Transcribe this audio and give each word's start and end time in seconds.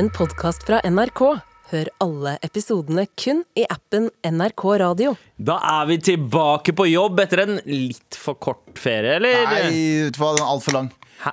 en 0.00 0.08
podkast 0.16 0.62
fra 0.64 0.78
NRK. 0.88 1.20
Hør 1.70 1.88
alle 2.00 2.30
episodene 2.46 3.02
kun 3.20 3.42
i 3.58 3.66
appen 3.68 4.06
NRK 4.24 4.62
Radio. 4.80 5.12
Da 5.36 5.58
er 5.74 5.90
vi 5.90 5.98
tilbake 6.06 6.72
på 6.76 6.86
jobb 6.88 7.20
etter 7.20 7.42
en 7.44 7.58
litt 7.68 8.16
for 8.16 8.38
kort 8.40 8.80
ferie, 8.80 9.18
eller? 9.18 9.44
Nei, 9.50 9.60
vet 10.06 10.16
du 10.16 10.22
hva, 10.22 10.30
den 10.38 10.46
er 10.46 10.54
altfor 10.54 10.76
lang. 10.78 10.88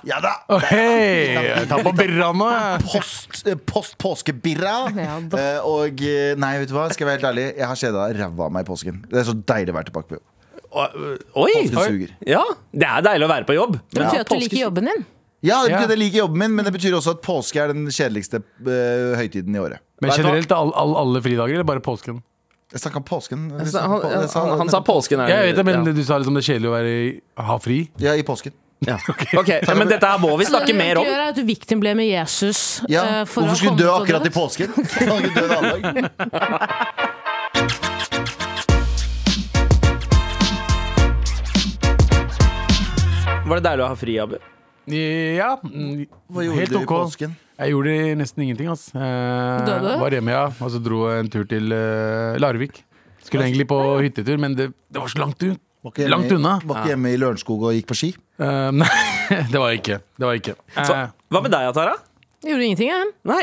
Ja 0.10 0.20
da! 0.20 0.34
Hei! 0.68 1.64
Ta 1.70 1.80
på 1.80 1.96
birra 1.96 2.34
nå. 2.36 2.52
Post, 2.84 3.40
eh, 3.48 3.56
post 3.56 3.96
påskebirra. 4.04 4.76
Ja. 5.08 5.16
Eh, 5.24 5.60
og 5.64 6.04
eh, 6.04 6.36
nei, 6.36 6.58
vet 6.60 6.68
du 6.68 6.76
hva, 6.76 6.90
skal 6.92 7.06
jeg 7.06 7.14
være 7.14 7.22
helt 7.22 7.32
ærlig, 7.32 7.50
jeg 7.62 7.72
har 7.72 7.84
kjeda 7.86 8.10
ræva 8.20 8.50
av 8.50 8.58
meg 8.58 8.68
i 8.68 8.72
påsken. 8.74 9.04
Det 9.08 9.24
er 9.24 9.30
så 9.32 9.38
deilig 9.56 9.72
å 9.72 9.80
være 9.80 9.94
tilbake 9.94 10.12
på 10.12 10.20
jobb. 10.20 10.32
Oi! 10.76 11.54
Påsken 11.72 11.86
suger. 12.02 12.18
Ja, 12.36 12.44
det 12.76 12.96
er 12.98 13.12
deilig 13.14 13.30
å 13.30 13.36
være 13.38 13.48
på 13.48 13.62
jobb. 13.62 13.80
Det 13.94 14.02
betyr 14.04 14.26
at 14.26 14.34
du 14.34 14.42
liker 14.44 14.66
jobben 14.68 14.92
din. 14.92 15.08
Ja, 15.46 15.60
det 15.62 15.70
betyr 15.76 15.86
at 15.86 15.94
jeg 15.94 16.02
liker 16.02 16.20
jobben 16.24 16.42
min, 16.42 16.56
men 16.58 16.66
det 16.66 16.74
betyr 16.74 16.96
også 16.98 17.14
at 17.14 17.20
påske 17.22 17.62
er 17.62 17.70
den 17.70 17.86
kjedeligste 17.94 18.40
eh, 18.42 19.14
høytiden 19.20 19.54
i 19.54 19.60
året. 19.62 19.84
Men 20.02 20.10
Vet 20.10 20.18
du 20.18 20.24
hva? 20.24 20.32
generelt 20.32 20.54
all, 20.56 20.72
all, 20.74 20.96
alle 20.98 21.22
fridager, 21.22 21.54
eller 21.60 21.68
bare 21.68 21.84
påsken? 21.86 22.24
Jeg 22.74 22.82
snakka 22.82 23.00
om 23.00 23.06
påsken. 23.08 23.44
Han, 23.54 23.68
han, 23.78 24.26
han, 24.34 24.58
han 24.64 24.70
sa 24.74 24.82
påsken 24.84 25.22
her. 25.24 25.30
Jeg 25.32 25.52
vet 25.52 25.60
det, 25.60 25.66
men 25.70 25.86
ja. 25.86 25.94
du 25.94 26.02
sa 26.04 26.18
liksom 26.20 26.36
det 26.36 26.42
er 26.42 26.48
kjedelig 26.50 26.68
å 26.68 26.74
være, 26.74 26.96
ha 27.52 27.60
fri. 27.64 27.78
Ja, 28.02 28.16
i 28.18 28.26
påsken. 28.28 28.58
Ja. 28.86 28.98
Ok, 29.40 29.48
ja, 29.50 29.76
Men 29.78 29.90
dette 29.90 30.06
her 30.06 30.20
må 30.22 30.34
vi 30.38 30.46
snakke 30.50 30.74
mer 30.78 30.98
om. 31.00 31.06
Det 31.06 31.14
er 31.14 31.24
at 31.30 31.38
du 31.38 31.46
victim 31.46 31.80
ble 31.82 31.94
med 31.98 32.10
Jesus. 32.10 32.82
Ja, 32.90 33.22
eh, 33.22 33.26
for 33.30 33.46
å 33.46 33.48
Hvorfor 33.48 33.62
skulle 33.62 33.72
komme 33.72 33.82
du 33.82 33.86
dø 33.86 33.90
til 33.94 34.02
akkurat 34.02 34.22
det. 34.26 34.30
i 34.30 34.36
påsken? 34.36 34.70
Kan 34.74 35.08
han 35.14 35.22
ikke 35.22 35.38
dø 35.38 35.46
en 35.46 35.54
annen 35.58 35.72
dag? 35.86 36.12
Var 43.48 43.56
det 43.62 43.64
deilig 43.70 43.84
å 43.86 43.88
ha 43.94 43.96
fri, 43.96 44.20
Abu? 44.20 44.38
Ja. 44.88 45.56
Hva 45.62 46.44
gjorde 46.46 46.60
Helt 46.62 46.72
du 46.74 46.80
i 46.80 46.88
påsken? 46.88 47.36
Jeg 47.58 47.74
gjorde 47.74 47.94
nesten 48.20 48.44
ingenting. 48.46 48.70
eh, 48.70 49.66
Døde? 49.68 49.96
Var 50.00 50.16
hjemme, 50.18 50.32
ja. 50.36 50.46
Og 50.62 50.72
så 50.72 50.80
dro 50.84 51.08
jeg 51.10 51.26
en 51.26 51.32
tur 51.34 51.48
til 51.50 51.74
eh, 51.76 52.38
Larvik. 52.40 52.84
Skulle 53.26 53.48
egentlig 53.50 53.68
på 53.68 53.80
hyttetur, 54.00 54.38
men 54.40 54.56
det, 54.56 54.70
det 54.94 55.02
var 55.02 55.12
så 55.12 55.20
langt 55.20 55.42
ut. 55.44 55.60
Var 55.84 55.92
ikke 55.92 56.04
hjemme 56.06 56.14
Langt 56.16 56.32
unna. 56.38 56.54
Var 56.64 56.80
ikke 56.82 56.94
hjemme 56.94 57.12
i 57.12 57.18
Lørenskog 57.20 57.66
og 57.68 57.74
gikk 57.76 57.88
på 57.90 57.98
ski? 58.00 58.12
Eh, 58.40 58.70
nei, 58.82 58.92
det 59.52 59.58
var 59.60 59.74
jeg 59.74 59.82
ikke. 59.84 59.98
Det 60.16 60.30
var 60.30 60.38
jeg 60.38 60.44
ikke. 60.46 60.56
Eh, 60.78 61.04
hva 61.34 61.42
med 61.44 61.52
deg, 61.58 61.72
Tara? 61.76 61.98
Gjorde 62.48 62.70
ingenting, 62.70 62.94
jeg. 62.94 63.12
Nei, 63.28 63.42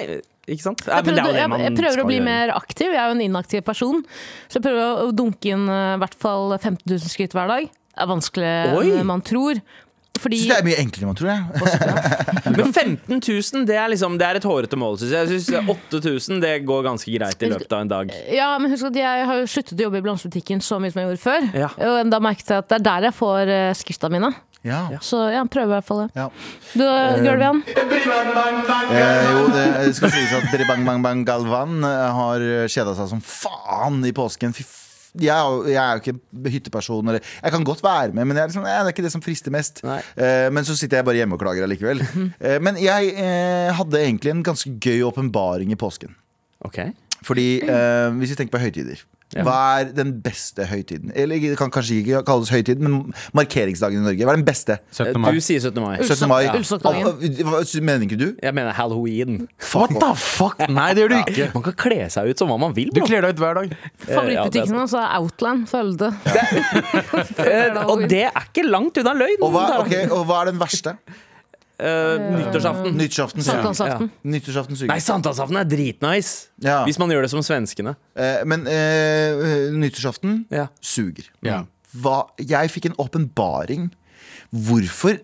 ikke 0.49 0.63
sant? 0.65 0.85
Jeg 0.87 1.05
prøvde, 1.11 1.29
jeg, 1.35 1.53
jeg 1.67 1.77
prøver 1.77 2.01
å 2.01 2.09
bli 2.09 2.19
gjøre. 2.21 2.29
mer 2.31 2.55
aktiv. 2.57 2.89
Jeg 2.95 3.03
er 3.03 3.11
jo 3.11 3.17
en 3.19 3.25
inaktiv 3.27 3.65
person. 3.67 4.03
Så 4.49 4.61
jeg 4.61 4.65
prøver 4.71 5.05
å 5.05 5.13
dunke 5.17 5.53
inn 5.53 5.69
eh, 5.69 5.95
i 5.99 6.03
hvert 6.05 6.17
fall 6.25 6.55
15 6.57 6.85
000 6.95 7.13
skritt 7.13 7.37
hver 7.37 7.51
dag. 7.51 7.69
Det 7.69 8.03
er 8.03 8.11
vanskeligere 8.11 8.79
Oi. 8.81 8.89
enn 9.03 9.11
man 9.11 9.23
tror. 9.27 9.61
Fordi 10.21 10.39
synes 10.41 10.53
det 10.53 10.61
er 10.61 10.67
mye 10.67 10.79
enklere 10.81 11.05
enn 11.05 11.11
man 11.11 11.19
tror. 11.19 11.31
Jeg. 11.33 11.43
Men 12.55 12.73
15 12.73 13.19
000, 13.19 13.67
det 13.69 13.77
er, 13.77 13.89
liksom, 13.93 14.17
det 14.21 14.29
er 14.29 14.39
et 14.39 14.47
hårete 14.47 14.79
mål, 14.79 14.99
syns 15.01 15.13
jeg. 15.13 15.29
Jeg 15.35 15.43
synes 15.49 15.75
8000 15.91 16.41
det 16.45 16.55
går 16.69 16.87
ganske 16.87 17.15
greit 17.17 17.43
i 17.43 17.51
løpet 17.51 17.75
av 17.75 17.85
en 17.85 17.93
dag. 17.93 18.15
Ja, 18.33 18.53
men 18.61 18.73
husk 18.73 18.89
at 18.91 18.97
jeg 18.99 19.29
har 19.29 19.41
jo 19.41 19.47
sluttet 19.51 19.81
å 19.81 19.89
jobbe 19.89 20.01
i 20.01 20.05
blomsterbutikken 20.05 20.63
så 20.65 20.79
mye 20.83 20.95
som 20.95 21.03
jeg 21.03 21.11
gjorde 21.11 21.23
før. 21.25 21.47
Ja. 21.65 21.71
Og 21.89 22.11
da 22.13 22.21
merket 22.23 22.53
jeg 22.53 22.65
at 22.65 22.71
det 22.71 22.79
er 22.81 22.85
der 22.89 23.09
jeg 23.09 23.17
får 23.19 23.53
uh, 23.53 23.71
skrifta 23.77 24.11
mine. 24.13 24.31
Ja. 24.65 24.87
Så 25.05 25.19
ja, 25.29 25.43
prøver 25.45 25.75
i 25.75 25.75
hvert 25.75 25.89
fall 25.89 26.01
det. 26.05 26.07
Ja. 26.17 26.29
Du, 26.73 26.85
Gulvian? 27.21 27.61
Eh, 27.69 29.27
jo, 29.29 29.43
det 29.53 29.91
skal 29.99 30.15
sies 30.15 30.33
at 30.39 30.49
Bribang 30.49 30.87
Bang 30.89 31.05
Bang 31.05 31.05
Bang 31.05 31.27
Galvan 31.29 31.85
eh, 31.85 32.07
har 32.17 32.47
kjeda 32.73 32.97
seg 32.97 33.11
som 33.13 33.21
faen 33.21 34.01
i 34.09 34.15
påsken. 34.17 34.57
Fy 34.57 34.65
f 34.65 34.84
jeg, 35.21 35.71
jeg 35.71 35.79
er 35.79 35.99
jo 35.99 36.03
ikke 36.03 36.53
hytteperson. 36.57 37.09
Eller, 37.13 37.23
jeg 37.43 37.55
kan 37.55 37.65
godt 37.67 37.83
være 37.85 38.13
med, 38.13 38.25
men 38.25 38.37
jeg 38.37 38.43
er 38.43 38.53
liksom, 38.53 38.67
jeg, 38.67 38.81
det 38.81 38.91
er 38.91 38.97
ikke 38.97 39.07
det 39.07 39.15
som 39.15 39.25
frister 39.25 39.55
mest. 39.55 39.83
Eh, 39.85 40.49
men 40.55 40.67
så 40.67 40.77
sitter 40.79 41.01
jeg 41.01 41.09
bare 41.09 41.21
hjemme 41.23 41.39
og 41.39 41.45
klager 41.45 41.67
allikevel. 41.69 42.05
Eh, 42.45 42.59
men 42.63 42.77
jeg 42.81 43.13
eh, 43.21 43.71
hadde 43.77 44.01
egentlig 44.01 44.33
en 44.33 44.43
ganske 44.45 44.71
gøy 44.83 45.05
åpenbaring 45.07 45.71
i 45.73 45.79
påsken. 45.79 46.15
Okay. 46.67 46.91
Fordi 47.25 47.47
eh, 47.63 48.09
hvis 48.19 48.33
vi 48.33 48.39
tenker 48.39 48.57
på 48.57 48.63
høytider 48.63 49.01
Hva 49.35 49.81
er 49.81 49.89
den 49.97 50.13
beste 50.23 50.63
høytiden? 50.71 51.11
Eller 51.19 51.41
det 51.43 51.57
kan 51.59 51.71
kanskje 51.75 51.97
ikke 52.03 52.21
kalles 52.29 52.53
høytid, 52.55 52.79
men 52.85 53.13
markeringsdagen 53.35 54.03
i 54.03 54.05
Norge. 54.05 54.27
Hva 54.29 54.35
er 54.37 54.39
den 54.39 54.47
beste? 54.47 54.77
17. 54.95 55.19
mai. 55.21 55.33
Du 55.35 55.41
sier 55.43 55.59
17. 55.65 55.81
mai. 55.83 55.97
17. 56.05 56.29
mai. 56.31 56.43
Ja. 56.47 56.53
Hva 57.49 57.63
Mener 57.85 58.07
ikke 58.07 58.21
du? 58.21 58.27
Jeg 58.43 58.55
mener 58.55 58.77
halloween. 58.77 59.49
What 59.73 59.91
the 59.99 60.13
fuck? 60.21 60.61
Nei, 60.71 60.87
det 60.95 61.03
gjør 61.05 61.15
du 61.15 61.19
ikke. 61.25 61.49
Man 61.57 61.67
kan 61.67 61.77
kle 61.87 61.99
seg 62.15 62.31
ut 62.31 62.39
som 62.45 62.53
hva 62.53 62.61
man 62.63 62.77
vil. 62.77 62.93
Du 62.95 63.03
kler 63.03 63.27
deg 63.27 63.35
ut 63.35 63.43
hver 63.43 63.59
dag. 63.59 63.75
Favorittbutikken 64.07 64.79
hans 64.85 64.95
er 64.99 65.11
Outland. 65.19 65.67
følge 65.73 66.13
Eh, 67.45 67.77
og 67.89 68.05
det 68.09 68.25
er 68.29 68.47
ikke 68.49 68.65
langt 68.67 68.97
unna 69.01 69.13
løgn. 69.17 69.43
Og 69.45 69.53
hva, 69.55 69.65
Tara. 69.69 69.85
ok, 69.85 70.13
og 70.15 70.25
hva 70.29 70.43
er 70.45 70.51
den 70.53 70.61
verste? 70.63 70.95
Eh, 71.79 72.21
nyttårsaften. 72.39 72.95
Nyttårsaften. 72.97 74.11
Nyttårsaften 74.23 74.77
Nei, 74.77 74.79
suger. 74.79 75.01
sankthansaften 75.03 75.57
er 75.59 75.65
dritnice. 75.65 76.49
Ja. 76.63 76.85
Hvis 76.87 76.99
man 77.03 77.11
gjør 77.11 77.23
det 77.27 77.31
som 77.33 77.43
svenskene. 77.43 77.97
Eh, 78.17 78.45
men 78.47 78.67
eh, 78.71 79.71
nyttårsaften 79.75 80.45
Ja. 80.55 80.69
suger. 80.81 81.27
Ja. 81.43 81.65
Hva, 81.97 82.29
jeg 82.39 82.71
fikk 82.71 82.87
en 82.87 82.97
åpenbaring. 82.99 83.91
Hvorfor 84.55 85.19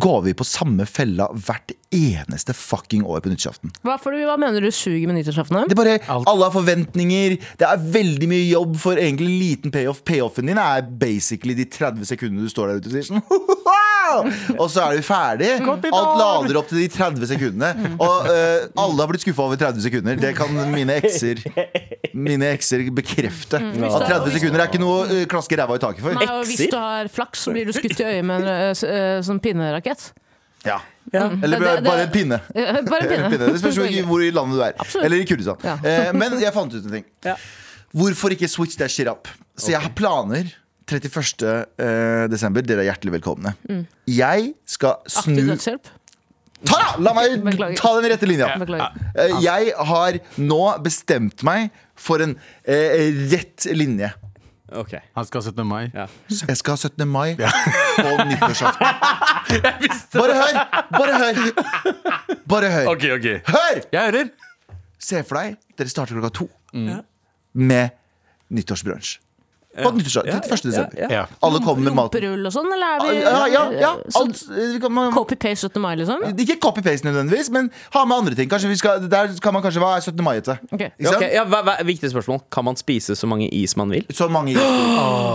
går 0.00 0.22
vi 0.24 0.32
på 0.32 0.44
samme 0.48 0.86
fella 0.88 1.26
hvert 1.36 1.72
eneste 1.94 2.54
fucking 2.56 3.04
år 3.06 3.22
på 3.24 3.32
nyttårsaften? 3.32 3.72
Hva, 3.86 3.96
hva 4.02 4.36
mener 4.40 4.64
du 4.64 4.70
suger 4.74 5.06
med 5.08 5.18
nyttårsaften? 5.20 5.62
Det 5.70 5.76
er 5.76 5.80
bare, 5.80 5.98
Alt. 6.12 6.28
Alle 6.30 6.48
har 6.48 6.54
forventninger. 6.54 7.36
Det 7.60 7.68
er 7.68 7.88
veldig 7.98 8.30
mye 8.30 8.46
jobb 8.48 8.76
for 8.82 9.00
egentlig 9.00 9.30
liten 9.40 9.74
payoff. 9.74 10.02
Payoffen 10.06 10.50
din 10.50 10.60
er 10.60 10.84
basically 10.84 11.56
de 11.58 11.66
30 11.70 12.10
sekundene 12.14 12.44
du 12.44 12.52
står 12.52 12.72
der 12.72 12.82
ute 12.82 12.90
og 12.90 12.96
sier 12.96 13.08
sånn 13.10 13.24
Og 14.60 14.68
så 14.70 14.84
er 14.84 14.98
du 14.98 15.04
ferdig. 15.04 15.50
Alt 15.64 16.18
lader 16.20 16.58
opp 16.60 16.68
til 16.70 16.82
de 16.82 16.88
30 16.92 17.28
sekundene. 17.30 17.94
Og 17.96 18.28
uh, 18.28 18.66
alle 18.84 19.00
har 19.00 19.10
blitt 19.10 19.24
skuffa 19.24 19.46
over 19.46 19.60
30 19.60 19.86
sekunder. 19.86 20.18
Det 20.20 20.34
kan 20.38 20.52
mine 20.74 20.98
ekser 21.00 21.40
Mine 22.14 22.52
ekser 22.54 22.84
bekrefte. 22.94 23.58
At 23.58 24.06
30 24.06 24.36
sekunder 24.36 24.62
er 24.62 24.70
ikke 24.70 24.82
noe 24.82 25.06
å 25.06 25.22
klaske 25.30 25.58
ræva 25.58 25.78
i 25.78 25.82
taket 25.82 26.04
for. 26.04 26.18
Nei, 26.18 26.28
og 26.30 26.44
hvis 26.48 26.68
du 26.70 26.76
har 26.78 27.10
flaks, 27.12 27.46
så 27.46 27.54
blir 27.54 27.66
du 27.68 27.74
skutt 27.74 27.96
i 27.98 28.06
øyet 28.06 28.26
med 28.26 28.44
en 28.44 28.70
uh, 28.74 28.84
eh, 28.90 29.18
sånn 29.24 29.40
pinnerakett. 29.42 30.12
Ja. 30.64 30.78
Eller 31.12 31.58
Det- 31.60 31.74
det- 31.76 31.84
bare 31.84 32.02
en 32.06 32.10
pinne. 32.14 32.40
Bare 32.90 33.04
en 33.08 33.30
pinne. 33.32 33.50
Det 33.52 33.60
spørs 33.60 33.76
ikke 33.84 34.04
hvor 34.08 34.22
i 34.24 34.30
landet 34.34 34.56
du 34.58 34.62
er. 34.64 34.72
Absolutt. 34.80 35.04
Eller 35.04 35.16
i 35.22 35.26
Kurdistan. 35.28 35.56
Ja. 35.64 35.74
Eh, 35.84 36.12
men 36.16 36.38
jeg 36.40 36.52
fant 36.54 36.72
ut 36.74 36.84
en 36.84 36.90
ting. 36.98 37.04
Ja. 37.24 37.34
Hvorfor 37.94 38.32
ikke 38.34 38.48
switch 38.48 38.76
that 38.80 38.90
shit 38.90 39.06
up? 39.08 39.28
Så 39.56 39.70
jeg 39.74 39.80
har 39.84 39.90
planer. 39.94 40.48
31. 40.86 41.64
eh, 41.80 42.26
desember, 42.28 42.60
dere 42.60 42.82
er 42.84 42.90
hjertelig 42.92 43.12
velkomne. 43.20 43.54
Jeg 44.06 44.50
skal 44.68 44.98
Aktiv 45.06 45.22
snu 45.36 45.46
dødshjelp. 45.54 45.86
Ta, 46.64 46.80
La 46.98 47.12
meg 47.16 47.38
Beklager. 47.44 47.76
ta 47.76 48.00
den 48.00 48.10
rette 48.10 48.26
linja. 48.28 48.50
Beklager. 48.58 48.92
Eh, 49.16 49.34
Jeg 49.44 49.72
har 49.76 50.18
nå 50.40 50.60
bestemt 50.84 51.42
meg 51.44 51.70
for 51.96 52.20
en 52.24 52.36
eh, 52.64 53.12
rett 53.32 53.66
linje. 53.76 54.10
Ok 54.72 54.94
Han 55.14 55.26
skal 55.28 55.42
ha 55.42 55.50
17. 55.50 55.66
mai. 55.68 55.90
ja. 55.94 56.06
Jeg 56.48 56.56
skal 56.56 56.72
ha 56.72 56.76
17. 56.88 57.08
mai 57.08 57.34
på 57.36 58.14
nyttårsaften. 58.30 58.86
Bare 60.14 60.34
hør! 60.38 60.60
Bare 60.94 61.18
hør! 61.20 61.34
Bare 62.48 62.70
hør. 62.72 62.88
Okay, 62.94 63.10
okay. 63.18 63.40
Hør! 63.46 63.82
Jeg 63.92 64.00
hører. 64.12 64.30
Se 64.98 65.20
for 65.28 65.36
deg, 65.42 65.58
dere 65.78 65.92
starter 65.92 66.16
klokka 66.16 66.32
to 66.40 66.48
med 67.54 67.90
nyttårsbrunsj. 68.50 69.18
På 69.74 69.90
nyttårsdag, 69.90 70.28
31. 70.30 70.62
desember. 70.62 71.26
Alle 71.40 71.60
kommer 71.64 71.82
med 71.88 71.96
mat. 71.96 72.14
Rumperull 72.14 72.46
og 72.46 72.52
sånn, 72.54 72.68
eller 72.74 72.94
er 72.94 73.04
vi 73.04 73.14
Ja, 73.24 73.40
ja, 73.50 73.62
ja. 73.80 73.92
Så 74.08 74.22
Alt, 74.24 74.42
vi 74.54 74.80
kan, 74.82 74.92
man, 74.94 75.12
Copy-paste 75.14 75.68
17. 75.70 75.80
mai, 75.82 75.94
liksom? 75.98 76.22
ikke 76.44 76.56
copy-paste 76.62 77.08
nødvendigvis, 77.08 77.50
men 77.54 77.70
ha 77.94 78.04
med 78.06 78.16
andre 78.22 78.38
ting. 78.38 78.50
Kanskje 78.50 78.70
vi 78.70 78.78
skal, 78.78 79.08
der 79.10 79.34
kan 79.42 79.54
man 79.56 79.64
kanskje 79.64 79.82
Hva 79.82 79.96
er 79.98 80.04
17. 80.04 80.22
mai-ete? 80.24 80.58
Okay. 80.70 80.92
Okay, 81.00 81.32
ja, 81.34 81.44
viktig 81.84 82.10
spørsmål. 82.12 82.40
Kan 82.54 82.68
man 82.68 82.78
spise 82.80 83.16
så 83.18 83.26
mange 83.30 83.48
is 83.52 83.76
man 83.76 83.90
vil? 83.90 84.06
Så 84.14 84.28
mange 84.30 84.54
is 84.54 84.62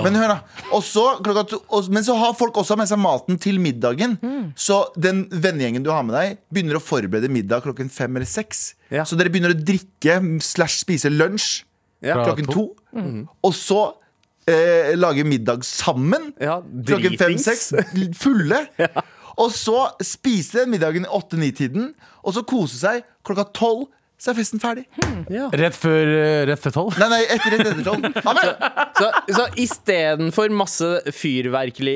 Men 0.06 0.16
hør, 0.16 0.36
da. 0.36 0.40
Også, 0.76 1.06
klokka 1.26 1.44
to, 1.52 1.62
og, 1.68 1.90
men 1.92 2.06
så 2.06 2.16
har 2.20 2.34
folk 2.40 2.58
også 2.58 2.78
med 2.80 2.88
seg 2.92 3.02
maten 3.02 3.40
til 3.42 3.60
middagen. 3.60 4.18
Så 4.56 4.86
den 4.96 5.26
vennegjengen 5.32 5.84
du 5.84 5.92
har 5.92 6.04
med 6.08 6.16
deg, 6.16 6.38
begynner 6.54 6.80
å 6.80 6.84
forberede 6.84 7.30
middag 7.32 7.66
klokken 7.68 7.90
fem 7.92 8.16
eller 8.16 8.30
seks. 8.30 8.74
Ja. 8.94 9.04
Så 9.06 9.18
dere 9.20 9.30
begynner 9.34 9.54
å 9.54 9.60
drikke 9.60 10.22
slash 10.42 10.80
spise 10.86 11.12
lunsj 11.12 11.66
Ja. 12.02 12.16
Klokken 12.24 12.46
to. 12.48 12.62
to. 12.94 13.28
Og 13.44 13.54
så 13.54 13.80
eh, 14.50 14.92
lage 14.98 15.24
middag 15.28 15.64
sammen 15.68 16.32
Ja, 16.42 16.60
klokken 16.64 17.18
fem-seks. 17.20 17.72
Fulle. 18.20 18.66
Og 19.40 19.54
så 19.56 19.86
spise 20.04 20.64
den 20.64 20.74
middagen 20.74 21.06
i 21.08 21.12
åtte-ni-tiden, 21.16 21.94
og 22.28 22.34
så 22.36 22.42
kose 22.44 22.76
seg 22.76 23.06
klokka 23.24 23.46
tolv. 23.56 23.86
Så 24.20 24.34
er 24.34 24.36
festen 24.36 24.60
ferdig. 24.60 24.84
Rett 25.56 25.78
før 25.80 26.10
eh, 26.12 26.42
rett 26.50 26.60
før 26.60 26.74
tolv. 26.76 26.98
Nei, 27.00 27.08
nei, 27.14 27.20
etter 27.32 27.54
rett 27.56 27.70
etter 27.72 27.86
tolv. 27.86 28.08
Ha 28.30 28.34
det! 28.36 28.50
Så, 29.00 29.08
så 29.32 29.44
istedenfor 29.64 30.52
masse 30.52 30.88
Fyrverkeri? 31.16 31.94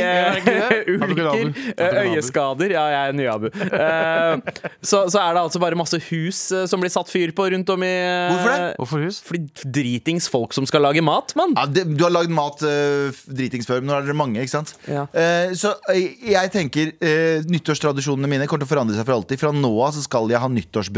eh, 0.00 0.78
ulykker, 0.94 1.50
eh, 1.76 1.98
øyeskader 2.06 2.72
Ja, 2.72 2.86
jeg 2.94 3.10
er 3.10 3.18
ny 3.18 3.26
Abu. 3.28 3.50
Eh, 3.52 4.64
så, 4.80 5.02
så 5.12 5.20
er 5.20 5.36
det 5.36 5.42
altså 5.42 5.60
bare 5.60 5.76
masse 5.78 6.00
hus 6.08 6.40
som 6.70 6.80
blir 6.80 6.92
satt 6.92 7.12
fyr 7.12 7.34
på 7.36 7.50
rundt 7.52 7.68
om 7.74 7.84
i 7.84 7.92
Hvorfor 8.32 8.54
det? 8.54 8.70
Hvorfor 8.80 9.04
hus? 9.04 9.20
Fordi 9.26 9.68
dritings 9.76 10.30
folk 10.32 10.56
som 10.56 10.66
skal 10.68 10.84
lage 10.86 11.04
mat, 11.04 11.36
mann. 11.38 11.52
Ja, 11.58 11.66
det, 11.68 11.84
du 11.92 12.06
har 12.06 12.14
lagd 12.14 12.32
mat 12.32 12.64
uh, 12.64 13.12
dritings 13.28 13.68
før, 13.68 13.82
men 13.82 13.92
nå 13.92 13.98
er 13.98 14.08
dere 14.08 14.16
mange. 14.16 14.40
ikke 14.40 14.54
sant? 14.54 14.74
Ja. 14.88 15.04
Uh, 15.12 15.52
så 15.58 15.74
jeg 15.92 16.52
tenker 16.54 16.94
uh, 16.96 17.44
nyttårstradisjonene 17.52 18.30
mine 18.30 18.48
kommer 18.48 18.64
til 18.64 18.70
å 18.70 18.72
forandre 18.72 18.96
seg 18.96 19.06
for 19.08 19.18
alltid. 19.18 19.40
Fra 19.42 19.52
nå 19.54 19.72
av 19.84 19.92
så 19.96 20.04
skal 20.04 20.32
jeg 20.32 20.40
ha 20.42 20.50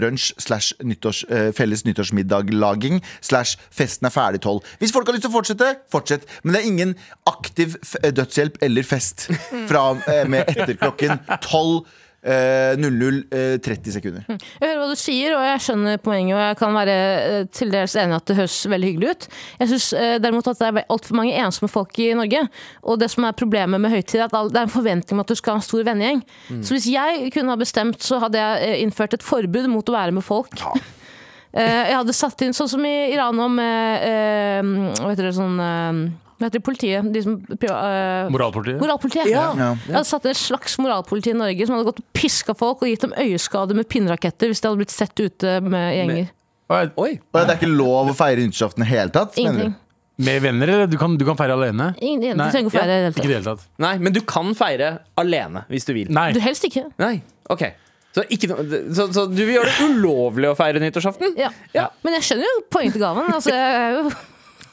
nyttårsbrunsj 0.05 0.35
slash 0.39 0.75
nyttårs, 0.83 1.25
eh, 1.31 1.53
felles 1.53 1.85
nyttårsmiddaglaging 1.85 3.03
slash 3.21 3.57
festen 3.71 4.07
er 4.07 4.11
ferdig 4.11 4.43
tolv. 4.43 4.63
Hvis 4.79 4.93
folk 4.93 5.07
har 5.07 5.15
lyst 5.15 5.25
til 5.25 5.33
å 5.33 5.39
fortsette, 5.39 5.77
fortsett. 5.91 6.27
Men 6.43 6.55
det 6.55 6.61
er 6.61 6.67
ingen 6.67 6.95
aktiv 7.27 7.77
eh, 8.03 8.13
dødshjelp 8.13 8.59
eller 8.63 8.83
fest 8.83 9.31
fra, 9.69 9.95
eh, 10.07 10.27
med 10.29 10.45
etter 10.49 10.77
klokken 10.77 11.19
tolv. 11.41 11.87
Eh, 12.25 12.75
00 12.81 13.23
eh, 13.31 13.57
30 13.63 13.97
sekunder. 13.99 14.27
Jeg 14.29 14.65
hører 14.65 14.81
hva 14.83 14.89
du 14.91 14.99
sier, 14.99 15.37
og 15.37 15.45
jeg 15.47 15.65
skjønner 15.67 16.03
poenget, 16.05 16.37
og 16.37 16.43
jeg 16.43 16.59
kan 16.61 16.79
være 16.79 16.97
eh, 16.97 17.47
til 17.55 17.73
dels 17.75 17.97
enig 18.01 18.19
at 18.19 18.29
det 18.31 18.39
høres 18.41 18.59
veldig 18.73 18.93
hyggelig 18.93 19.15
ut. 19.15 19.29
Jeg 19.63 19.73
syns 19.75 19.91
derimot 20.25 20.51
at 20.51 20.61
det 20.61 20.71
er 20.71 20.89
altfor 20.93 21.21
mange 21.21 21.37
ensomme 21.39 21.71
folk 21.73 21.99
i 22.03 22.11
Norge. 22.17 22.45
Og 22.83 23.01
det 23.01 23.11
som 23.13 23.29
er 23.29 23.37
problemet 23.37 23.83
med 23.83 23.93
høytid, 23.95 24.21
er 24.21 24.29
at 24.29 24.53
det 24.53 24.61
er 24.61 24.69
en 24.69 24.75
forventning 24.75 25.19
om 25.19 25.25
at 25.25 25.31
du 25.31 25.39
skal 25.39 25.57
ha 25.57 25.63
en 25.63 25.69
stor 25.69 25.85
vennegjeng. 25.87 26.25
Så 26.65 26.77
hvis 26.77 26.91
jeg 26.91 27.31
kunne 27.35 27.55
ha 27.55 27.61
bestemt, 27.61 28.03
så 28.03 28.21
hadde 28.23 28.41
jeg 28.41 28.69
eh, 28.69 28.83
innført 28.85 29.17
et 29.17 29.25
forbud 29.25 29.71
mot 29.73 29.89
å 29.89 29.97
være 29.97 30.15
med 30.17 30.25
folk. 30.27 30.55
Eh, 30.59 30.93
Jeg 31.55 31.95
hadde 31.95 32.15
satt 32.17 32.43
inn 32.43 32.55
sånn 32.57 32.71
som 32.71 32.85
i 32.87 32.93
Iran 33.15 33.39
om 33.39 33.59
eh, 33.63 34.07
eh, 34.09 34.71
Hva 34.99 35.13
heter 35.13 35.29
det 35.29 35.35
sånn 35.37 35.61
eh, 35.63 36.01
Hva 36.41 36.49
heter 36.49 36.59
det 36.59 36.65
politiet? 36.67 37.11
De 37.15 37.23
som 37.23 37.37
eh, 37.39 38.33
Moralpolitiet? 38.35 38.81
Moralpolitiet. 38.83 39.31
Ja. 39.31 39.45
Ja. 39.55 39.69
Jeg 39.87 39.95
hadde 40.01 40.09
satt 40.09 40.27
inn 40.27 40.35
et 40.35 40.41
slags 40.41 40.75
moralpoliti 40.83 41.31
i 41.31 41.37
Norge 41.39 41.69
som 41.69 41.77
hadde 41.77 41.87
gått 41.93 42.03
og 42.03 42.09
piska 42.17 42.57
folk 42.59 42.83
og 42.83 42.91
gitt 42.91 43.07
dem 43.07 43.15
øyeskader 43.23 43.79
med 43.79 43.87
pinnraketter 43.93 44.51
hvis 44.51 44.65
de 44.65 44.71
hadde 44.71 44.83
blitt 44.83 44.97
sett 44.97 45.15
ute 45.23 45.61
med 45.63 45.87
gjenger. 45.95 46.35
Oi, 46.75 46.83
Oi. 46.99 47.13
Og 47.21 47.39
det 47.39 47.47
er 47.47 47.57
ikke 47.61 47.71
lov 47.71 48.11
å 48.11 48.17
feire 48.19 48.43
nyttårsaften 48.43 48.83
i 48.83 48.89
det 48.89 48.91
hele 48.91 49.15
tatt? 49.15 49.39
mener 49.39 49.45
du? 49.45 49.65
Ingenting. 49.69 49.81
Med 50.25 50.43
venner, 50.43 50.71
eller? 50.71 50.91
Du 50.91 50.95
kan, 50.99 51.15
du 51.19 51.25
kan 51.27 51.39
feire 51.39 51.55
alene? 51.59 51.89
Ingen, 51.99 52.37
Nei, 52.39 52.47
du 52.51 52.55
trenger 52.55 52.71
å 52.71 52.75
feire 52.75 52.99
det 52.99 53.15
i 53.15 53.15
det 53.19 53.31
hele 53.31 53.47
tatt. 53.47 53.65
Nei, 53.83 53.95
men 54.03 54.15
du 54.15 54.21
kan 54.27 54.53
feire 54.59 54.91
alene 55.19 55.65
hvis 55.71 55.87
du 55.87 55.95
vil. 55.95 56.11
Nei. 56.15 56.29
Du 56.35 56.43
helst 56.43 56.67
ikke. 56.67 56.87
Nei, 57.03 57.17
ok 57.51 57.67
så, 58.15 58.25
ikke 58.31 58.51
no, 58.51 58.57
så, 58.95 59.09
så 59.15 59.25
du 59.27 59.41
vil 59.43 59.57
gjøre 59.57 59.71
det 59.73 59.89
ulovlig 59.91 60.51
å 60.53 60.55
feire 60.59 60.83
nyttårsaften? 60.83 61.35
Ja. 61.41 61.51
Ja. 61.75 61.89
Men 62.07 62.15
jeg 62.21 62.27
skjønner 62.29 62.47
jo 62.47 62.61
poenget 62.71 62.95
til 62.99 63.03
gaven. 63.03 63.31
Altså, 63.35 63.51
jeg 63.55 63.79
er 63.81 63.97
jo, 63.99 64.05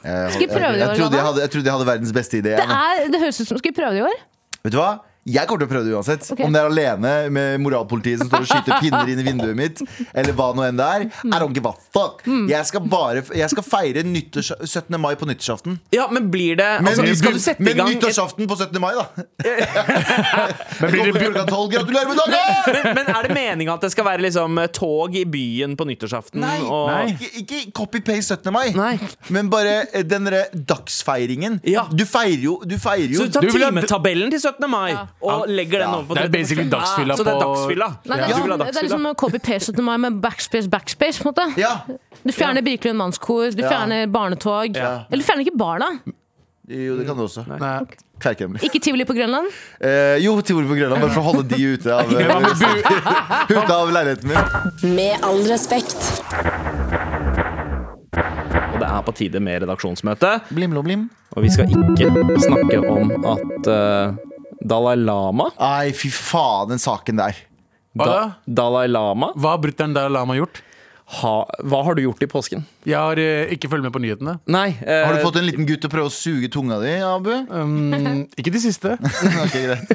Jeg, 0.02 0.34
Skal 0.34 0.42
vi 0.42 0.50
prøve 0.50 0.72
det 0.72 0.78
i 0.78 0.82
jeg, 0.82 0.88
år, 0.90 1.00
trodde 1.00 1.18
jeg, 1.18 1.26
hadde, 1.28 1.40
jeg 1.44 1.50
trodde 1.54 1.68
jeg 1.70 1.76
hadde 1.76 1.88
verdens 1.92 2.12
beste 2.14 2.38
idé. 2.42 2.54
det, 2.58 2.66
er, 2.76 3.02
det 3.12 3.20
høres 3.22 3.40
ut 3.42 3.50
som 3.50 3.58
Skal 3.58 3.70
vi 3.70 3.76
prøve 3.80 3.94
det 3.94 4.02
i 4.02 4.06
år? 4.08 4.22
Vet 4.62 4.74
du 4.74 4.78
hva? 4.78 4.92
Jeg 5.22 5.46
kommer 5.46 5.62
til 5.62 5.68
å 5.68 5.70
prøve 5.70 5.86
det 5.86 5.92
uansett. 5.94 6.24
Okay. 6.34 6.42
Om 6.42 6.50
det 6.50 6.58
er 6.58 6.66
alene 6.66 7.10
med 7.30 7.60
moralpolitiet 7.62 8.18
som 8.18 8.26
står 8.26 8.42
og 8.42 8.48
skyter 8.50 8.80
pinner 8.82 9.10
inn 9.12 9.20
i 9.22 9.26
vinduet 9.26 9.54
mitt, 9.54 9.82
eller 10.10 10.34
hva 10.34 10.48
nå 10.56 10.64
enn 10.66 10.80
det 10.80 10.88
er. 10.96 11.04
I 11.28 11.38
don't 11.38 11.54
give 11.54 11.68
a 11.70 11.74
fuck. 11.94 12.24
Mm. 12.26 12.48
Jeg 12.50 12.66
skal 12.66 12.82
bare 12.90 13.22
Jeg 13.38 13.50
skal 13.52 13.64
feire 13.66 14.02
nyttårs, 14.02 14.50
17. 14.66 14.98
mai 14.98 15.12
på 15.20 15.28
nyttårsaften. 15.30 15.78
Ja, 15.94 16.08
men 16.10 16.26
blir 16.32 16.58
det 16.58 16.66
Men, 16.82 16.90
altså, 16.90 17.06
Skal 17.20 17.36
du 17.38 17.42
sette 17.42 17.62
i 17.62 17.68
men 17.68 17.78
gang 17.78 17.92
et, 17.92 18.00
nyttårsaften 18.00 18.50
på 18.50 18.56
17. 18.58 18.80
mai, 18.82 18.90
da. 18.98 19.06
Men 20.82 20.90
blir 20.90 21.12
det, 21.12 21.20
klokka 21.22 21.44
tolv. 21.46 21.70
Gratulerer 21.70 22.08
med 22.10 22.18
dagen! 22.18 22.74
men, 22.74 22.96
men 22.98 23.10
er 23.14 23.28
det 23.28 23.36
meninga 23.36 23.76
at 23.76 23.86
det 23.86 23.92
skal 23.94 24.06
være 24.08 24.24
liksom 24.24 24.58
tog 24.74 25.14
i 25.16 25.22
byen 25.28 25.76
på 25.78 25.86
nyttårsaften? 25.86 26.42
Nei, 26.42 26.58
og, 26.66 26.90
Nei. 26.90 27.14
ikke, 27.14 27.30
ikke 27.44 27.60
copy-paste 27.78 28.40
17. 28.40 28.50
mai. 28.54 28.72
Nei. 28.74 28.96
Men 29.30 29.50
bare 29.52 29.78
eh, 29.92 30.02
den 30.06 30.26
derre 30.26 30.48
dagsfeiringen. 30.52 31.60
Ja. 31.68 31.86
Du 31.94 32.02
feirer 32.08 32.42
jo, 32.48 32.58
du 32.66 32.74
feirer 32.82 33.14
jo 33.14 33.22
Så 33.22 33.30
du 33.30 33.38
tar 33.38 33.70
timetabellen 33.70 34.32
til 34.34 34.42
17. 34.42 34.66
mai 34.72 35.11
og 35.22 35.44
legger 35.48 35.78
den 35.84 35.88
over 35.94 36.04
på 36.10 36.14
Det 36.14 36.22
er 36.22 36.28
17. 36.28 36.32
basically 36.32 36.68
dagsfylla 36.70 37.16
Så 37.16 37.24
det 37.24 37.32
er 37.34 37.40
dagsfylla? 37.40 37.88
Nei, 38.06 38.16
det, 38.16 38.28
Ja. 38.28 38.36
er, 38.36 38.40
sånn- 38.42 38.58
det 38.58 38.76
er 38.76 38.82
liksom 38.88 39.14
copy-paste 39.16 39.74
til 39.74 39.84
meg 39.84 40.00
med 40.00 40.20
backspace, 40.22 40.68
backspace. 40.68 41.22
på 41.22 41.28
en 41.28 41.34
måte 41.34 41.58
Ja. 41.58 41.74
Du 42.24 42.32
fjerner 42.32 42.62
Birkelund 42.62 42.98
mannskor, 42.98 43.50
du 43.54 43.62
Ja. 43.62 43.68
fjerner 43.70 44.06
barnetog. 44.10 44.76
Ja. 44.76 45.04
Eller 45.10 45.22
du 45.22 45.26
fjerner 45.26 45.44
ikke 45.46 45.56
barna. 45.58 46.00
Jo, 46.68 46.96
det 46.96 47.06
kan 47.06 47.16
du 47.16 47.22
også. 47.24 47.44
Nei. 47.48 47.80
Kverkhemmelig. 48.22 48.62
Ikke 48.62 48.78
tivoli 48.80 49.04
på 49.04 49.14
Grønland. 49.16 49.48
Eh, 49.80 50.18
jo, 50.22 50.36
tivoli 50.42 50.66
på 50.68 50.76
Grønland, 50.78 51.00
bare 51.02 51.10
for 51.10 51.20
å 51.20 51.24
holde 51.32 51.48
de 51.48 51.56
ute 51.74 51.90
av, 51.90 52.06
ute 53.50 53.70
av 53.74 53.90
leiligheten 53.90 54.28
min. 54.30 54.94
Med 54.94 55.18
all 55.24 55.42
respekt. 55.50 56.22
Og 58.72 58.78
det 58.80 58.88
er 58.88 59.02
på 59.06 59.14
tide 59.18 59.40
med 59.42 59.62
redaksjonsmøte. 59.64 60.36
Blim, 60.54 60.72
lo 60.76 60.82
blim. 60.82 61.08
Og 61.36 61.42
vi 61.42 61.50
skal 61.50 61.66
ikke 61.66 62.38
snakke 62.44 62.78
om 62.88 63.10
at 63.34 63.68
eh, 63.72 64.14
Dalai 64.62 64.96
Lama 65.00 65.50
Nei, 65.58 65.92
fy 65.96 66.10
faen, 66.14 66.68
den 66.70 66.78
saken 66.82 67.18
der. 67.18 67.36
Hva 67.98 68.06
da? 68.08 68.20
Dalai 68.46 68.86
Lama 68.88 69.32
Hva 69.36 69.56
har 69.56 69.62
brutter'n 69.64 69.94
Dalai 69.96 70.12
Lama 70.14 70.36
gjort? 70.38 70.62
ha, 71.20 71.32
Hva 71.66 71.82
har 71.84 71.98
du 71.98 72.02
gjort 72.06 72.22
i 72.24 72.28
påsken? 72.30 72.62
Jeg 72.88 72.98
har 72.98 73.18
eh, 73.22 73.52
ikke 73.54 73.68
fulgt 73.70 73.84
med 73.86 73.92
på 73.94 74.00
nyhetene. 74.02 74.36
Nei. 74.50 74.72
eh, 74.82 75.04
Har 75.06 75.14
du 75.14 75.22
fått 75.22 75.36
en 75.38 75.46
liten 75.46 75.66
gutt 75.68 75.82
til 75.84 75.90
å 75.90 75.92
prøve 75.92 76.10
å 76.10 76.14
suge 76.14 76.48
tunga 76.52 76.80
di, 76.82 76.94
Abu? 77.06 77.30
Um, 77.52 78.24
ikke 78.38 78.52
de 78.54 78.62
siste. 78.62 78.96
Ok, 79.42 79.54
greit. 79.54 79.92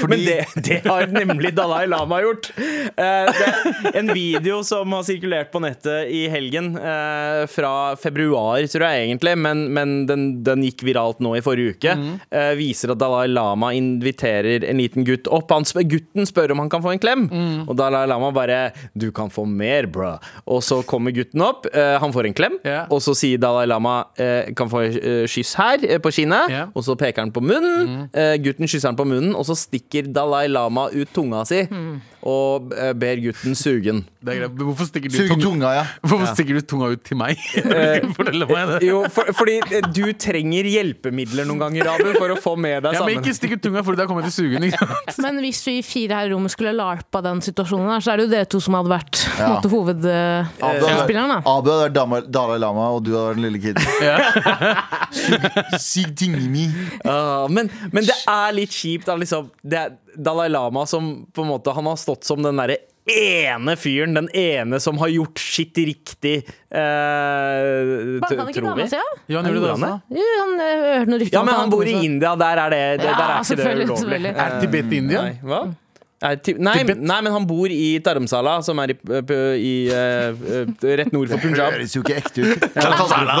Fordi 0.00 0.16
Men 0.16 0.22
det, 0.24 0.38
det 0.64 0.78
har 0.86 1.10
nemlig 1.12 1.50
Dalai 1.56 1.82
Lama 1.90 2.20
gjort. 2.22 2.48
Eh, 2.56 3.28
det, 3.36 3.50
en 4.00 4.12
video 4.16 4.60
som 4.66 4.92
har 4.96 5.04
sirkulert 5.06 5.50
på 5.52 5.60
nettet 5.62 6.08
i 6.14 6.22
helgen, 6.32 6.72
eh, 6.78 7.42
fra 7.50 7.72
februar, 8.00 8.62
tror 8.70 8.86
jeg 8.86 9.08
egentlig, 9.08 9.34
men, 9.40 9.66
men 9.76 9.94
den, 10.08 10.24
den 10.46 10.64
gikk 10.64 10.84
viralt 10.86 11.20
nå 11.24 11.34
i 11.38 11.42
forrige 11.44 11.76
uke, 11.76 11.96
eh, 12.30 12.52
viser 12.58 12.94
at 12.94 13.00
Dalai 13.02 13.26
Lama 13.30 13.72
inviterer 13.76 14.64
en 14.70 14.80
liten 14.80 15.04
gutt 15.08 15.28
opp. 15.28 15.50
Han 15.52 15.66
spør, 15.68 15.86
gutten 15.90 16.28
spør 16.28 16.54
om 16.54 16.62
han 16.64 16.72
kan 16.72 16.84
få 16.84 16.94
en 16.94 17.02
klem, 17.02 17.26
og 17.66 17.74
Dalai 17.78 18.06
Lama 18.10 18.30
bare 18.34 18.60
'Du 18.96 19.10
kan 19.12 19.28
få 19.30 19.44
mer, 19.48 19.86
bro'. 19.90 20.18
Og 20.46 20.62
så 20.64 20.80
kommer 20.86 21.12
gutten 21.12 21.42
opp, 21.44 21.66
eh, 21.74 21.98
han 22.00 22.12
får 22.12 22.26
en 22.29 22.29
klem, 22.36 22.58
yeah. 22.66 22.86
og 22.90 23.02
så 23.04 23.14
sier 23.18 23.40
Dalai 23.40 23.66
Lama 23.66 24.04
eh, 24.18 24.52
'Kan 24.56 24.70
få 24.70 24.82
eh, 24.88 25.26
kyss 25.30 25.54
her, 25.58 25.78
eh, 25.86 25.98
på 25.98 26.12
kinnet', 26.14 26.50
yeah. 26.50 26.68
og 26.74 26.84
så 26.84 26.96
peker 26.98 27.22
han 27.22 27.32
på 27.32 27.40
munnen. 27.40 28.08
Eh, 28.14 28.36
gutten 28.42 28.68
kysser 28.68 28.88
han 28.88 28.96
på 28.96 29.06
munnen, 29.08 29.34
og 29.34 29.46
så 29.48 29.56
stikker 29.58 30.12
Dalai 30.12 30.46
Lama 30.48 30.88
ut 30.92 31.08
tunga 31.14 31.44
si 31.44 31.66
og 32.26 32.74
eh, 32.76 32.90
ber 33.00 33.20
gutten 33.24 33.54
suge 33.56 33.86
den. 33.86 34.00
Hvorfor 34.20 34.84
stikker 34.90 35.08
du, 35.08 35.16
Suge 35.16 35.30
tunga, 35.32 35.44
tunga, 35.46 35.68
ja. 35.78 35.84
hvorfor 36.10 36.28
stikker 36.34 36.58
du 36.58 36.66
tunga 36.68 36.90
ut 36.92 37.02
til 37.08 37.16
meg? 37.16 37.40
Fortell 38.16 38.44
meg 38.50 38.72
det. 38.74 38.80
Jo, 38.84 38.98
for, 39.12 39.30
fordi 39.38 39.54
eh, 39.70 39.86
du 39.96 40.02
trenger 40.20 40.68
hjelpemidler 40.68 41.48
noen 41.48 41.62
ganger, 41.62 41.88
Abu, 41.94 42.10
for 42.18 42.34
å 42.34 42.36
få 42.40 42.52
med 42.60 42.84
deg 42.84 42.98
Ja, 42.98 43.04
men 43.06 43.22
ikke 43.22 43.32
stikk 43.38 43.56
ut 43.56 43.62
tunga, 43.64 43.84
for 43.86 43.96
da 43.96 44.04
kommer 44.10 44.26
jeg 44.26 44.34
til 44.34 44.50
sugen. 44.50 44.66
Ikke 44.68 44.84
sant? 44.90 45.22
Men 45.24 45.40
hvis 45.44 45.62
vi 45.64 45.78
fire 45.86 46.20
her 46.20 46.28
i 46.28 46.34
rommet 46.34 46.52
skulle 46.52 46.74
larpa 46.76 47.22
den 47.24 47.40
situasjonen, 47.44 47.88
her, 47.94 48.04
så 48.04 48.12
er 48.12 48.20
det 48.20 48.28
jo 48.28 48.32
dere 48.34 48.50
to 48.52 48.60
som 48.60 48.76
hadde 48.76 48.92
vært 48.92 49.22
Ja. 49.40 49.50
hovedspilleren. 49.64 51.32
Uh, 51.40 51.50
Abu 51.56 51.72
hadde 51.72 52.04
vært 52.12 52.28
Dalai 52.36 52.58
Lama, 52.60 52.90
og 52.98 53.04
du 53.06 53.14
hadde 53.16 53.30
vært 53.30 53.40
den 53.40 53.48
lille 53.48 53.64
kiden. 53.64 53.80
Sug- 55.20 55.80
Sug 55.80 56.12
tinga 56.20 56.44
mi. 56.52 56.66
Ah, 57.08 57.46
men, 57.50 57.70
men 57.92 58.04
det 58.06 58.16
er 58.28 58.52
litt 58.56 58.74
kjipt 58.74 59.08
da, 59.08 59.16
liksom, 59.20 59.48
Det 59.64 59.80
er 59.80 59.96
Dalai 60.16 60.48
Lama 60.48 60.86
som 60.86 61.26
på 61.32 61.42
en 61.42 61.48
måte 61.48 61.72
Han 61.76 61.86
har 61.86 61.96
stått 62.00 62.24
som 62.24 62.42
den 62.42 62.56
derre 62.60 62.76
ene 63.10 63.74
fyren, 63.80 64.12
den 64.14 64.28
ene 64.36 64.78
som 64.80 64.98
har 65.00 65.08
gjort 65.10 65.38
sitt 65.40 65.74
riktig, 65.78 66.44
eh, 66.70 68.20
tror 68.54 68.76
vi. 68.76 68.84
Ja? 68.92 69.00
Ja, 69.26 69.40
han 69.40 69.48
gjorde 69.50 69.60
det 69.64 69.70
han 69.70 69.82
også. 69.82 70.00
Eh, 71.24 71.32
Ja, 71.32 71.42
men 71.42 71.54
han 71.54 71.70
bor 71.70 71.84
i 71.86 71.96
India, 72.04 72.36
der 72.36 72.56
er 72.66 72.70
det, 72.70 72.82
det, 73.00 73.08
der 73.08 73.30
er 73.30 73.40
ikke 73.40 73.56
det 73.56 73.88
ulovlig. 73.88 74.34
Er 74.36 74.60
Tibet 74.60 74.92
i 74.92 74.96
India? 75.02 75.22
Nei, 75.22 75.38
hva? 75.42 75.62
Er 76.20 76.36
nei, 76.60 76.74
nei, 76.84 77.16
men 77.24 77.32
han 77.32 77.46
bor 77.48 77.72
i 77.72 77.94
Dharamsala, 78.04 78.58
som 78.66 78.76
er 78.82 78.90
i, 78.92 78.96
i, 79.00 79.20
i 79.56 79.70
eh, 79.88 80.42
rett 81.00 81.14
nord 81.14 81.30
for 81.32 81.40
Punjab. 81.40 81.70
Det 81.72 81.78
høres 81.78 81.94
jo 81.96 82.02
ikke 82.04 82.16
ekte 82.20 82.42
ut. 82.44 82.66
Kalte 82.74 83.06
du 83.08 83.30
det 83.30 83.36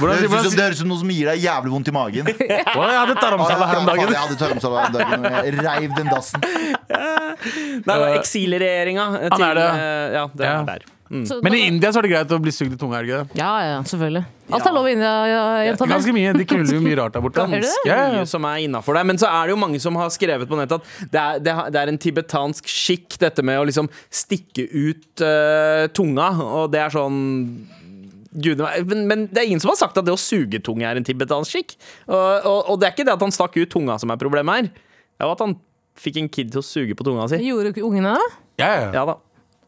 Hvordan, 0.00 0.16
høres, 0.32 0.48
ut 0.50 0.56
det 0.58 0.64
høres 0.64 0.80
ut 0.80 0.82
som 0.82 0.90
noe 0.90 0.98
som 1.04 1.12
gir 1.14 1.30
deg 1.30 1.44
jævlig 1.44 1.70
vondt 1.76 1.92
i 1.92 1.94
magen. 1.94 2.32
Jeg 2.52 2.64
hadde 2.66 3.14
taramsala 3.22 3.68
her 3.70 3.82
om 3.84 3.86
dagen. 3.92 4.10
Jeg 4.16 4.22
hadde 4.24 4.38
tarmsala 4.42 4.82
her 4.82 4.90
om 4.90 4.98
dagen. 4.98 5.28
Jeg 5.46 5.54
reiv 5.62 5.94
den 6.00 6.10
dassen. 6.10 6.42
Nei, 6.42 7.78
det 7.86 8.00
var 8.02 8.16
eksilregjeringa. 8.18 9.06
eh, 9.22 9.28
Han 9.36 9.46
er 9.52 9.60
det. 9.60 9.68
eh, 9.70 10.16
Ja, 10.18 10.26
det 10.34 10.50
er 10.50 10.66
der. 10.72 10.88
Så 11.28 11.36
Men 11.44 11.52
i 11.52 11.58
da- 11.60 11.66
India 11.68 11.90
så 11.92 12.00
er 12.00 12.06
det 12.06 12.10
greit 12.14 12.30
å 12.32 12.38
bli 12.40 12.52
sugd 12.56 12.72
i 12.72 12.78
tunga, 12.80 12.96
er 12.98 13.04
det 13.04 13.10
ikke 13.10 13.18
det? 13.28 13.38
Ja, 13.42 13.50
ja, 13.68 13.78
selvfølgelig. 13.84 14.22
Alt 14.52 14.66
er 14.68 14.72
lov 14.72 14.86
i 14.88 14.92
India, 14.96 15.10
ja, 15.28 15.42
jenta 15.66 15.86
mi. 15.86 15.92
Ganske 15.92 16.14
mye. 16.16 16.32
De 16.38 16.44
knuller 16.48 16.74
jo 16.78 16.80
mye 16.84 16.96
rart 17.00 17.12
der 17.16 17.24
borte. 17.24 17.36
Ganske 17.44 17.60
det? 17.66 17.72
Ja, 17.84 17.96
ja, 17.96 18.06
ja. 18.06 18.14
mye 18.22 18.30
som 18.30 18.46
er 18.48 18.62
innafor 18.64 18.96
der. 18.96 19.04
Men 19.10 19.20
så 19.20 19.28
er 19.28 19.46
det 19.50 19.54
jo 19.54 19.58
mange 19.60 19.80
som 19.84 19.96
har 20.00 20.08
skrevet 20.14 20.48
på 20.48 20.56
nettet 20.56 20.80
at 20.80 21.12
det 21.12 21.20
er, 21.22 21.42
det 21.44 21.56
det 21.76 21.82
er 21.82 21.92
en 21.92 22.00
tibetansk 22.06 22.68
skikk, 22.72 23.18
dette 23.20 23.44
med 23.44 23.60
å 23.60 23.66
liksom 23.68 23.90
stikke 24.08 24.64
ut 24.72 25.20
eh, 25.28 25.86
tunga. 25.96 26.30
Og 26.62 26.72
det 26.72 26.80
er 26.86 26.96
sånn 26.96 27.20
Gud, 28.32 28.62
men, 28.88 29.02
men 29.10 29.26
det 29.28 29.42
er 29.42 29.50
ingen 29.50 29.60
som 29.60 29.68
har 29.74 29.76
sagt 29.76 29.98
at 30.00 30.06
det 30.08 30.14
å 30.14 30.16
suge 30.20 30.56
tunge 30.64 30.86
er 30.88 30.96
en 30.96 31.04
tibetansk 31.04 31.52
skikk. 31.52 31.74
Og, 32.08 32.46
og, 32.48 32.60
og 32.72 32.78
det 32.80 32.88
er 32.88 32.94
ikke 32.96 33.04
det 33.04 33.12
at 33.18 33.20
han 33.26 33.34
stakk 33.34 33.58
ut 33.60 33.68
tunga 33.74 33.98
som 34.00 34.08
er 34.14 34.16
problemet 34.22 34.54
her. 34.56 34.70
Det 34.72 35.20
er 35.20 35.28
jo 35.28 35.34
at 35.36 35.42
han 35.44 35.52
fikk 36.00 36.16
en 36.22 36.30
kid 36.32 36.54
til 36.54 36.62
å 36.62 36.64
suge 36.64 36.96
på 36.96 37.04
tunga 37.04 37.26
si. 37.28 37.42
Gjorde 37.44 37.74
ikke 37.74 37.84
ungene 37.84 38.14
det? 38.16 38.30
Ja, 38.64 38.70
ja. 38.86 38.88
Ja 38.96 39.04
da. 39.10 39.18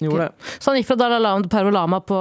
Gjorde 0.02 0.24
det. 0.24 0.32
Så 0.58 0.70
han 0.70 0.76
gikk 0.80 0.88
fra 0.88 0.96
Dalai 0.98 1.20
Lama 1.22 1.44
til 1.44 1.50
Pervolama 1.52 2.00
på, 2.02 2.18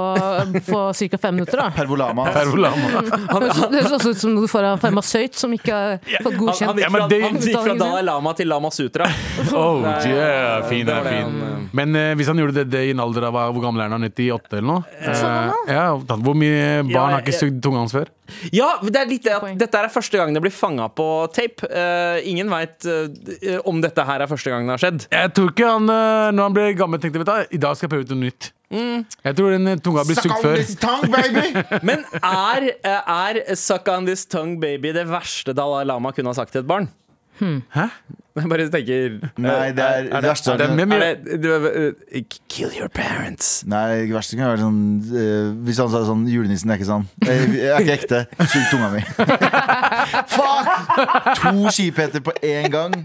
på 0.68 0.82
ca. 0.94 1.18
fem 1.18 1.34
minutter, 1.34 1.58
da. 1.58 1.70
Pervolama. 1.74 2.26
Pervolama. 2.36 3.02
Det 3.74 3.80
høres 3.80 3.96
også 3.98 4.12
ut 4.14 4.20
som 4.20 4.34
noe 4.36 4.46
du 4.46 4.50
får 4.50 4.68
av 4.68 4.76
en 4.76 4.82
farmasøyt 4.84 5.34
som 5.40 5.52
ikke 5.56 5.74
har 5.74 5.96
fått 6.22 6.28
Han, 6.28 6.38
godkjent. 6.38 6.70
han, 6.70 6.78
gikk 6.78 6.94
fra, 6.94 7.08
han 7.26 7.40
gikk 7.42 7.58
fra 7.58 7.76
Dalai 7.80 8.04
Lama 8.06 8.34
til 8.38 8.50
Lama 8.52 8.70
Sutra. 8.74 9.10
Oh, 9.54 9.82
yeah, 10.06 10.62
fin, 10.68 10.86
det 10.86 10.94
var 10.94 11.06
er 11.06 11.24
fin. 11.24 11.53
Han, 11.64 11.70
Men 11.80 11.96
eh, 11.98 12.12
hvis 12.18 12.30
han 12.30 12.40
gjorde 12.40 12.54
det, 12.60 12.66
det 12.72 12.82
i 12.88 12.92
en 12.94 13.02
alder 13.04 13.26
av 13.28 13.38
hvor 13.54 13.62
gammel 13.64 13.84
er 13.84 13.94
han? 13.94 14.06
98 14.06 14.58
eller 14.58 14.68
noe? 14.68 14.84
Eh, 15.00 15.54
ja, 15.74 15.86
Hvor 15.98 16.36
mye 16.38 16.82
barn 16.92 17.16
har 17.16 17.24
ikke 17.24 17.36
sugd 17.36 17.62
tunga 17.64 17.82
hans 17.82 17.94
før? 17.96 18.12
Ja, 18.56 18.70
det 18.80 18.96
er 19.02 19.08
litt 19.10 19.26
det 19.26 19.34
at 19.36 19.44
dette 19.60 19.80
er 19.82 19.90
første 19.92 20.16
gang 20.16 20.32
det 20.32 20.40
blir 20.44 20.54
fanga 20.54 20.86
på 20.88 21.06
tape. 21.34 21.68
Eh, 21.68 22.22
ingen 22.30 22.48
veit 22.52 22.86
om 23.68 23.82
dette 23.84 24.04
her 24.08 24.24
er 24.24 24.30
første 24.30 24.52
gang 24.52 24.64
det 24.68 24.76
har 24.78 24.84
skjedd. 24.86 25.08
Jeg 25.12 25.32
tror 25.36 25.52
ikke 25.52 25.68
han, 25.74 25.88
eh, 25.92 26.30
når 26.32 26.48
han 26.48 26.56
ble 26.56 26.68
gammel, 26.78 27.02
tenkte 27.02 27.20
vet 27.20 27.32
du, 27.32 27.56
i 27.58 27.60
dag 27.60 27.76
skal 27.76 27.88
jeg 27.88 27.96
prøve 27.96 28.06
ut 28.08 28.14
noe 28.14 28.24
nytt. 28.24 28.52
Jeg 28.74 29.36
tror 29.38 29.52
den 29.54 29.68
eh, 29.70 29.78
tunga 29.84 30.02
blir 30.06 30.16
Suck 30.18 30.24
sugd 30.26 30.34
on 30.38 30.42
før. 30.42 30.56
this 30.58 30.74
tongue, 30.80 31.10
baby! 31.12 31.62
Men 31.88 32.04
er, 32.18 32.68
eh, 32.82 33.14
er 33.14 33.54
'suck 33.54 33.88
on 33.92 34.08
this 34.08 34.24
tongue, 34.26 34.58
baby' 34.58 34.94
det 34.96 35.06
verste 35.10 35.54
Dalai 35.54 35.84
Lama 35.86 36.10
kunne 36.16 36.32
ha 36.32 36.34
sagt 36.34 36.52
til 36.56 36.64
et 36.64 36.66
barn? 36.70 36.88
Hæ? 37.38 37.88
Jeg 38.34 38.48
bare 38.50 38.64
tenker 38.66 39.12
Nei, 39.38 39.68
det 39.70 39.84
er 39.84 40.06
det 40.10 40.22
verste. 40.24 40.56
det 40.58 40.66
er 40.66 40.74
det, 40.74 40.96
er 40.96 41.20
det, 41.22 41.42
du, 41.42 41.50
eh, 41.70 42.24
Kill 42.50 42.72
your 42.74 42.88
parents. 42.90 43.62
Nei, 43.70 44.08
det 44.08 44.14
verste 44.14 44.38
kan 44.38 44.50
være 44.50 44.64
sånn 44.64 44.80
uh, 45.12 45.52
Hvis 45.66 45.78
han 45.78 45.92
sa 45.92 46.02
sånn 46.08 46.24
Julenissen 46.26 46.72
er 46.74 46.80
ikke 46.80 46.88
sånn. 46.88 47.06
Jeg, 47.22 47.46
jeg 47.54 47.70
er 47.70 47.86
ikke 47.86 47.96
ekte. 48.00 48.24
Sug 48.50 48.66
tunga 48.72 48.90
mi. 48.96 49.04
Fuck! 50.34 50.74
To 51.44 51.54
skipheter 51.70 52.26
på 52.26 52.34
én 52.42 52.66
gang. 52.74 52.98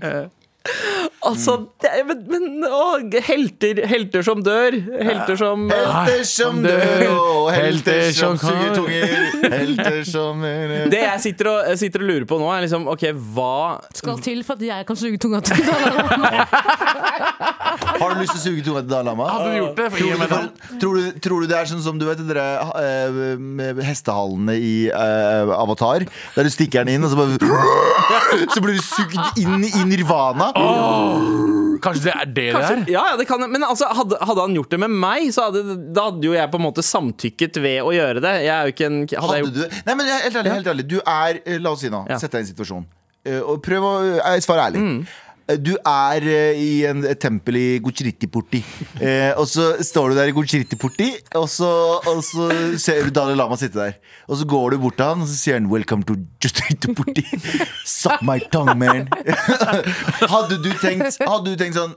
Altså, 1.26 1.54
det, 1.82 1.90
men, 2.08 2.20
men 2.32 2.66
å, 2.68 3.00
helter, 3.26 3.80
helter 3.90 4.24
som 4.24 4.42
dør. 4.44 4.76
Helter 5.04 5.40
som 5.40 5.66
eh, 5.72 5.78
Helter 5.80 6.24
som 6.28 6.60
dør, 6.64 7.06
og 7.10 7.50
helter 7.56 8.12
som 8.16 8.36
Helter 8.36 8.38
som 8.38 8.38
suger 8.44 8.76
tunger. 8.76 9.08
Helter 9.56 10.00
som 10.08 10.44
Det 10.94 11.02
jeg 11.04 11.24
sitter 11.26 11.52
og, 11.52 11.72
sitter 11.80 12.06
og 12.06 12.12
lurer 12.12 12.28
på 12.30 12.40
nå, 12.42 12.48
er 12.54 12.68
liksom 12.68 12.88
OK, 12.92 13.08
hva 13.36 13.80
Skal 14.00 14.24
til 14.24 14.44
for 14.48 14.60
at 14.60 14.68
jeg 14.70 14.88
kan 14.88 15.00
suge 15.00 15.20
tunga 15.22 15.44
til. 15.44 15.60
Har 17.80 18.14
du 18.14 18.20
lyst 18.22 18.34
til 18.36 18.40
å 18.40 18.44
suge 18.44 18.64
tunga 18.66 18.82
til 18.84 18.90
Dalai 18.92 19.08
Lama? 19.10 19.28
Hadde 19.32 19.50
du 19.52 19.58
gjort 19.60 19.80
det? 19.80 19.88
Tror 19.96 20.10
du, 20.10 20.26
tror, 20.28 20.48
tror, 20.82 20.98
du, 21.00 21.20
tror 21.26 21.44
du 21.44 21.50
det 21.52 21.58
er 21.60 21.70
sånn 21.72 21.84
som 21.84 22.00
du 22.00 22.06
vet 22.08 22.22
dere, 22.28 22.46
eh, 22.80 23.20
med 23.40 23.80
hestehallene 23.86 24.56
i 24.60 24.74
uh, 24.92 25.54
Avatar? 25.60 26.06
Der 26.36 26.48
du 26.48 26.52
stikker 26.54 26.84
den 26.86 26.98
inn, 26.98 27.08
og 27.08 27.14
så 27.14 27.20
bare 27.20 28.48
Så 28.54 28.64
blir 28.64 28.78
du 28.78 28.84
sugd 28.84 29.18
inn 29.42 29.64
i 29.68 29.84
nirvana. 29.90 30.52
Kanskje 31.84 32.10
det 32.10 32.14
er 32.16 32.26
det 32.28 32.46
det 32.52 32.64
er? 32.66 32.82
ja, 32.92 33.04
ja, 33.14 33.16
det 33.20 33.26
kan 33.30 33.44
Men 33.52 33.64
altså, 33.64 33.88
hadde, 33.96 34.18
hadde 34.20 34.44
han 34.44 34.56
gjort 34.58 34.74
det 34.74 34.80
med 34.84 34.92
meg, 35.00 35.30
så 35.36 35.48
hadde, 35.48 35.78
da 35.96 36.10
hadde 36.10 36.28
jo 36.28 36.36
jeg 36.36 36.52
på 36.52 36.60
en 36.60 36.66
måte 36.66 36.84
samtykket 36.86 37.60
ved 37.64 37.80
å 37.86 37.94
gjøre 37.96 38.24
det. 38.26 38.34
Jeg 38.46 38.54
er 38.56 38.68
jo 38.68 38.76
ikke 38.76 38.90
en 38.90 39.00
hadde 39.06 39.16
jeg 39.16 39.24
Hadde 39.30 39.42
gjort, 39.46 39.58
du 39.60 39.90
Nei, 39.90 39.96
men 40.02 40.12
helt 40.14 40.40
ærlig, 40.42 40.56
helt 40.58 40.72
ærlig. 40.74 40.88
Du 40.92 40.98
er 41.00 41.40
eh, 41.46 41.60
La 41.64 41.74
oss 41.76 41.84
si 41.86 41.92
nå, 41.94 42.04
Ja. 42.10 42.20
sett 42.22 42.36
deg 42.36 42.44
i 42.44 42.48
en 42.48 42.52
situasjon. 42.52 42.86
Eh, 43.28 43.40
Og 43.42 43.62
prøv 43.64 43.86
å 43.88 43.94
eh, 44.20 44.40
svare 44.44 44.70
ærlig. 44.70 44.84
Mm. 44.84 45.02
Du 45.58 45.72
er 45.82 46.22
eh, 46.30 46.60
i 46.62 46.72
en, 46.86 47.02
tempel 47.18 47.56
i 47.58 47.68
Guciriti-porti. 47.82 48.64
Eh, 49.00 49.32
og 49.40 49.46
så 49.48 49.78
står 49.86 50.10
du 50.12 50.16
der 50.18 50.28
i 50.28 50.34
Guciriti-porti, 50.36 51.06
og, 51.40 51.46
så- 51.50 52.02
og 52.10 52.18
så 52.26 52.50
ser 52.78 53.06
du 53.08 53.14
Dalai 53.16 53.36
Lama 53.40 53.56
sitte 53.58 53.80
der. 53.80 53.94
Og 54.28 54.36
så 54.42 54.46
går 54.50 54.72
du 54.76 54.78
bort 54.84 54.98
til 55.00 55.06
han, 55.08 55.22
og 55.24 55.28
så 55.30 55.38
sier 55.40 55.56
han 55.56 55.70
'Welcome 55.72 56.04
to 56.06 56.16
Guciriti-porti'. 56.44 57.24
Suck 57.86 58.22
my 58.28 58.40
tongue, 58.52 58.76
man. 58.78 59.08
hadde, 60.34 60.58
du 60.64 60.70
tenkt, 60.82 61.18
hadde 61.24 61.46
du 61.54 61.56
tenkt 61.60 61.78
sånn 61.80 61.96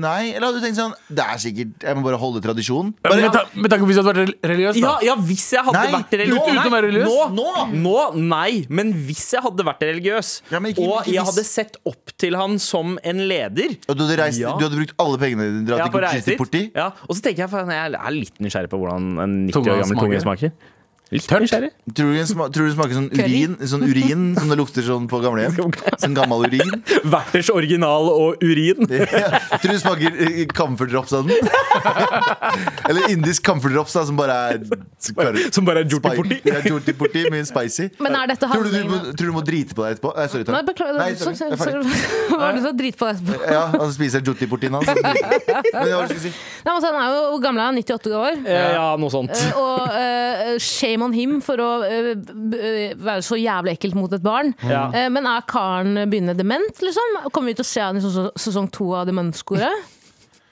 Nei? 0.00 0.32
Eller 0.32 0.46
hadde 0.48 0.60
du 0.60 0.64
tenkt 0.64 0.78
sånn 0.78 0.94
Det 1.08 1.24
er 1.24 1.40
sikkert 1.42 1.84
Jeg 1.86 1.96
må 1.98 2.02
bare 2.06 2.18
holde 2.20 2.40
tradisjon. 2.44 2.90
Men 3.04 3.10
Bare, 3.10 3.20
Med 3.26 3.32
ta- 3.36 3.44
med 3.60 3.72
tanke 3.72 3.84
på 3.84 3.90
hvis 3.90 3.98
du 4.00 4.02
hadde 4.02 4.24
vært 4.24 4.48
religiøs, 4.50 4.80
ja, 4.80 4.86
da. 4.94 5.06
ja, 5.10 5.14
hvis 5.28 5.46
jeg 5.56 5.64
hadde 5.68 5.82
Nei, 5.84 5.92
vært 5.98 6.16
religiøs 6.22 6.40
nå- 6.40 6.48
uten 6.56 6.70
å 6.70 6.74
være 6.74 6.88
religiøs? 6.90 7.08
Nå, 7.10 7.18
Nå? 7.36 7.66
nå, 7.84 7.96
nei. 8.32 8.50
Men 8.80 8.92
hvis 9.06 9.26
jeg 9.36 9.44
hadde 9.44 9.66
vært 9.68 9.84
religiøs, 9.90 10.32
Ja, 10.50 10.58
ikke- 10.72 10.86
og 10.88 10.96
ikke 11.04 11.14
jeg 11.18 11.24
hadde 11.30 11.44
sett 11.50 11.76
opp 11.92 12.14
til 12.20 12.36
han 12.40 12.58
som 12.58 12.79
en 13.02 13.22
leder 13.30 13.76
og 13.88 13.96
du 13.96 14.02
hadde, 14.04 14.16
reist, 14.22 14.40
Ja. 14.40 14.54
du 14.58 14.64
hadde 14.66 14.78
brukt 14.80 14.94
alle 15.04 15.18
pengene 15.22 15.46
dine 15.60 15.78
ja, 15.78 15.86
til. 15.86 16.00
Guciriti-porti. 16.00 16.62
Ja, 16.74 16.90
og 17.06 17.16
så 17.16 17.22
tenker 17.26 17.44
jeg 17.44 17.50
for 17.52 17.70
jeg 17.70 17.94
er 18.00 18.14
litt 18.16 18.40
nysgjerrig 18.42 18.70
på 18.72 18.80
hvordan 18.80 19.10
en 19.24 19.34
90 19.50 19.70
år 19.74 19.82
gammel 19.84 20.00
tunge 20.04 20.20
smaker. 20.24 20.52
Litt 21.10 21.26
Tørt. 21.26 21.42
nysgjerrig. 21.42 21.70
Tror 21.96 22.12
du, 22.14 22.18
sma 22.28 22.46
tror 22.54 22.66
du 22.66 22.70
det 22.70 22.76
smaker 22.76 22.96
sånn 22.96 23.08
urin? 23.10 23.54
Sånn 23.66 23.82
urin 23.82 24.24
Som 24.38 24.50
det 24.52 24.56
lukter 24.60 24.84
sånn 24.86 25.08
på 25.10 25.18
gamlehjem? 25.24 25.72
Sånn 25.98 26.14
gammel 26.14 26.46
urin? 26.46 26.70
Verters 27.14 27.50
original 27.54 28.10
og 28.12 28.42
urin. 28.44 28.86
Ja. 29.10 29.40
Tror 29.58 29.66
du 29.66 29.74
det 29.74 29.80
smaker 29.82 30.16
eh, 30.22 30.44
camphor 30.54 30.88
drops 30.90 31.12
av 31.16 31.26
den? 31.26 31.48
Eller 32.88 33.10
indisk 33.10 33.42
camphor 33.44 33.72
drops 33.74 33.94
da, 33.96 34.04
som 34.06 34.16
bare 34.18 34.36
er. 34.52 34.60
Som 35.02 35.66
bare 35.66 35.82
er 35.82 35.88
jorti-porti? 35.90 36.38
Ja, 36.46 36.60
jortiporti 36.64 37.24
med 37.32 37.48
spicy. 37.48 37.88
Men 38.00 38.16
er 38.20 38.30
dette 38.30 38.48
Tror 38.50 38.66
du, 38.66 38.70
du, 38.74 38.78
må, 38.88 39.00
tror 39.18 39.32
du 39.32 39.34
må 39.34 39.42
drite 39.46 39.76
på 39.76 39.84
deg 39.84 39.96
etterpå? 39.96 40.12
Nei, 40.16 40.26
sorry, 40.30 40.46
Nei, 40.54 40.62
beklager. 40.68 41.00
Nei, 41.00 41.08
sorry, 41.18 41.36
sorry, 41.38 41.58
sorry, 41.58 41.74
jeg 41.74 41.82
er 41.82 41.90
ferdig. 41.90 42.30
Hva 42.30 42.40
var 42.40 42.54
det 42.54 42.62
du 42.62 42.68
sa? 42.68 42.72
Drite 42.80 43.00
på 43.00 43.10
deg 43.10 43.18
etterpå. 43.20 43.52
Ja, 43.56 43.64
altså 43.72 43.90
spiser 43.98 44.22
jeg 44.22 44.30
jortiportien 44.30 44.78
hans. 44.78 44.90
Men 44.90 46.20
si? 46.22 46.32
Nei, 46.64 46.70
men 46.70 46.82
så 46.84 46.90
Han 46.90 47.00
er 47.02 47.14
jo 47.16 47.40
gamle 47.42 47.50
gammel 47.50 47.66
er 47.66 47.82
98 47.82 48.14
år. 48.16 48.40
Eh, 48.46 48.68
Ja, 48.76 48.86
noe 49.00 49.12
sånt. 49.12 49.34
Eh, 49.34 49.58
og 49.58 49.80
uh, 49.90 50.54
shame 50.62 50.99
on 51.06 51.14
him 51.16 51.38
for 51.44 51.60
å 51.62 51.70
eh, 51.86 52.12
være 52.96 53.22
så 53.26 53.38
jævlig 53.40 53.76
ekkelt 53.76 53.98
mot 53.98 54.12
et 54.16 54.24
barn. 54.24 54.52
Ja. 54.66 54.88
Eh, 54.94 55.08
men 55.12 55.28
er 55.30 55.46
karen 55.50 56.04
begynner 56.10 56.38
dement, 56.38 56.82
liksom? 56.82 57.22
Kommer 57.30 57.52
vi 57.52 57.60
til 57.60 57.66
å 57.66 57.70
se 57.70 57.86
han 57.86 58.00
i 58.00 58.04
sesong, 58.04 58.30
sesong 58.38 58.70
to 58.74 58.92
av 58.98 59.08
Dementskoret? 59.10 59.96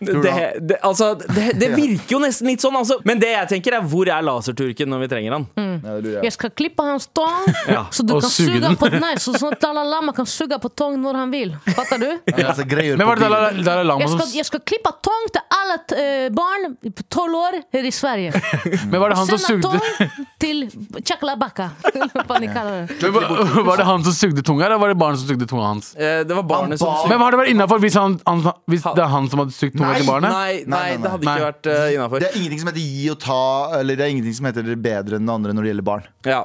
Det, 0.00 0.58
det, 0.60 0.76
altså, 0.82 1.14
det, 1.14 1.52
det 1.58 1.68
virker 1.80 2.12
jo 2.12 2.18
nesten 2.22 2.46
litt 2.46 2.62
sånn, 2.62 2.76
altså. 2.78 3.00
Men 3.08 3.18
det 3.18 3.32
jeg 3.32 3.48
tenker 3.56 3.74
er 3.80 3.86
hvor 3.90 4.06
er 4.06 4.22
laserturken 4.22 4.90
når 4.92 5.00
vi 5.02 5.08
trenger 5.10 5.34
han? 5.34 5.46
Ja, 5.58 5.96
lurer 5.98 6.22
jeg. 6.22 6.34
Skal 6.36 6.52
klippe 6.54 6.86
hans 6.86 7.08
tong, 7.10 7.48
Ja, 7.66 7.82
så 7.90 8.06
du 8.06 8.14
og 8.14 8.22
kan 8.22 8.30
suge 8.30 8.60
den. 8.62 8.76
på 8.78 8.90
Nei, 8.94 9.16
så 9.18 9.34
sånn 9.34 9.56
at 9.56 9.62
Dalai 9.62 9.82
Lama 9.90 10.14
kan 10.14 10.28
suge 10.30 10.58
på 10.62 10.70
tong 10.78 11.00
når 11.02 11.18
han 11.18 11.34
vil. 11.34 11.54
Fatter 11.66 12.02
du? 12.02 12.06
Ja, 12.30 12.52
altså, 12.52 12.66
Men 12.68 13.02
var 13.08 13.18
det. 13.18 13.26
Dalai 13.26 13.66
Dalai 13.66 13.88
Lama 13.90 14.04
Jeg 14.06 14.12
skal, 14.14 14.30
jeg 14.38 14.48
skal 14.52 14.62
klippe 14.70 14.94
tong 15.08 15.26
til 15.34 15.58
alle 15.58 15.78
eh, 15.98 16.28
barn 16.34 16.70
på 16.94 17.08
tolv 17.10 17.40
år 17.40 17.58
her 17.74 17.90
i 17.90 17.94
Sverige. 17.94 18.38
Men 18.92 19.02
var 19.02 19.10
det 19.14 19.18
han 19.18 19.30
som 19.32 19.42
sugde 19.42 19.66
tong 19.66 20.14
til 20.38 20.64
Chakalabaka. 21.04 21.70
Var- 22.28 23.76
det 23.76 23.84
han 23.88 24.04
som 24.04 24.12
sugde 24.14 24.42
tunga, 24.46 24.66
eller 24.66 24.78
var 24.78 24.88
det 24.92 24.98
barnet 25.00 25.18
som 25.20 25.28
sugde 25.28 25.46
tunga 25.50 25.64
hans? 25.72 25.94
Eh, 25.96 26.24
Det 26.24 26.34
var 26.36 26.42
barnet 26.46 26.78
som 26.78 26.92
sugde 27.00 27.12
Men 27.14 27.24
har 27.24 27.34
det 27.34 27.40
vært 27.42 27.52
innafor 27.54 27.80
hvis, 27.82 27.96
han, 27.98 28.18
han, 28.26 28.44
hvis 28.70 28.84
det 28.86 29.02
er 29.04 29.10
han 29.12 29.26
som 29.32 29.42
hadde 29.42 29.56
sugd 29.56 29.74
tunga 29.78 29.90
Nei, 29.92 29.98
til 30.02 30.10
barnet? 30.12 30.30
Nei, 30.36 30.52
nei, 30.62 30.62
nei, 30.66 30.84
nei. 30.92 31.02
det 31.02 31.10
hadde 31.14 31.26
ikke 31.32 31.48
vært 31.48 31.70
uh, 31.72 31.88
innafor. 31.96 32.22
Det 32.22 32.30
er 32.30 32.38
ingenting 32.42 32.62
som 32.62 32.70
heter 32.72 32.84
gi 32.86 33.08
og 33.14 33.18
ta, 33.24 33.40
eller 33.80 33.98
det 33.98 34.06
er 34.06 34.14
ingenting 34.14 34.38
som 34.38 34.48
heter 34.50 34.70
bedre 34.88 35.18
enn 35.18 35.26
det 35.28 35.34
andre 35.40 35.56
når 35.58 35.66
det 35.68 35.72
gjelder 35.74 35.88
barn. 35.90 36.06
Ja, 36.28 36.40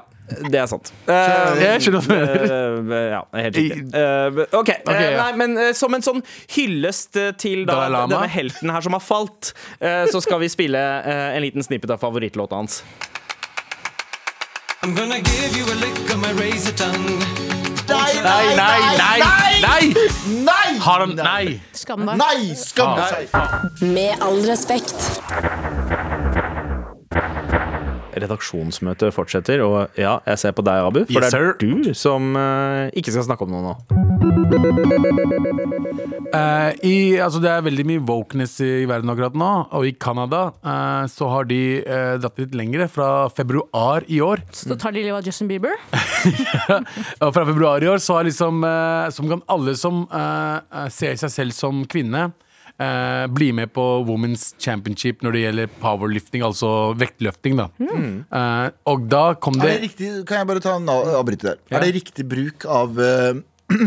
det 0.49 0.57
er 0.63 0.67
sant. 0.71 0.89
Uh, 1.05 1.13
Jeg 1.61 1.83
skjønner 1.83 1.99
hva 1.99 2.07
du 2.07 2.11
mener. 2.17 2.97
Eh, 2.97 3.07
ja, 3.13 3.21
helt 3.43 3.57
riktig. 3.59 3.85
Uh, 3.93 4.43
ok, 4.61 4.69
eh, 4.73 4.83
Ok, 4.87 4.99
ja. 5.03 5.15
nei, 5.19 5.31
men 5.43 5.57
eh, 5.67 5.71
som 5.77 5.93
en 5.97 6.05
sånn 6.05 6.21
hyllest 6.55 7.19
eh, 7.19 7.31
til 7.37 7.65
da, 7.69 7.81
denne 7.93 8.23
helten 8.31 8.71
her 8.73 8.85
som 8.85 8.95
har 8.97 9.03
falt, 9.03 9.51
eh, 9.83 10.05
så 10.09 10.21
skal 10.23 10.41
vi 10.41 10.49
spille 10.53 10.79
eh, 11.03 11.25
en 11.37 11.43
liten 11.45 11.65
snippet 11.65 11.91
av 11.93 12.01
favorittlåta 12.01 12.57
hans. 12.63 12.81
I'm 14.83 14.93
gonna 14.95 15.21
give 15.21 15.55
you 15.55 15.63
a 15.65 15.75
lick 15.75 15.97
of 16.13 16.19
my 16.19 16.31
razor 16.33 16.73
tongue. 16.73 17.19
Nei, 17.87 18.13
Nei, 18.23 18.55
nei, 18.55 18.95
nei! 18.97 19.19
Nei! 19.61 19.93
Nei! 20.43 20.77
Har 20.79 20.99
han 20.99 21.15
Nei! 21.15 21.59
Skam 21.73 22.05
deg. 22.07 22.17
Nei! 22.17 22.53
skam 22.55 22.95
deg! 22.97 23.27
Med 23.93 24.21
all 24.23 24.39
respekt. 24.47 24.95
Redaksjonsmøtet 28.13 29.13
fortsetter, 29.15 29.63
og 29.65 29.89
ja, 29.99 30.17
jeg 30.27 30.39
ser 30.39 30.51
på 30.55 30.61
deg, 30.67 30.83
Abu. 30.85 30.99
For 31.09 31.19
Yes, 31.19 31.31
det 31.33 31.39
er 31.39 31.53
sir. 31.53 31.53
du 31.59 31.93
som 31.97 32.35
eh, 32.37 32.91
ikke 32.99 33.11
skal 33.15 33.25
snakke 33.27 33.47
om 33.47 33.55
noe 33.55 33.63
nå. 33.65 33.73
Eh, 36.33 36.69
i, 36.89 36.95
altså 37.21 37.41
det 37.43 37.51
er 37.51 37.65
veldig 37.65 37.85
mye 37.85 38.03
wokeness 38.07 38.55
i 38.65 38.71
verden 38.89 39.11
akkurat 39.13 39.35
nå, 39.37 39.49
og 39.77 39.85
i 39.85 39.93
Canada 39.93 40.47
uh, 40.65 41.05
så 41.11 41.27
har 41.29 41.45
de 41.49 41.59
uh, 41.85 42.15
dratt 42.21 42.41
litt 42.41 42.55
lengre, 42.57 42.87
fra 42.89 43.27
februar 43.33 44.07
i 44.09 44.17
år. 44.23 44.41
Så 44.53 44.77
tar 44.81 44.95
de 44.95 45.03
livet 45.03 45.19
av 45.19 45.27
Justin 45.27 45.51
Bieber. 45.51 45.77
Og 47.23 47.29
fra 47.35 47.43
februar 47.45 47.83
i 47.83 47.89
år 47.91 48.01
så 48.01 48.17
har 48.17 48.25
liksom 48.27 48.63
Som 49.13 49.27
kan 49.29 49.41
alle 49.51 49.73
som 49.77 50.05
ser 50.93 51.17
seg 51.19 51.31
selv 51.33 51.55
som 51.55 51.83
kvinne 51.89 52.31
Uh, 52.81 53.27
bli 53.29 53.51
med 53.53 53.69
på 53.69 53.83
Women's 54.07 54.55
Championship 54.57 55.21
når 55.21 55.35
det 55.35 55.41
gjelder 55.43 55.73
powerlifting, 55.77 56.41
altså 56.41 56.69
vektløfting. 56.97 57.59
da 57.59 57.67
Eh, 57.77 58.69
Og 58.89 59.05
da 59.11 59.35
kom 59.35 59.59
Er 59.61 59.67
det 59.67 59.75
det 59.75 59.83
riktig, 59.83 60.09
kan 60.25 60.41
jeg 60.41 60.47
bare 60.49 60.63
ta 60.63 60.75
en 60.79 60.89
avbryte 60.89 61.51
der? 61.51 61.61
Er 61.69 61.85
det 61.85 61.93
riktig 61.99 62.25
bruk 62.25 62.65
av 62.65 62.97
uh, 62.97 63.37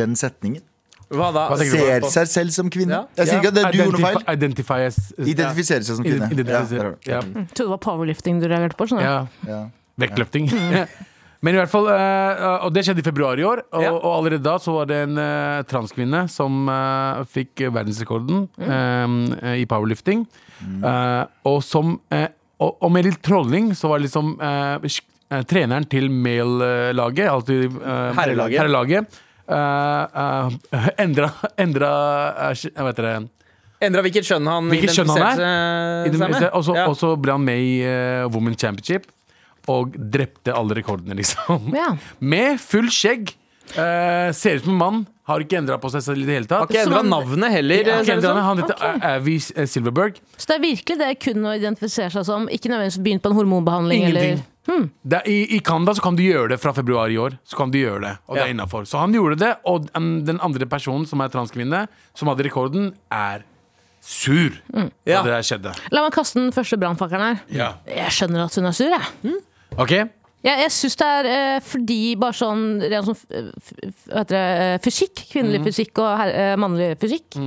den 0.00 0.16
setningen? 0.20 0.60
Hva 1.14 1.30
da? 1.32 1.44
Hva 1.50 1.56
Ser 1.58 1.64
du 1.64 1.78
Ser 1.78 2.00
på? 2.04 2.10
seg 2.12 2.26
selv 2.28 2.50
som 2.56 2.68
kvinne? 2.70 2.90
Ja. 2.90 3.04
Jeg 3.22 3.26
sier 3.30 3.40
ikke 3.40 3.48
at 3.52 3.54
det, 3.54 3.64
du 3.72 3.78
gjorde 3.78 3.98
noe 3.98 4.04
feil. 4.04 4.20
Identifi- 4.36 4.36
identifies 4.36 4.98
Identifisere 5.34 5.82
seg 5.88 5.96
som 5.96 6.04
kvinne. 6.04 6.30
Identifiser- 6.34 6.96
Ja, 7.06 7.14
Ja. 7.14 7.20
Mm. 7.22 7.48
Trodde 7.54 7.66
det 7.68 7.74
var 7.74 7.82
powerlifting 7.88 8.40
du 8.40 8.46
reagerte 8.48 8.76
på. 8.76 8.86
Sånn. 8.88 9.00
Ja. 9.02 9.26
Ja. 9.46 9.68
Vektløfting. 9.98 10.50
Men 11.44 11.54
i 11.54 11.58
hvert 11.58 11.68
fall, 11.68 11.86
eh, 11.92 12.64
Og 12.64 12.72
det 12.72 12.84
skjedde 12.86 13.02
i 13.02 13.04
februar 13.04 13.36
i 13.38 13.44
år. 13.44 13.60
Og, 13.72 13.82
Ja. 13.82 13.90
og 13.92 14.10
allerede 14.24 14.42
da 14.42 14.56
så 14.58 14.72
var 14.78 14.86
det 14.86 14.96
en 15.08 15.18
eh, 15.18 15.62
transkvinne 15.68 16.22
som 16.30 16.68
eh, 16.68 17.24
fikk 17.28 17.66
verdensrekorden 17.70 18.48
Mm. 18.58 19.44
i 19.60 19.64
powerlifting. 19.66 20.26
Mm. 20.64 20.84
og 21.44 21.62
som 21.62 21.98
og, 22.60 22.76
og 22.80 22.90
med 22.92 23.04
litt 23.04 23.20
trolling 23.22 23.72
så 23.74 23.88
var 23.90 23.98
det 23.98 24.06
liksom 24.08 24.38
treneren 25.50 25.84
til 25.90 26.08
male-laget, 26.08 27.26
altså 27.28 27.56
Herrelaget. 28.14 28.58
herrelaget 28.60 29.06
eh, 29.48 30.18
eh, 30.74 30.88
endra, 31.04 31.30
endra 31.60 31.90
eh, 32.50 32.68
Hva 32.74 32.88
heter 32.92 33.08
det? 33.08 33.14
Endra 33.84 34.02
hvilket 34.06 34.24
kjønn 34.24 34.46
han 34.48 34.68
Hvilket 34.72 34.94
kjønn 34.96 35.10
han 35.12 35.20
identifiserte 36.06 36.38
seg 36.38 36.40
med. 36.40 36.50
Og 36.56 36.64
så 36.64 36.76
Ja. 36.78 36.86
og 36.88 36.96
så 36.96 37.10
ble 37.20 37.32
han 37.36 37.44
med 37.44 37.58
i 37.60 37.72
uh, 37.84 38.28
Women's 38.32 38.60
Championship 38.62 39.10
og 39.68 39.94
drepte 39.96 40.52
alle 40.52 40.74
rekordene, 40.76 41.14
liksom. 41.20 41.70
Ja. 41.74 41.94
Med 42.20 42.60
full 42.60 42.88
skjegg. 42.92 43.32
Uh, 43.74 44.28
ser 44.36 44.58
ut 44.60 44.64
som 44.66 44.74
en 44.74 44.80
mann. 44.80 44.98
Har 45.24 45.40
ikke 45.40 45.56
endra 45.56 45.78
på 45.80 45.88
seg 45.88 46.02
selv 46.04 46.20
i 46.20 46.26
det 46.28 46.34
hele 46.36 46.48
Har 46.50 46.66
tatt. 46.66 46.74
ikke 46.74 46.82
endra 46.84 46.98
han- 47.00 47.08
navnet 47.08 47.50
heller. 47.54 47.84
Har 47.94 48.02
ikke 48.04 48.16
endret. 48.18 48.42
Han 48.44 48.60
heter 48.60 49.06
Avi 49.08 49.36
eh, 49.56 49.64
Silverberg. 49.72 50.18
Så 50.36 50.50
det 50.50 50.56
er 50.58 50.64
virkelig 50.66 50.98
det 51.00 51.12
kun 51.24 51.46
å 51.48 51.54
identifisere 51.56 52.12
seg 52.12 52.26
som, 52.28 52.44
ikke 52.52 52.68
nødvendigvis 52.68 53.00
begynt 53.06 53.24
på 53.24 53.32
en 53.32 53.38
hormonbehandling 53.40 54.02
Ingenting. 54.04 54.34
eller 54.36 54.44
Det 54.66 55.18
er, 55.18 55.26
i, 55.28 55.56
I 55.56 55.60
Canada 55.60 55.92
så 55.94 56.02
kan 56.02 56.16
du 56.16 56.22
gjøre 56.24 56.48
det 56.54 56.60
fra 56.62 56.72
februar 56.72 57.10
i 57.12 57.16
år. 57.20 57.36
Så 57.44 57.56
kan 57.56 57.70
du 57.70 57.78
gjøre 57.78 58.00
det, 58.00 58.12
og 58.26 58.34
det 58.36 58.40
Ja. 58.42 58.46
er 58.48 58.54
innenfor. 58.54 58.86
Så 58.88 58.98
han 58.98 59.12
gjorde 59.12 59.36
det, 59.38 59.50
og 59.64 59.88
den 59.94 60.40
andre 60.40 60.66
personen, 60.66 61.06
som 61.06 61.20
er 61.20 61.28
transkvinne, 61.28 61.86
som 62.14 62.28
hadde 62.28 62.44
rekorden, 62.48 62.94
er 63.12 63.44
sur 64.00 64.50
Mm. 64.72 64.90
Ja. 65.06 65.22
det 65.22 65.30
der 65.32 65.42
skjedde. 65.42 65.74
La 65.92 66.02
meg 66.02 66.12
kaste 66.12 66.34
den 66.40 66.52
første 66.52 66.76
brannfakkelen 66.80 67.36
her. 67.36 67.40
Ja. 67.50 67.70
Jeg 67.86 68.10
skjønner 68.12 68.44
at 68.44 68.54
hun 68.54 68.66
er 68.66 68.72
sur, 68.72 68.88
jeg. 68.92 69.34
Ok? 69.78 69.90
Jeg, 70.44 70.58
jeg 70.60 70.70
syns 70.76 70.96
det 71.00 71.06
er 71.08 71.24
eh, 71.24 71.60
fordi 71.64 72.00
bare 72.20 72.36
sånn 72.36 72.64
rent 72.82 73.06
sånn 73.06 73.16
f- 73.16 74.04
hva 74.10 74.18
heter 74.18 74.34
det, 74.34 74.42
eh, 74.60 74.78
fysikk, 74.84 75.22
kvinnelig 75.30 75.62
fysikk 75.64 75.98
og 76.04 76.18
her, 76.20 76.28
eh, 76.28 76.56
mannlig 76.60 76.98
fysikk. 77.00 77.38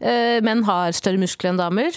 Eh, 0.00 0.40
menn 0.42 0.64
har 0.66 0.90
større 0.90 1.18
muskler 1.22 1.50
enn 1.52 1.60
damer. 1.60 1.90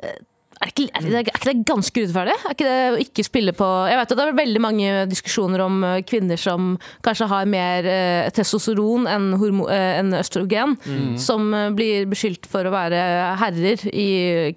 Eh, 0.00 0.16
er, 0.66 0.72
ikke, 0.72 0.86
er, 0.90 1.06
det, 1.06 1.20
er 1.20 1.30
ikke 1.30 1.48
det 1.48 1.54
ganske 1.68 2.02
urettferdig? 2.02 2.36
Er 2.36 2.56
ikke 2.56 2.66
det 2.66 2.90
å 2.90 2.98
ikke 3.02 3.24
spille 3.26 3.54
på 3.56 3.68
Jeg 3.90 3.98
vet 4.00 4.12
at 4.12 4.18
Det 4.18 4.26
er 4.26 4.38
veldig 4.40 4.62
mange 4.62 4.92
diskusjoner 5.10 5.62
om 5.64 5.78
eh, 5.86 6.02
kvinner 6.06 6.40
som 6.40 6.74
kanskje 7.06 7.30
har 7.30 7.48
mer 7.50 7.88
eh, 7.90 8.28
testosteron 8.36 9.06
enn, 9.10 9.30
hormo, 9.40 9.68
eh, 9.72 9.98
enn 10.00 10.14
østrogen, 10.16 10.76
som 11.20 11.48
eh, 11.54 11.70
blir 11.76 12.08
beskyldt 12.10 12.48
for 12.50 12.66
å 12.66 12.74
være 12.74 13.00
herrer 13.42 13.86
i 13.92 14.08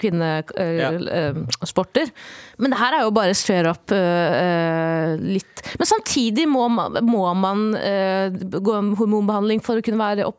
kvinnesporter. 0.01 2.13
Men 2.59 2.73
det 2.73 2.79
her 2.81 2.95
er 2.97 3.05
jo 3.05 3.11
bare 3.15 3.33
straight 3.39 3.67
up 3.69 3.91
eh, 3.95 4.33
eh, 4.43 5.13
litt 5.37 5.61
Men 5.79 5.87
samtidig 5.87 6.45
må, 6.51 6.65
man- 6.71 6.97
må 7.07 7.23
man 7.39 7.61
uh, 7.75 8.29
gå 8.59 8.73
om 8.75 8.93
hormonbehandling 8.99 9.61
for 9.63 9.79
å 9.79 9.83
kunne 9.85 9.99
være 9.99 10.25
opp, 10.27 10.37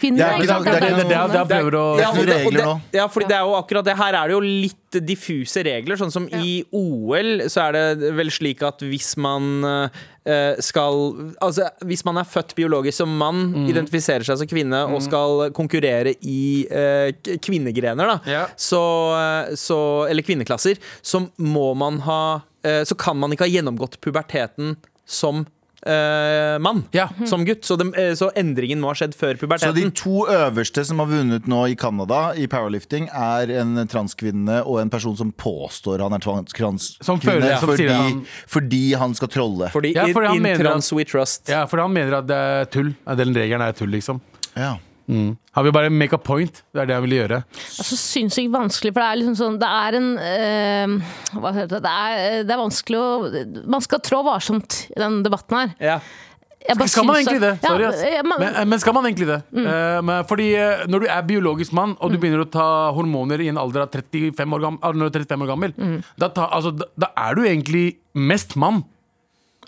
kvinne. 0.00 0.18
Det 0.20 0.26
er 0.26 0.42
ikke 0.42 0.58
det 0.66 0.74
er 0.74 0.86
Det, 1.02 1.16
er- 1.16 1.32
det 1.32 1.42
prøver 1.48 1.76
å 1.78 1.84
og 1.96 2.20
regler 2.28 2.66
nå. 2.66 2.74
Ja, 2.96 3.06
fordi 3.12 3.28
det 3.30 3.36
er 3.38 3.44
jo 3.48 3.56
akkurat 3.58 3.88
det. 3.88 3.96
Her 4.00 4.18
er 4.20 4.28
det 4.32 4.36
jo 4.36 4.40
litt 4.44 5.00
diffuse 5.08 5.62
regler. 5.64 5.96
Sånn 6.00 6.12
som 6.12 6.26
i 6.28 6.54
OL 6.76 7.46
så 7.52 7.68
er 7.68 7.76
det 7.78 8.12
vel 8.18 8.32
slik 8.34 8.62
at 8.68 8.84
hvis 8.84 9.14
man 9.22 9.64
eh, 9.64 10.02
skal 10.62 11.32
Altså 11.42 11.66
hvis 11.84 12.04
man 12.04 12.16
er 12.20 12.24
født 12.28 12.54
biologisk 12.54 12.96
som 13.02 13.08
mann, 13.18 13.52
Mm. 13.52 13.66
identifiserer 13.68 14.22
seg 14.24 14.38
som 14.38 14.46
kvinne 14.46 14.84
og 14.94 15.02
skal 15.02 15.50
konkurrere 15.52 16.14
i 16.22 16.66
uh, 16.70 17.10
kvinnegrener, 17.42 18.06
da, 18.06 18.20
Ja. 18.30 18.46
så, 18.56 18.82
eh, 19.18 19.54
så 19.58 20.08
Eller 20.08 20.22
kvinneklasser, 20.22 20.78
så 21.02 21.28
må 21.38 21.74
man 21.76 21.98
ha 22.00 22.42
uh, 22.64 22.84
Så 22.84 22.94
kan 22.96 23.16
man 23.18 23.30
ikke 23.32 23.48
ha 23.48 23.50
gjennomgått 23.50 23.98
puberteten 24.00 24.76
som 25.06 25.46
eh, 25.86 26.58
mann. 26.58 26.84
Ja. 26.92 27.08
Som 27.26 27.44
gutt. 27.44 27.62
Så, 27.64 27.76
de, 27.78 27.88
eh, 27.98 28.12
så 28.18 28.30
endringen 28.38 28.80
må 28.80 28.88
ha 28.92 28.94
skjedd 28.94 29.14
før 29.18 29.36
Så 29.58 29.72
de 29.74 29.90
to 29.90 30.26
øverste 30.28 30.84
som 30.86 30.98
har 31.02 31.06
vunnet 31.06 31.46
nå 31.50 31.64
i 31.70 31.74
Canada 31.76 32.32
i 32.36 32.46
powerlifting, 32.46 33.08
er 33.12 33.50
en 33.60 33.74
transkvinne 33.88 34.60
og 34.66 34.80
en 34.80 34.90
person 34.90 35.16
som 35.16 35.32
påstår 35.32 36.00
han 36.02 36.12
er 36.12 36.18
trans- 36.18 36.96
Som 37.02 37.18
transkvinne 37.20 37.58
fordi, 37.60 37.88
han- 37.88 38.24
fordi 38.46 38.94
han 38.94 39.14
skal 39.14 39.28
trolle. 39.28 39.70
Fordi 39.72 39.94
Ja, 39.94 40.06
fordi 40.12 40.36
in, 40.36 40.46
in, 40.46 40.58
trans 40.58 40.92
at- 40.92 40.96
we 40.96 41.04
trust. 41.04 41.48
Ja, 41.48 41.64
fordi 41.66 41.82
han 41.82 41.92
mener 41.92 42.18
at 42.18 42.26
det 42.26 42.36
er 42.36 42.64
tull. 42.66 42.94
Den 43.16 43.34
regelen 43.34 43.60
er 43.60 43.72
tull, 43.72 43.90
liksom. 43.90 44.20
Ja. 44.56 44.76
Han 45.08 45.66
vil 45.66 45.74
bare 45.74 45.90
make 45.92 46.16
a 46.16 46.20
point. 46.22 46.62
Det 46.72 46.82
er 46.82 46.90
det 46.90 46.96
han 46.96 47.04
vil 47.06 47.16
gjøre. 47.18 47.42
Altså, 47.82 47.98
sinnssykt 47.98 48.52
vanskelig, 48.54 48.92
for 48.94 49.02
det 49.02 49.08
er 49.08 49.20
liksom 49.20 49.38
sånn 49.38 49.60
Det 49.60 49.68
er 49.68 49.98
en 49.98 50.10
eh, 50.18 51.14
Hva 51.36 51.54
heter 51.56 51.76
det? 51.76 51.82
Det 51.84 51.92
er, 51.92 52.44
det 52.48 52.54
er 52.54 52.60
vanskelig 52.62 53.00
å 53.00 53.08
Man 53.74 53.84
skal 53.84 54.02
trå 54.04 54.22
varsomt 54.26 54.84
i 54.92 55.00
den 55.00 55.22
debatten 55.26 55.58
her. 55.58 55.74
Ja. 55.82 55.98
Jeg 56.62 56.78
bare 56.78 56.90
Skal 56.92 57.06
man 57.06 57.18
egentlig 57.18 57.42
det? 57.42 57.52
Sorry, 57.64 57.86
ass. 57.88 58.02
eh, 58.06 58.22
Men, 58.22 58.68
men 58.70 58.78
skal 58.78 58.94
man 58.94 59.06
egentlig 59.08 59.26
det? 59.26 59.40
Mm. 59.50 59.66
Uh, 59.66 60.20
fordi 60.30 60.48
uh, 60.54 60.84
når 60.86 61.04
du 61.04 61.06
er 61.10 61.24
biologisk 61.26 61.74
mann, 61.74 61.96
og 61.98 62.12
du 62.12 62.20
begynner 62.22 62.44
å 62.44 62.50
ta 62.50 62.66
hormoner 62.94 63.42
i 63.42 63.48
en 63.50 63.58
alder 63.58 63.82
av 63.86 63.90
35 63.90 64.56
år 64.56 64.62
gammel, 64.62 64.78
ah, 64.82 64.94
når 64.94 65.10
du 65.10 65.18
er 65.18 65.24
35 65.26 65.42
år 65.42 65.50
gammel 65.50 65.74
da, 66.14 66.28
ta, 66.28 66.46
altså, 66.54 66.70
da, 66.76 66.86
da 66.94 67.10
er 67.18 67.34
du 67.38 67.42
egentlig 67.42 67.84
mest 68.14 68.54
mann. 68.60 68.84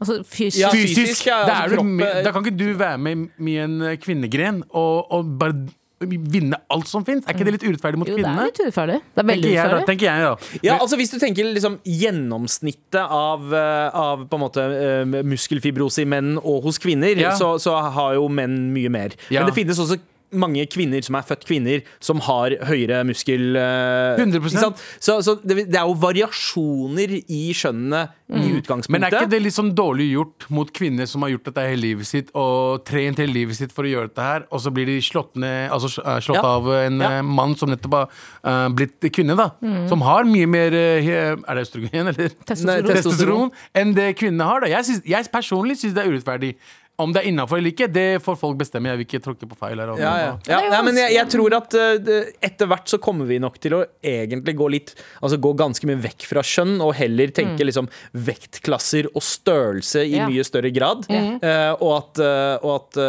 Altså, 0.00 0.18
fysisk. 0.24 0.60
Ja, 0.64 0.70
Fysisk. 0.74 1.00
fysisk, 1.00 1.26
ja, 1.30 1.38
da, 1.46 1.52
altså 1.62 1.70
du, 1.70 1.80
kroppen- 1.82 1.96
med- 2.02 2.24
da 2.24 2.32
kan 2.34 2.44
ikke 2.44 2.58
du 2.58 2.68
være 2.78 2.98
med 2.98 3.28
i 3.48 3.56
en 3.64 3.80
eh, 3.82 3.96
kvinnegren 3.96 4.62
og, 4.70 5.10
og 5.12 5.32
bare 5.38 5.64
vinne 6.04 6.58
alt 6.68 6.88
som 6.90 7.04
fins. 7.06 7.24
Er 7.24 7.32
ikke 7.32 7.46
det 7.46 7.52
litt 7.54 7.62
urettferdig 7.64 7.96
mot 7.96 8.08
Jo, 8.10 8.16
det 8.18 8.26
er 8.28 8.48
litt 8.50 8.58
urettferdig. 8.60 8.96
Det 9.14 9.22
er 9.22 9.28
veldig 9.30 9.44
Tenker 9.44 9.54
jeg, 9.54 9.56
da, 9.56 9.62
urettferdig. 9.64 9.86
tenker 9.86 10.04
jeg 10.04 10.24
da. 10.26 10.58
Ja, 10.66 10.74
altså 10.82 10.96
Hvis 11.00 11.12
du 11.14 11.18
tenker 11.22 11.46
liksom 11.54 11.78
gjennomsnittet 11.88 13.00
av, 13.08 13.46
eh, 13.54 13.88
av 13.96 14.26
på 14.28 14.36
en 14.36 14.42
måte 14.42 14.64
eh, 14.64 15.22
muskelfibrose 15.24 16.02
i 16.04 16.08
menn 16.08 16.34
og 16.42 16.62
hos 16.66 16.78
kvinner, 16.82 17.16
Ja. 17.16 17.32
så, 17.38 17.54
så 17.62 17.76
har 17.94 18.14
jo 18.18 18.28
menn 18.28 18.72
mye 18.74 18.90
mer. 18.92 19.14
Ja. 19.30 19.40
Men 19.40 19.52
det 19.52 19.56
finnes 19.56 19.78
også 19.80 19.96
mange 20.34 20.66
kvinner 20.70 21.04
som 21.04 21.16
er 21.18 21.26
født 21.28 21.46
kvinner, 21.48 21.82
som 22.04 22.20
har 22.26 22.56
høyere 22.68 23.02
muskel... 23.08 23.54
Uh, 23.56 24.18
100%. 24.20 24.36
ikke 24.40 24.62
sant? 24.62 24.82
Så, 25.02 25.18
så 25.26 25.36
det, 25.42 25.66
det 25.72 25.78
er 25.80 25.86
jo 25.88 25.96
variasjoner 26.02 27.16
i 27.22 27.42
skjønnet 27.56 28.14
i 28.34 28.54
utgangspunktet. 28.56 28.90
Men 28.94 29.04
er 29.06 29.14
ikke 29.18 29.30
det 29.34 29.40
litt 29.44 29.54
sånn 29.56 29.72
dårlig 29.76 30.06
gjort 30.14 30.46
mot 30.54 30.70
kvinner 30.74 31.08
som 31.10 31.24
har 31.26 31.34
gjort 31.34 31.50
dette 31.50 31.64
hele 31.68 31.82
livet 31.84 32.08
sitt, 32.08 32.30
og 32.38 32.84
trent 32.88 33.20
hele 33.20 33.34
livet 33.36 33.58
sitt 33.58 33.74
for 33.74 33.84
å 33.86 33.90
gjøre 33.90 34.10
dette 34.10 34.24
her, 34.24 34.46
og 34.50 34.62
så 34.64 34.72
blir 34.74 34.88
de 34.88 34.96
slått, 35.04 35.34
ned, 35.40 35.68
altså, 35.74 35.90
eh, 36.02 36.20
slått 36.24 36.40
Ja. 36.40 36.44
av 36.56 36.68
en 36.72 37.00
Ja. 37.00 37.10
eh, 37.18 37.22
mann 37.22 37.54
som 37.56 37.68
nettopp 37.70 37.94
har 37.98 38.08
uh, 38.44 38.68
blitt 38.74 39.00
kvinne, 39.12 39.36
da. 39.36 39.50
Som 39.90 40.00
har 40.02 40.24
mye 40.24 40.46
mer 40.48 40.72
uh, 40.72 41.36
Er 41.44 41.54
det 41.54 41.66
østrogen, 41.66 42.08
eller? 42.08 42.32
Testosteron. 42.48 42.88
Testosteron. 42.88 42.94
testosteron. 42.94 43.52
enn 43.74 43.94
det 43.94 44.08
kvinnene 44.16 44.48
har. 44.48 44.60
da 44.64 44.66
Jeg, 44.72 44.84
synes, 44.88 45.02
jeg 45.04 45.30
personlig 45.32 45.76
syns 45.80 45.94
det 45.94 46.04
er 46.04 46.10
urettferdig. 46.10 46.54
Om 46.96 47.10
det 47.14 47.22
er 47.24 47.28
innafor 47.32 47.58
eller 47.58 47.72
ikke, 47.74 47.88
det 47.90 48.22
får 48.22 48.36
folk 48.38 48.58
bestemme. 48.60 48.86
Jeg 48.92 49.00
vil 49.00 49.06
ikke 49.08 49.22
tråkke 49.24 49.48
på 49.50 49.56
feil 49.58 49.80
her. 49.82 49.90
Ja, 49.98 50.12
ja. 50.20 50.32
ja 50.46 50.58
nei, 50.70 50.82
men 50.86 50.98
jeg, 51.00 51.14
jeg 51.16 51.30
tror 51.32 51.56
at 51.58 51.74
uh, 51.74 52.30
etter 52.44 52.68
hvert 52.70 52.86
så 52.92 53.00
kommer 53.02 53.26
vi 53.26 53.40
nok 53.42 53.58
til 53.58 53.74
å 53.74 53.80
egentlig 54.04 54.54
gå 54.58 54.68
litt 54.70 54.92
Altså 55.24 55.38
gå 55.42 55.50
ganske 55.58 55.86
mye 55.88 55.98
vekk 56.04 56.26
fra 56.28 56.42
kjønn, 56.46 56.76
og 56.84 56.92
heller 56.94 57.32
tenke 57.34 57.64
liksom 57.66 57.88
vektklasser 58.14 59.08
og 59.14 59.22
størrelse 59.26 60.04
i 60.06 60.14
Ja. 60.14 60.28
mye 60.30 60.44
større 60.46 60.70
grad. 60.74 61.06
Eh, 61.10 61.72
og 61.80 61.90
at, 61.96 62.20
uh, 62.22 62.62
og 62.62 62.74
at 62.76 63.00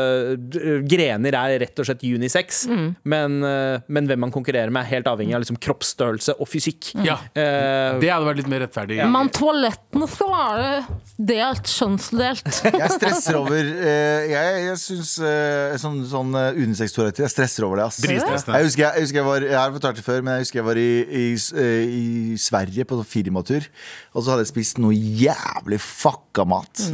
grener 0.89 1.35
er 1.37 1.59
rett 1.61 1.79
og 1.81 1.87
slett 1.87 2.03
unisex. 2.05 2.63
Men, 3.03 3.37
eh, 3.43 3.79
men 3.87 4.07
hvem 4.09 4.19
man 4.25 4.31
konkurrerer 4.33 4.71
med, 4.73 4.85
er 4.85 4.95
helt 4.97 5.09
avhengig 5.11 5.35
av 5.37 5.43
liksom 5.43 5.59
kroppsstørrelse 5.61 6.35
og 6.39 6.49
fysikk. 6.51 6.91
Ja, 7.05 7.17
Eh, 7.35 7.99
Det 7.99 8.09
hadde 8.09 8.25
vært 8.27 8.37
litt 8.41 8.47
mer 8.51 8.61
rettferdig. 8.65 8.97
Men 9.11 9.29
toalettene 9.33 10.07
skal 10.09 10.29
være 10.31 10.85
delt, 11.17 11.67
kjønnsdelt. 11.69 12.61
Jeg 12.65 12.91
stresser 12.95 13.37
over 13.39 13.69
eh, 13.75 14.25
Jeg, 14.31 14.61
jeg 14.65 14.77
syns 14.81 15.11
uh, 15.21 15.75
sånn, 15.81 15.99
sånn 16.09 16.31
uh, 16.35 16.55
unisex-toaletter 16.55 17.25
Jeg 17.25 17.33
stresser 17.33 17.65
over 17.67 17.81
det. 17.81 17.85
ass 17.89 17.99
Dritstressende. 18.03 18.57
Jeg 18.59 18.69
husker 18.69 18.83
jeg, 18.85 18.91
jeg, 18.95 19.05
husker 19.07 19.19
jeg 19.21 19.27
var 19.27 19.45
Jeg 19.49 19.57
har 19.59 19.73
fortalt 19.75 19.99
det 19.99 20.05
før, 20.05 20.21
men 20.25 20.37
jeg 20.37 20.45
husker 20.45 20.61
jeg 20.61 20.67
var 20.69 20.79
i, 20.81 20.87
i, 21.05 21.25
s- 21.39 21.51
eh, 21.53 21.83
i 21.85 22.37
Sverige 22.41 22.85
på 22.89 22.99
sånn 22.99 23.09
firmatur. 23.09 23.67
Og 24.15 24.23
så 24.25 24.33
hadde 24.33 24.45
jeg 24.45 24.51
spist 24.53 24.79
noe 24.83 24.95
jævlig 24.95 25.79
fucka 25.83 26.45
mat. 26.47 26.85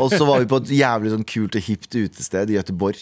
Og 0.00 0.08
så 0.14 0.22
var 0.28 0.42
vi 0.44 0.48
på 0.50 0.60
et 0.62 0.72
jævlig 0.80 1.12
sånn 1.14 1.26
kult 1.28 1.58
og 1.58 1.66
hipt 1.66 1.94
utested 1.98 2.50
i 2.54 2.58
Gøteborg. 2.58 3.00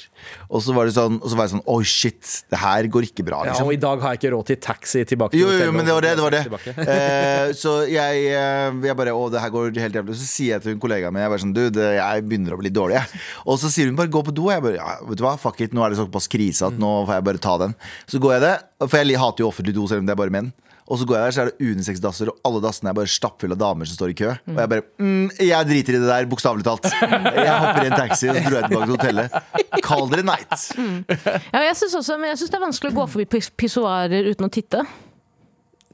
Og 0.48 0.62
så 0.64 0.74
var 0.76 0.88
det 0.88 0.94
sånn 0.96 1.18
Og 1.22 1.28
så 1.30 1.36
var 1.38 1.46
jeg 1.46 1.52
sånn 1.56 1.64
Oi, 1.68 1.82
shit, 1.88 2.32
det 2.50 2.58
her 2.62 2.88
går 2.92 3.06
ikke 3.10 3.24
bra. 3.26 3.42
ja, 3.44 3.52
Liksom. 3.52 3.68
og 3.68 3.74
i 3.76 3.80
dag 3.82 4.00
har 4.02 4.14
jeg 4.14 4.20
ikke 4.22 4.32
råd 4.34 4.46
til 4.52 4.60
taxi 4.64 5.04
tilbake. 5.08 5.32
til 5.36 5.40
Jo, 5.44 5.46
jo, 5.48 5.52
jo, 5.52 5.58
hotellet, 5.58 5.76
men 5.78 5.86
det 5.88 5.94
var 5.96 6.06
det. 6.06 6.14
det, 6.16 6.24
var 6.24 6.36
det. 6.36 6.42
tilbake. 6.48 6.74
Eh, 6.98 7.52
så 7.58 7.72
jeg, 7.88 8.22
eh, 8.34 8.78
jeg 8.88 8.96
bare 8.98 9.12
Å, 9.14 9.24
det 9.32 9.40
her 9.42 9.50
går 9.54 9.76
helt 9.80 9.94
jævlig. 10.00 10.16
Så 10.18 10.26
sier 10.28 10.54
jeg 10.56 10.64
til 10.64 10.72
en 10.74 10.80
kollega 10.82 11.10
min 11.12 11.22
Jeg 11.22 11.32
bare 11.32 11.42
sånn, 11.44 11.52
du, 11.56 11.62
det, 11.74 11.86
jeg 11.98 12.24
begynner 12.28 12.56
å 12.56 12.60
bli 12.60 12.70
dårlig. 12.74 12.98
Jeg. 12.98 13.17
Og 13.46 13.61
så 13.62 13.72
sier 13.72 13.90
hun 13.90 13.98
bare 13.98 14.12
gå 14.12 14.22
på 14.26 14.35
do. 14.35 14.48
Og 14.48 14.54
Jeg 14.54 14.64
bare 14.64 14.78
ja, 14.78 14.94
vet 15.09 15.20
du 15.20 15.26
hva, 15.26 15.37
fuck 15.40 15.61
it, 15.64 15.76
nå 15.76 15.85
er 15.85 15.94
det 15.94 16.00
såpass 16.00 16.31
krise 16.31 16.68
at 16.68 16.78
nå 16.81 16.94
får 17.09 17.18
jeg 17.18 17.28
bare 17.31 17.44
ta 17.48 17.59
den. 17.64 17.76
Så 18.09 18.22
går 18.22 18.38
jeg 18.38 18.46
det. 18.46 18.54
For 18.87 19.00
jeg 19.00 19.20
hater 19.20 19.44
jo 19.44 19.52
offentlig 19.52 19.76
do, 19.76 19.87
selv 19.90 20.04
om 20.04 20.09
det 20.09 20.16
er 20.16 20.22
bare 20.22 20.35
menn. 20.35 20.50
Og 20.88 20.96
så 20.96 21.04
går 21.04 21.18
jeg 21.18 21.24
der, 21.26 21.35
så 21.37 21.40
er 21.42 21.50
det 21.50 21.68
unisex-dasser, 21.68 22.31
og 22.33 22.38
alle 22.48 22.62
dassene 22.64 22.88
er 22.90 22.96
bare 22.96 23.11
stappfulle 23.12 23.57
av 23.59 23.61
damer 23.61 23.88
som 23.88 23.98
står 23.98 24.14
i 24.14 24.16
kø. 24.16 24.31
Og 24.48 24.61
jeg 24.62 24.70
bare 24.72 24.85
mm, 24.96 25.26
Jeg 25.37 25.68
driter 25.68 25.98
i 25.98 26.00
det 26.00 26.09
der, 26.09 26.28
bokstavelig 26.31 26.64
talt. 26.64 26.88
Jeg 26.88 27.59
hopper 27.61 27.83
i 27.83 27.90
en 27.90 27.98
taxi, 27.98 28.31
og 28.31 28.38
så 28.38 28.44
dro 28.46 28.57
jeg 28.57 28.70
tilbake 28.70 28.88
til 28.88 28.94
hotellet. 28.96 29.37
Kall 29.85 30.09
dere 30.12 30.24
night. 30.24 30.70
Ja, 31.52 31.61
også, 31.68 32.16
men 32.16 32.33
jeg 32.33 32.40
syns 32.40 32.54
det 32.54 32.59
er 32.59 32.64
vanskelig 32.64 32.94
å 32.94 32.98
gå 33.02 33.07
forbi 33.12 33.42
pissoarer 33.61 34.33
uten 34.33 34.48
å 34.48 34.50
titte. 34.52 34.87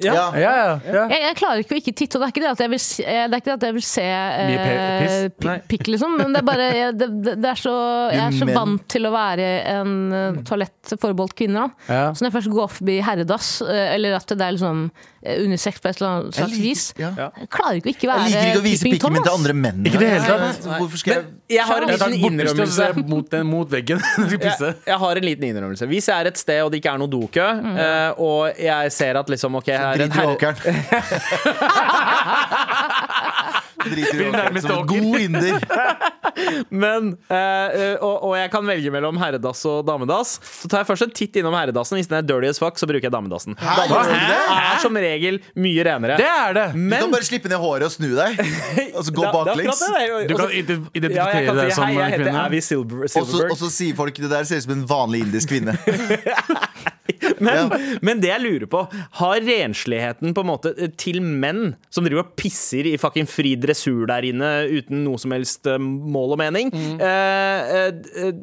Ja. 0.02 0.12
Ja. 0.14 0.22
Ja, 0.34 0.52
ja, 0.58 0.78
ja. 0.90 1.02
Jeg, 1.12 1.20
jeg 1.22 1.36
klarer 1.38 1.60
ikke 1.62 1.74
å 1.76 1.78
ikke 1.78 1.92
titte, 1.94 2.16
og 2.18 2.24
det 2.24 2.26
er 2.26 2.32
ikke 2.34 2.42
det 2.44 2.50
at 2.50 2.62
jeg 2.64 2.70
vil, 2.72 2.80
se- 2.82 3.04
det 3.04 3.36
er 3.36 3.38
ikke 3.38 3.50
det 3.52 3.54
at 3.60 3.66
jeg 3.68 3.74
vil 3.76 3.84
se 3.86 4.06
eh, 4.08 5.58
pikk, 5.70 5.86
liksom. 5.94 6.16
Men 6.18 6.34
det 6.34 6.40
er 6.42 6.46
bare 6.48 6.66
jeg, 6.74 6.94
det, 6.98 7.08
det 7.42 7.50
er 7.52 7.60
så, 7.60 7.74
Jeg 8.14 8.22
er 8.26 8.36
så 8.40 8.48
vant 8.50 8.84
til 8.90 9.06
å 9.06 9.12
være 9.14 9.48
en 9.74 9.92
eh, 10.12 10.38
toalett 10.48 10.94
forbeholdt 11.00 11.36
kvinner. 11.38 11.70
Da. 11.70 11.94
Ja. 11.94 12.04
Så 12.14 12.24
når 12.24 12.30
jeg 12.32 12.36
først 12.38 12.52
går 12.56 12.72
forbi 12.78 12.96
herredass, 13.06 13.50
eh, 13.62 13.94
eller 13.94 14.16
at 14.18 14.34
det 14.34 14.44
er 14.48 14.56
liksom 14.56 14.82
eh, 15.22 15.38
unisex 15.46 15.78
på 15.84 15.92
et 15.92 16.00
eller 16.02 16.10
annet 16.10 16.38
slags 16.40 16.58
vis 16.60 16.82
ja. 17.00 17.12
Jeg 17.38 17.48
klarer 17.54 17.78
ikke 17.78 17.88
å 17.88 17.94
ikke 17.94 18.10
være 18.10 18.24
Jeg 18.24 18.32
liker 18.34 18.50
ikke 18.50 18.60
å 18.60 18.66
vise 18.66 18.88
pikken 18.90 19.14
min 19.14 19.24
til 19.24 19.34
andre 19.38 19.56
menn. 19.62 19.80
Ikke 19.88 20.02
det 20.02 20.10
hele 20.16 20.26
tatt. 20.42 20.68
Hvorfor 20.74 21.00
skal 21.04 21.14
jeg 21.14 21.24
jeg 21.58 21.64
har 21.68 21.84
en 21.84 21.90
liten 21.92 22.14
innrømmelse. 22.32 22.90
mot, 23.06 23.26
den- 23.30 23.46
mot 23.46 23.70
veggen 23.70 24.00
jeg. 24.02 24.40
Jeg, 24.40 24.74
jeg 24.88 24.98
har 25.04 25.20
en 25.20 25.26
liten 25.28 25.44
innrømmelse. 25.52 25.86
Hvis 25.90 26.08
jeg 26.10 26.16
er 26.24 26.30
et 26.32 26.40
sted 26.40 26.62
og 26.64 26.72
det 26.72 26.80
ikke 26.82 26.94
er 26.96 27.00
noe 27.02 27.10
dokø, 27.12 27.44
mm. 27.60 27.76
og 28.24 28.58
jeg 28.58 28.92
ser 28.96 29.18
at 29.20 29.28
liksom 29.30 29.54
Ok, 29.60 29.68
her 29.70 29.83
er 29.84 30.04
en 30.06 30.14
herre 30.18 30.34
åkeren. 30.34 30.56
Driter 33.84 34.20
i 34.20 34.28
åkeren 34.30 34.62
som 34.62 34.70
en 34.70 34.86
god 34.86 35.20
inder. 35.20 35.58
Men, 36.84 37.10
eh, 37.28 37.94
og, 38.00 38.24
og 38.30 38.32
jeg 38.38 38.50
kan 38.52 38.64
velge 38.66 38.90
mellom 38.94 39.18
herredass 39.20 39.60
og 39.70 39.84
damedass. 39.86 40.38
Så 40.62 40.70
tar 40.70 40.82
jeg 40.82 40.88
først 40.88 41.06
en 41.06 41.12
titt 41.14 41.36
innom 41.40 41.54
herredassen. 41.56 41.98
Hvis 41.98 42.08
den 42.10 42.18
er 42.18 42.24
dirty 42.26 42.48
as 42.50 42.60
fuck, 42.62 42.78
så 42.80 42.88
bruker 42.90 43.06
jeg 43.06 43.14
damedassen. 43.14 43.56
Hæ, 43.60 43.74
Damedassen 43.82 44.24
det? 44.30 44.40
er 44.56 44.80
som 44.82 44.98
regel 45.04 45.40
mye 45.66 45.84
renere. 45.86 46.16
Det 46.20 46.30
er 46.30 46.56
det! 46.56 46.66
Du 46.74 46.96
kan 46.96 47.12
bare 47.14 47.28
slippe 47.28 47.52
ned 47.52 47.60
håret 47.62 47.86
og 47.88 47.94
snu 47.94 48.10
deg, 48.16 48.40
og 48.96 49.02
så 49.04 49.14
gå 49.14 49.28
baklengs. 49.36 49.84
Du 50.30 50.34
kan 50.38 50.50
identifisere 50.54 51.14
ja, 51.14 51.28
si, 51.30 51.60
deg 51.60 51.76
som 51.76 51.84
Hei, 51.84 51.94
jeg 51.98 52.16
heter 52.16 52.24
kvinne. 52.24 52.44
Abby 52.48 52.60
Silver, 52.64 53.06
Silverberg. 53.12 53.54
og 53.54 53.60
så 53.60 53.70
sier 53.74 53.98
folk 53.98 54.22
det 54.24 54.30
der 54.32 54.48
ser 54.48 54.62
ut 54.62 54.66
som 54.68 54.76
en 54.78 54.86
vanlig 54.88 55.24
indisk 55.26 55.52
kvinne. 55.52 55.76
Men, 57.44 57.70
Ja. 57.70 57.98
men 58.02 58.20
det 58.22 58.30
jeg 58.30 58.42
lurer 58.44 58.66
på, 58.70 58.82
har 59.20 59.44
rensligheten 59.44 60.34
på 60.34 60.44
en 60.44 60.50
måte 60.50 60.74
eh, 60.78 60.92
til 61.00 61.20
menn 61.22 61.74
som 61.92 62.06
driver 62.06 62.24
og 62.24 62.34
pisser 62.40 62.88
i 62.88 62.96
fucking 63.00 63.28
fri 63.30 63.54
dressur 63.60 64.06
der 64.10 64.26
inne 64.26 64.50
uten 64.70 65.04
noe 65.06 65.20
som 65.20 65.34
helst 65.36 65.68
eh, 65.70 65.80
mål 65.80 66.36
og 66.36 66.42
mening 66.42 66.72
mm. 66.74 66.98
eh, 66.98 67.78
eh, 68.24 68.34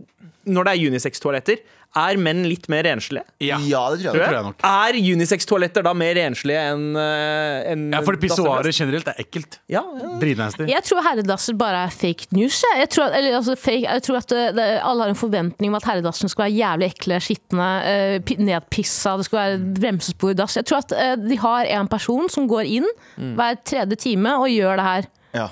Når 0.51 0.65
det 0.65 0.73
er 0.73 0.89
unisex-toaletter, 0.89 1.59
er 1.97 2.17
menn 2.21 2.45
litt 2.47 2.69
mer 2.71 2.85
renslige? 2.87 3.25
Ja. 3.43 3.57
Ja, 3.67 3.81
det 3.91 4.01
tror 4.03 4.15
Det 4.15 4.21
jeg. 4.21 4.29
tror 4.29 4.37
jeg 4.37 4.45
nok. 4.47 4.63
Er 4.63 4.97
unisex-toaletter 5.15 5.83
da 5.83 5.93
mer 5.97 6.15
renslige 6.15 6.61
enn 6.71 6.85
uh, 6.95 7.71
en 7.71 7.83
Ja, 7.91 8.01
for 8.07 8.19
pissoarer 8.21 8.71
generelt 8.71 9.09
er 9.11 9.19
ekkelt. 9.19 9.59
Ja, 9.71 9.83
ja. 9.99 10.13
Dritnasty. 10.21 10.69
Jeg 10.71 10.85
tror 10.87 11.03
herredasser 11.05 11.57
bare 11.59 11.83
er 11.89 11.93
fake 11.95 12.31
news. 12.37 12.61
Jeg, 12.63 12.79
jeg, 12.85 12.91
tror, 12.95 13.09
at, 13.09 13.17
eller, 13.19 13.37
altså, 13.41 13.57
fake, 13.59 13.83
jeg 13.87 14.05
tror 14.07 14.21
at 14.21 14.31
det, 14.31 14.47
det, 14.59 14.67
alle 14.79 15.07
har 15.07 15.13
en 15.15 15.19
forventning 15.19 15.73
om 15.73 15.79
at 15.81 15.87
herredassen 15.91 16.31
skal 16.31 16.47
være 16.47 16.57
jævlig 16.61 16.91
ekle, 16.93 17.21
skitne, 17.27 17.71
uh, 17.85 18.35
nedpissa, 18.51 19.17
det 19.19 19.27
skal 19.27 19.41
være 19.43 19.63
bremsespor 19.81 20.35
i 20.35 20.39
dass. 20.39 20.59
Jeg 20.61 20.69
tror 20.71 20.85
at 20.85 20.95
uh, 20.95 21.15
de 21.21 21.39
har 21.43 21.71
en 21.79 21.91
person 21.91 22.31
som 22.31 22.47
går 22.51 22.75
inn 22.79 22.87
hver 23.17 23.57
tredje 23.67 23.99
time 23.99 24.37
og 24.39 24.47
gjør 24.51 24.79
det 24.79 24.85
her. 24.87 25.11
Ja. 25.35 25.49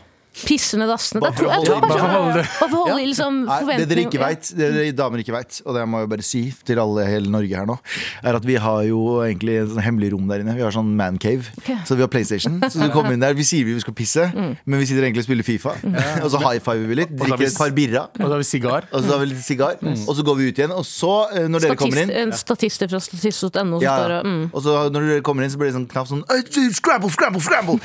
Pisser 0.47 0.79
ned 0.81 0.89
dassene. 0.91 1.21
Bare 1.23 1.31
Det 1.31 1.39
for 1.39 1.49
å 1.49 1.55
holde- 1.57 1.79
bare 1.81 1.99
for 1.99 2.07
å 2.07 2.21
holde 2.23 2.43
Bare 2.43 2.69
for 2.69 2.77
å 2.77 2.83
holde 2.85 3.01
ja. 3.01 3.07
liksom, 3.09 3.39
Nei, 3.45 3.77
det 3.79 3.87
dere 3.89 4.05
ikke 4.05 4.21
vet, 4.21 4.51
det 4.55 4.69
dere 4.75 4.95
damer 4.95 5.23
ikke 5.23 5.35
vet, 5.35 5.61
og 5.65 5.75
det 5.75 5.85
må 5.89 6.03
jeg 6.03 6.09
bare 6.13 6.25
si 6.25 6.41
til 6.65 6.81
alle 6.81 7.05
hele 7.07 7.31
Norge 7.33 7.55
her 7.55 7.67
nå, 7.69 7.77
er 8.23 8.39
at 8.39 8.45
vi 8.45 8.55
har 8.61 8.83
jo 8.87 9.01
egentlig 9.25 9.59
en 9.61 9.71
sånn 9.73 9.83
hemmelig 9.83 10.11
rom 10.13 10.27
der 10.29 10.43
inne. 10.43 10.55
Vi 10.57 10.63
har 10.65 10.75
sånn 10.75 10.91
mancave. 10.99 11.49
Okay. 11.61 11.77
Så 11.87 11.97
vi 11.99 12.05
har 12.05 12.11
PlayStation. 12.11 12.59
Så 12.69 12.81
du 12.81 12.89
kommer 12.93 13.13
inn 13.15 13.23
der, 13.23 13.33
vi 13.37 13.45
sier 13.47 13.65
vi 13.67 13.77
skal 13.79 13.95
pisse, 13.97 14.29
men 14.33 14.79
vi 14.79 14.87
sitter 14.89 15.07
egentlig 15.07 15.25
og 15.25 15.29
spiller 15.29 15.47
Fifa. 15.47 15.75
Og 16.23 16.29
så 16.33 16.41
high 16.43 16.61
fiver 16.63 16.87
vi 16.89 16.99
litt, 17.01 17.13
drikker 17.15 17.41
vi 17.43 17.49
et 17.49 17.59
par 17.59 17.73
birra, 17.75 18.05
Og 18.19 18.25
så 18.25 18.31
har 18.33 18.41
vi 18.43 18.49
sigar. 18.49 18.87
og 18.91 19.03
så 19.03 19.13
har 19.13 19.23
vi 19.23 19.29
litt 19.33 19.45
sigar, 19.45 19.77
og 19.81 20.13
så 20.15 20.25
går 20.25 20.39
vi 20.39 20.49
ut 20.49 20.61
igjen. 20.61 20.75
Og 20.75 20.85
så, 20.87 21.13
eh, 21.35 21.47
når 21.51 21.65
dere 21.65 21.79
kommer 21.79 22.03
inn 22.03 22.11
en 22.23 22.33
statist 22.35 22.83
fra 22.89 22.99
statist.no 23.03 23.79
som 23.79 23.83
ja, 23.83 23.95
står 23.99 24.13
ja. 24.13 24.19
og 24.19 24.25
mm. 24.29 24.43
Og 24.53 24.63
så 24.63 24.75
når 24.93 25.07
dere 25.09 25.23
kommer 25.25 25.45
inn, 25.45 25.51
så 25.53 25.59
blir 25.61 25.69
det 25.69 25.75
sånn 25.77 25.87
knapp 25.89 26.09
sånn 26.09 26.23
Scramble, 26.79 27.09
scramble, 27.13 27.41
scramble! 27.43 27.77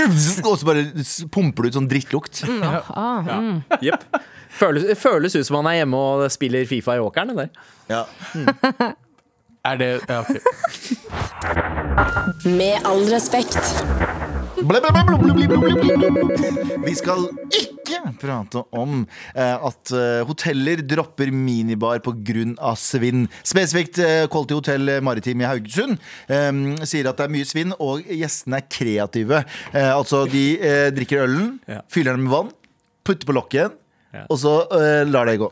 Og 0.50 0.58
så 0.58 0.66
bare 0.66 0.84
pumper 1.32 1.66
du 1.66 1.70
ut 1.70 1.78
sånn 1.78 1.88
drittlukt. 2.00 2.42
ah, 2.96 3.20
mm. 3.40 3.62
Yep. 3.82 4.04
Føles, 4.50 4.98
føles 4.98 5.36
ut 5.36 5.46
som 5.46 5.60
han 5.60 5.66
er 5.70 5.76
hjemme 5.82 5.96
og 5.96 6.24
spiller 6.32 6.66
Fifa 6.66 6.96
i 6.98 7.04
åkeren. 7.04 7.28
det 7.28 7.36
der. 7.36 7.48
Ja. 7.88 8.02
Er 9.64 9.76
det 9.76 10.00
ja, 10.08 10.20
okay. 10.20 10.40
Med 12.48 12.80
all 12.88 13.04
respekt. 13.12 13.60
Vi 16.84 16.94
skal 16.98 17.22
ikke 17.56 18.00
prate 18.20 18.62
om 18.76 19.02
eh, 19.34 19.56
at 19.56 19.92
eh, 19.96 20.20
hoteller 20.28 20.82
dropper 20.84 21.32
minibar 21.32 22.00
pga. 22.04 22.74
svinn. 22.76 23.26
Spesifikt 23.46 24.00
eh, 24.04 24.26
Quality 24.30 24.58
Hotel 24.58 24.92
Maritim 25.04 25.40
i 25.40 25.48
Haugesund 25.48 25.96
sier 26.86 27.08
at 27.08 27.18
det 27.18 27.26
er 27.26 27.32
mye 27.32 27.48
svinn, 27.48 27.72
og 27.80 28.04
gjestene 28.04 28.60
er 28.60 28.68
kreative. 28.70 29.42
Altså, 29.72 30.24
de 30.30 30.44
drikker 30.94 31.24
ølen, 31.24 31.52
fyller 31.92 32.16
den 32.16 32.26
med 32.26 32.34
vann, 32.34 32.50
putter 33.06 33.28
på 33.28 33.36
lokket 33.36 33.58
igjen, 33.60 33.76
og 34.26 34.36
så 34.40 34.54
lar 35.08 35.28
det 35.28 35.40
gå. 35.42 35.48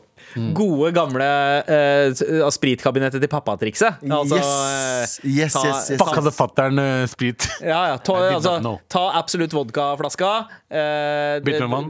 Gode, 0.55 0.91
gamle 0.95 1.29
uh, 1.65 2.49
spritkabinettet 2.53 3.21
til 3.23 3.31
pappa-trikset. 3.31 4.03
Altså, 4.05 4.37
yes. 4.39 5.19
eh, 5.23 5.31
yes, 5.39 5.53
ta- 5.57 5.63
yes, 5.67 5.89
yes. 5.93 5.99
Fuck 6.01 6.15
hadde 6.19 6.33
fatter'n 6.35 6.81
uh, 6.81 7.05
sprit. 7.09 7.47
Ja, 7.65 7.81
ja. 7.93 7.97
Ta, 7.97 8.17
altså, 8.37 8.77
ta 8.91 9.05
absolutt 9.19 9.53
vodkaflaska. 9.55 10.31
Uh. 10.69 11.39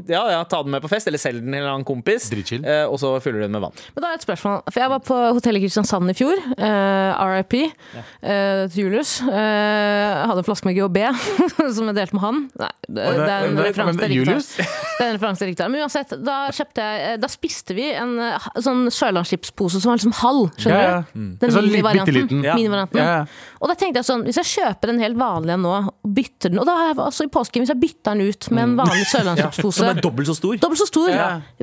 Ja, 0.09 0.23
ja, 0.31 0.43
ta 0.47 0.61
den 0.63 0.71
med 0.71 0.81
på 0.85 0.89
fest, 0.91 1.07
eller 1.09 1.19
selg 1.21 1.41
den 1.43 1.51
til 1.53 1.61
en 1.63 1.67
annen 1.73 1.87
kompis. 1.87 2.29
Eh, 2.31 2.85
og 2.87 2.97
så 3.01 3.11
fyller 3.23 3.41
du 3.41 3.47
den 3.47 3.55
med 3.57 3.63
vann. 3.65 3.75
Men 3.95 4.05
da 4.05 4.11
er 4.13 4.19
et 4.19 4.25
spørsmål. 4.25 4.61
For 4.69 4.81
jeg 4.83 4.91
var 4.93 5.03
på 5.03 5.17
hotellet 5.35 5.63
Kristiansand 5.65 6.11
i 6.11 6.15
fjor. 6.17 6.39
eh, 6.55 7.23
RIP 7.33 7.55
eh, 7.59 8.67
til 8.71 8.85
Julius. 8.85 9.17
Eh, 9.25 10.25
hadde 10.29 10.41
en 10.43 10.47
flaske 10.47 10.69
med 10.69 10.77
GHB 10.79 10.99
som 11.75 11.89
jeg 11.89 11.97
delte 11.97 12.15
med 12.17 12.23
han. 12.23 12.41
Nei, 12.59 12.71
det, 12.87 12.95
det- 12.95 13.17
det 13.19 13.33
er 13.35 13.47
en 13.49 13.59
referanse 13.63 13.99
til 13.99 14.13
Riktar. 14.15 15.59
Til 15.59 15.69
Men 15.73 15.83
uansett, 15.85 16.13
da, 16.25 16.37
jeg, 16.53 17.03
eh, 17.13 17.17
da 17.21 17.29
spiste 17.31 17.75
vi 17.77 17.89
en 17.93 18.15
eh, 18.19 18.28
sånn 18.63 18.85
sørlandschipspose 18.93 19.81
som 19.81 19.91
var 19.91 19.99
liksom 19.99 20.15
halv. 20.19 20.51
Skjønner 20.59 20.85
ja. 20.85 21.01
du? 21.01 21.19
Mm. 21.19 21.31
Den 21.41 21.53
Sånn 21.55 21.67
minivarianten. 21.69 22.45
Ja. 22.45 22.55
Minivarianten. 22.59 23.35
Og 23.59 23.71
da 23.71 23.75
tenkte 23.79 24.01
jeg 24.01 24.09
sånn, 24.09 24.23
hvis 24.27 24.39
jeg 24.41 24.49
kjøper 24.53 24.93
en 24.93 25.03
helt 25.03 25.19
vanlig 25.19 25.55
en 25.55 25.65
nå, 25.65 25.75
og 25.79 26.15
bytter 26.19 26.53
den 26.53 26.61
Og 26.61 26.67
da 26.69 26.77
har 26.77 26.91
jeg 26.91 26.99
altså 27.03 27.27
i 27.27 27.31
påsken, 27.33 27.65
hvis 27.65 27.73
jeg 27.73 27.81
bytter 27.81 28.15
den 28.15 28.31
ut 28.31 28.49
med 28.55 28.65
en 28.65 28.77
vanlig 28.79 29.05
Som 29.09 29.91
er 29.91 30.01
dobbelt 30.01 30.29
så 30.29 30.37
stor. 30.37 30.57
Dobbelt 30.61 30.81
så 30.81 30.89
stor. 30.89 31.13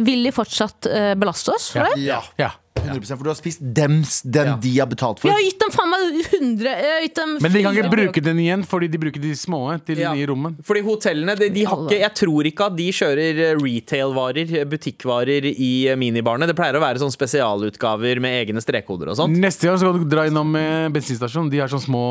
Vil 0.07 0.27
de 0.27 0.35
fortsatt 0.35 0.89
uh, 0.91 1.13
belaste 1.19 1.55
oss 1.55 1.71
for 1.75 1.89
det? 1.89 2.01
Ja. 2.05 2.21
Ja. 2.41 2.53
100 2.83 3.07
For 3.17 3.25
du 3.27 3.31
har 3.31 3.39
spist 3.39 3.61
dems, 3.75 4.21
den 4.23 4.47
Ja. 4.53 4.57
de 4.61 4.73
har 4.79 4.87
betalt 4.91 5.21
for. 5.21 5.29
Jeg 5.31 5.35
har 5.37 5.45
gitt 5.47 5.61
dem 5.65 5.73
faen 5.75 5.91
meg 5.91 6.27
100 6.27 6.75
jeg 6.77 6.93
har 6.93 7.03
gitt 7.07 7.15
dem 7.21 7.33
Men 7.43 7.53
de 7.53 7.63
kan 7.65 7.75
ikke 7.77 7.91
bruke 7.95 8.23
den 8.23 8.39
igjen, 8.45 8.65
fordi 8.67 8.89
de 8.93 8.99
bruker 8.99 9.21
de 9.23 9.33
små 9.35 9.61
til 9.85 9.99
Ja. 9.99 10.13
de 10.13 10.21
nye 10.21 10.27
rommene. 10.31 10.57
Fordi 10.63 10.83
hotellene, 10.87 11.37
de, 11.39 11.49
de 11.51 11.65
har 11.65 11.77
ikke, 11.87 11.99
Jeg 12.01 12.15
tror 12.15 12.43
ikke 12.51 12.67
at 12.71 12.77
de 12.77 12.89
kjører 12.93 13.41
eh, 13.47 13.55
retail-varer, 13.63 14.55
eh, 14.61 14.65
butikkvarer, 14.65 15.45
i 15.57 15.89
eh, 15.89 15.97
minibarene. 15.97 16.47
Det 16.47 16.57
pleier 16.57 16.77
å 16.79 16.83
være 16.85 16.99
sånn 17.03 17.15
spesialutgaver 17.15 18.21
med 18.21 18.47
egne 18.47 18.61
strekkoder 18.63 19.09
og 19.13 19.17
sånt. 19.17 19.37
Neste 19.37 19.67
gang 19.69 19.79
så 19.79 19.91
kan 19.93 20.03
du 20.03 20.09
dra 20.09 20.27
innom 20.29 20.55
eh, 20.57 20.89
bensinstasjonen. 20.95 21.51
De 21.51 21.59
har 21.59 21.69
sånne 21.69 21.87
små 21.89 22.05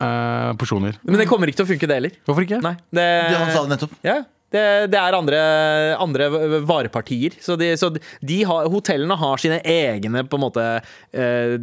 eh, 0.00 0.52
porsjoner. 0.60 0.96
Men 1.04 1.18
det 1.20 1.28
kommer 1.28 1.46
ikke 1.50 1.60
til 1.62 1.66
å 1.68 1.72
funke, 1.74 1.86
det 1.90 1.96
heller. 2.00 2.12
Hvorfor 2.26 2.46
ikke? 2.46 2.60
Nei, 2.64 2.74
det, 2.90 3.06
Det 3.30 3.36
han 3.40 3.52
sa 3.54 3.64
det 3.66 3.76
nettopp. 3.76 3.96
Ja, 4.06 4.22
det, 4.54 4.64
det 4.92 4.98
er 4.98 5.16
andre, 5.16 5.40
andre 6.00 6.30
varepartier. 6.66 7.36
Så, 7.42 7.56
de, 7.60 7.72
så 7.78 7.92
de 7.94 8.40
har, 8.48 8.70
hotellene 8.72 9.18
har 9.20 9.42
sine 9.42 9.60
egne 9.62 10.24
på 10.26 10.38
en 10.38 10.44
måte 10.46 10.66
eh, 11.14 11.56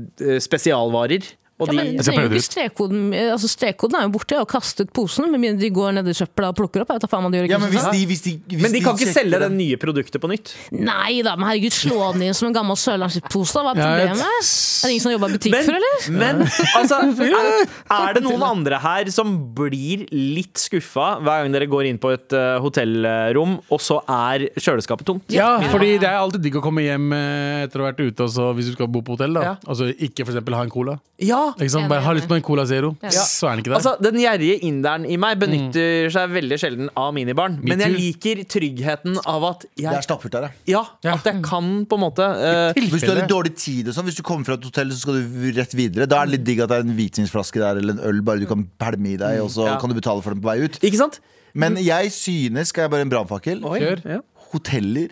spesialvarer. 0.43 1.27
Og 1.57 1.71
Ja, 1.71 1.73
men 1.73 1.95
de, 1.97 2.03
trenger 2.05 2.29
ikke 2.37 2.45
strekkoden 2.45 2.99
altså 3.33 3.47
Strekkoden 3.49 3.95
er 3.97 4.03
jo 4.05 4.11
borte, 4.13 4.35
Jeg 4.35 4.43
har 4.43 4.45
kastet 4.45 4.91
posen. 4.93 5.31
Med 5.33 5.41
mindre 5.41 5.63
de 5.65 5.71
går 5.73 5.95
ned 5.97 6.05
i 6.11 6.13
søpla 6.13 6.51
og 6.51 6.55
plukker 6.59 6.83
opp. 6.83 6.91
Jeg 6.93 7.01
vet 7.01 7.09
faen 7.09 7.25
hva 7.25 7.31
de 7.33 7.39
gjør 7.39 7.49
Ja, 7.49 7.57
men 7.63 7.71
hvis 7.73 7.87
de, 7.95 8.01
hvis 8.11 8.21
de, 8.27 8.33
hvis 8.51 8.61
men 8.61 8.75
de 8.75 8.81
kan 8.85 8.93
ikke 8.99 9.09
selge 9.15 9.39
den- 9.41 9.41
det 9.47 9.57
nye 9.57 9.77
produktet 9.81 10.21
på 10.21 10.29
nytt. 10.29 10.51
Nei 10.71 11.21
da, 11.25 11.33
men 11.35 11.47
herregud, 11.49 11.73
slå 11.73 12.11
den 12.13 12.27
inn 12.27 12.35
som 12.37 12.47
en 12.51 12.53
gammel 12.53 12.77
sørlandspose. 12.77 13.57
Hva 13.65 13.73
er 13.73 13.81
Ja, 13.81 13.87
jeg- 13.97 14.09
problemet? 14.13 14.51
Er 14.77 14.85
det 14.85 14.91
ingen 14.93 15.01
som 15.01 15.09
har 15.11 15.17
jobba 15.17 15.27
i 15.27 15.33
butikk 15.37 15.51
Men, 15.51 15.65
før, 15.65 15.77
eller? 15.81 15.97
men 16.13 16.41
altså, 16.77 16.95
er, 17.25 17.67
er 17.97 18.13
det 18.13 18.23
noen 18.23 18.43
andre 18.45 18.77
her 18.85 19.09
som 19.11 19.33
blir 19.57 20.05
litt 20.13 20.61
skuffa 20.61 21.07
hver 21.25 21.41
gang 21.41 21.51
dere 21.57 21.65
går 21.73 21.89
inn 21.89 21.97
på 21.97 22.13
et 22.13 22.33
uh, 22.37 22.59
hotellrom, 22.61 23.57
og 23.73 23.81
så 23.81 23.97
er 24.07 24.47
kjøleskapet 24.61 25.05
tomt? 25.09 25.25
Ja, 25.33 25.57
fordi 25.71 25.97
det 25.97 26.07
er 26.09 26.19
alltid 26.21 26.43
digg 26.45 26.55
å 26.59 26.61
komme 26.61 26.85
hjem 26.85 27.09
eh, 27.17 27.65
etter 27.65 27.81
å 27.81 27.85
ha 27.87 27.91
vært 27.91 28.03
ute, 28.05 28.27
også, 28.29 28.51
hvis 28.57 28.69
du 28.69 28.73
skal 28.77 28.87
bo 28.93 29.01
på 29.01 29.17
hotell. 29.17 29.33
da 29.33 29.41
Ja. 29.47 29.55
Altså 29.67 29.89
Ikke 29.97 30.23
eksempel 30.25 30.53
ha 30.53 30.61
en 30.63 30.69
cola. 30.69 30.99
Ja, 31.17 31.46
Enig, 31.55 31.87
Bare 31.89 32.03
ha 32.05 32.13
lyst 32.17 32.27
på 32.29 32.35
en 32.37 32.43
Cola 32.45 32.65
Zero, 32.69 32.91
så 33.09 33.47
er 33.47 33.55
den 33.55 33.63
ikke 33.63 33.71
der. 33.71 33.77
Altså, 33.79 33.93
Den 34.03 34.19
gjerrige 34.21 34.57
inderen 34.67 35.05
i 35.07 35.17
meg 35.21 35.39
benytter 35.41 36.09
seg 36.13 36.33
veldig 36.35 36.59
sjelden 36.61 36.89
av 36.97 37.13
minibaren. 37.15 37.59
Men 37.63 37.79
jeg 37.85 37.93
too. 37.93 38.01
liker 38.01 38.43
tryggheten 38.55 39.19
av 39.25 39.45
at 39.51 39.65
Det 39.75 39.85
er 39.85 39.97
jeg, 39.97 40.07
stappfullt 40.07 40.35
der, 40.37 40.49
ja. 40.67 40.83
ja, 41.05 41.15
at 41.15 41.25
jeg 41.29 41.41
kan 41.45 41.71
på 41.89 41.97
en 41.99 42.03
måte 42.03 42.25
uh, 42.27 42.73
Hvis 42.77 43.05
du 43.05 43.11
har 43.11 43.21
litt 43.21 43.31
dårlig 43.31 43.55
tid 43.57 43.87
og 43.87 43.97
sånn, 43.97 44.07
hvis 44.09 44.19
du 44.19 44.23
kommer 44.27 44.45
fra 44.49 44.57
et 44.59 44.67
hotell, 44.67 44.91
så 44.91 44.99
skal 45.05 45.21
du 45.21 45.47
rett 45.57 45.73
videre. 45.77 46.07
Da 46.09 46.21
er 46.21 46.29
det 46.29 46.37
litt 46.39 46.45
digg 46.47 46.61
at 46.65 46.73
det 46.73 46.81
er 46.81 46.87
en 46.87 46.95
hvitvinsflaske 46.97 47.61
der 47.63 47.81
eller 47.81 47.97
en 47.97 48.03
øl 48.11 48.21
bare 48.27 48.43
du 48.43 48.47
kan 48.49 48.65
pælme 48.79 49.13
i 49.15 49.17
deg, 49.21 49.41
og 49.43 49.49
så 49.53 49.67
Ja. 49.67 49.77
kan 49.79 49.89
du 49.89 49.95
betale 49.97 50.21
for 50.23 50.33
den 50.35 50.41
på 50.43 50.51
vei 50.51 50.59
ut. 50.65 50.79
Ikke 50.81 50.97
sant? 50.99 51.19
Men 51.57 51.77
jeg 51.81 52.11
synes, 52.13 52.69
skal 52.69 52.85
jeg 52.85 52.91
bare 52.91 53.01
en 53.07 53.09
brannfakkel, 53.09 53.63
Ja. 54.05 54.19
hoteller, 54.51 55.09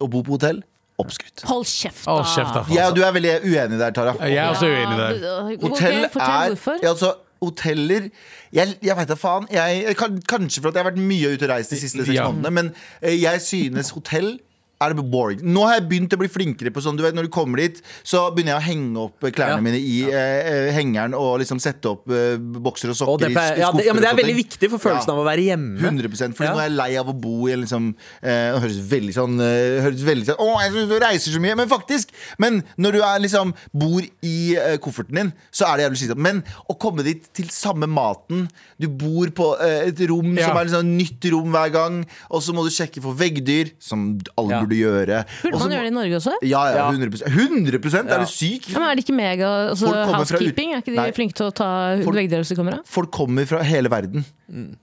å 0.00 0.08
bo 0.10 0.22
på 0.22 0.36
hotell, 0.36 0.62
oppskrytt. 0.98 1.44
Hold 1.48 1.66
kjeft, 1.70 2.04
Å, 2.10 2.18
kjeft 2.26 2.56
da, 2.56 2.64
Ja, 2.74 2.88
du 2.94 3.00
er 3.06 3.14
veldig 3.14 3.34
uenig 3.46 3.78
der, 3.80 3.94
Tara. 3.96 4.16
Jeg 4.26 4.40
er 4.42 4.50
også 4.50 4.66
uenig 4.70 4.98
der. 4.98 5.22
Hotell 5.62 6.00
fortell 6.12 6.56
er 6.58 6.82
ja, 6.82 6.90
altså, 6.92 7.12
hoteller 7.44 8.08
Jeg, 8.54 8.74
jeg 8.82 8.96
veit 8.98 9.10
da 9.10 9.14
faen. 9.18 9.46
Jeg, 9.52 9.94
kan, 10.00 10.18
kanskje 10.26 10.62
for 10.64 10.72
at 10.72 10.78
jeg 10.78 10.84
har 10.84 10.90
vært 10.90 11.02
mye 11.04 11.30
ute 11.36 11.46
og 11.46 11.52
reist 11.52 11.70
de 11.74 11.78
siste 11.80 12.02
seks 12.02 12.16
Ja. 12.16 12.26
månedene, 12.30 12.50
men 12.50 12.70
eh, 13.02 13.14
jeg 13.20 13.42
synes 13.44 13.92
hotell 13.94 14.34
er 14.80 14.94
det 14.94 15.04
boring. 15.10 15.40
Nå 15.42 15.64
har 15.66 15.74
jeg 15.80 15.88
begynt 15.90 16.12
å 16.14 16.18
bli 16.20 16.28
flinkere 16.30 16.70
på 16.70 16.82
sånn 16.84 16.96
du 16.98 17.02
vet, 17.02 17.14
Når 17.18 17.26
du 17.26 17.32
kommer 17.34 17.58
dit, 17.58 17.80
så 18.06 18.28
begynner 18.30 18.54
jeg 18.54 18.60
å 18.60 18.66
henge 18.68 19.00
opp 19.08 19.24
klærne 19.34 19.56
Ja. 19.58 19.62
mine 19.64 19.78
i 19.80 19.96
ja. 20.06 20.18
eh, 20.18 20.68
hengeren 20.76 21.14
og 21.18 21.40
liksom 21.42 21.58
sette 21.58 21.90
opp 21.90 22.06
eh, 22.14 22.36
bokser 22.38 22.92
og 22.92 22.98
sokker 23.00 23.12
Og 23.12 23.18
det, 23.24 23.30
i 23.32 23.34
skuffer. 23.34 23.58
ja, 23.58 23.92
men 23.92 24.02
det 24.04 24.10
er 24.12 24.18
veldig 24.20 24.36
viktig 24.38 24.70
for 24.70 24.78
følelsen 24.78 25.10
av 25.14 25.18
å 25.18 25.24
være 25.26 25.46
hjemme. 25.48 25.80
100 25.82 26.36
Fordi 26.38 26.52
nå 26.52 26.60
er 26.62 26.68
jeg 26.68 26.76
lei 26.78 26.88
av 27.00 27.10
å 27.10 27.16
bo 27.18 27.48
i 27.50 27.56
liksom 27.58 27.88
eh, 28.22 28.52
Det 28.54 28.60
høres 28.62 28.78
veldig 28.92 29.16
sånn 29.18 29.40
eh, 29.42 29.80
høres 29.88 30.04
veldig 30.06 30.28
sånn 30.30 30.42
Å, 30.46 30.48
jeg 30.62 30.72
synes 30.76 30.88
du 30.92 30.96
reiser 31.02 31.34
så 31.34 31.42
mye. 31.42 31.56
Men 31.58 31.68
faktisk. 31.74 32.14
Men 32.38 32.60
når 32.78 32.92
du 32.98 33.00
er 33.02 33.18
liksom 33.26 33.54
bor 33.72 34.02
i 34.22 34.36
eh, 34.54 34.76
kofferten 34.84 35.18
din, 35.22 35.32
så 35.50 35.66
er 35.72 35.76
det 35.80 35.88
jævlig 35.88 36.02
slitsomt. 36.04 36.22
Men 36.28 36.42
å 36.70 36.78
komme 36.78 37.02
dit 37.06 37.26
til 37.34 37.50
samme 37.50 37.88
maten 37.90 38.46
Du 38.78 38.86
bor 38.88 39.26
på 39.34 39.50
eh, 39.64 39.88
et 39.90 40.04
rom 40.10 40.36
som 40.38 40.54
er 40.54 40.68
liksom 40.70 40.94
nytt 40.94 41.26
rom 41.34 41.50
hver 41.54 41.72
gang, 41.74 42.00
og 42.30 42.42
så 42.46 42.54
må 42.54 42.62
du 42.62 42.70
sjekke 42.70 43.02
for 43.02 43.18
veggdyr, 43.18 43.74
som 43.82 44.12
alle 44.38 44.54
Ja. 44.54 44.60
burde 44.62 44.67
gjøre. 44.76 45.24
Burde 45.42 45.54
også, 45.54 45.64
man 45.64 45.74
gjøre 45.76 45.86
det 45.86 45.92
i 45.92 45.96
Norge 45.96 46.16
også? 46.20 46.34
Ja, 46.42 46.62
ja, 46.68 46.76
Ja. 46.76 46.90
100 46.90 47.22
100 47.26 47.80
Ja. 47.94 48.02
Er 48.16 48.24
du 48.24 48.26
syk? 48.30 48.68
Ja, 48.68 48.78
men 48.78 48.88
er 48.90 48.94
det 48.94 49.04
ikke 49.04 49.16
mega 49.16 49.48
altså, 49.70 49.86
fra 49.88 50.18
housekeeping? 50.18 50.72
Er 50.74 50.82
ikke 50.82 50.92
de 50.92 50.96
Nei. 51.00 51.10
flinke 51.12 51.34
til 51.34 51.46
å 51.46 51.54
ta 51.54 51.70
veggdeler 51.96 52.42
hvis 52.44 52.52
de 52.54 52.56
kommer? 52.56 52.78
Folk 52.84 53.10
kommer 53.10 53.46
fra 53.46 53.62
hele 53.62 53.88
verden 53.88 54.24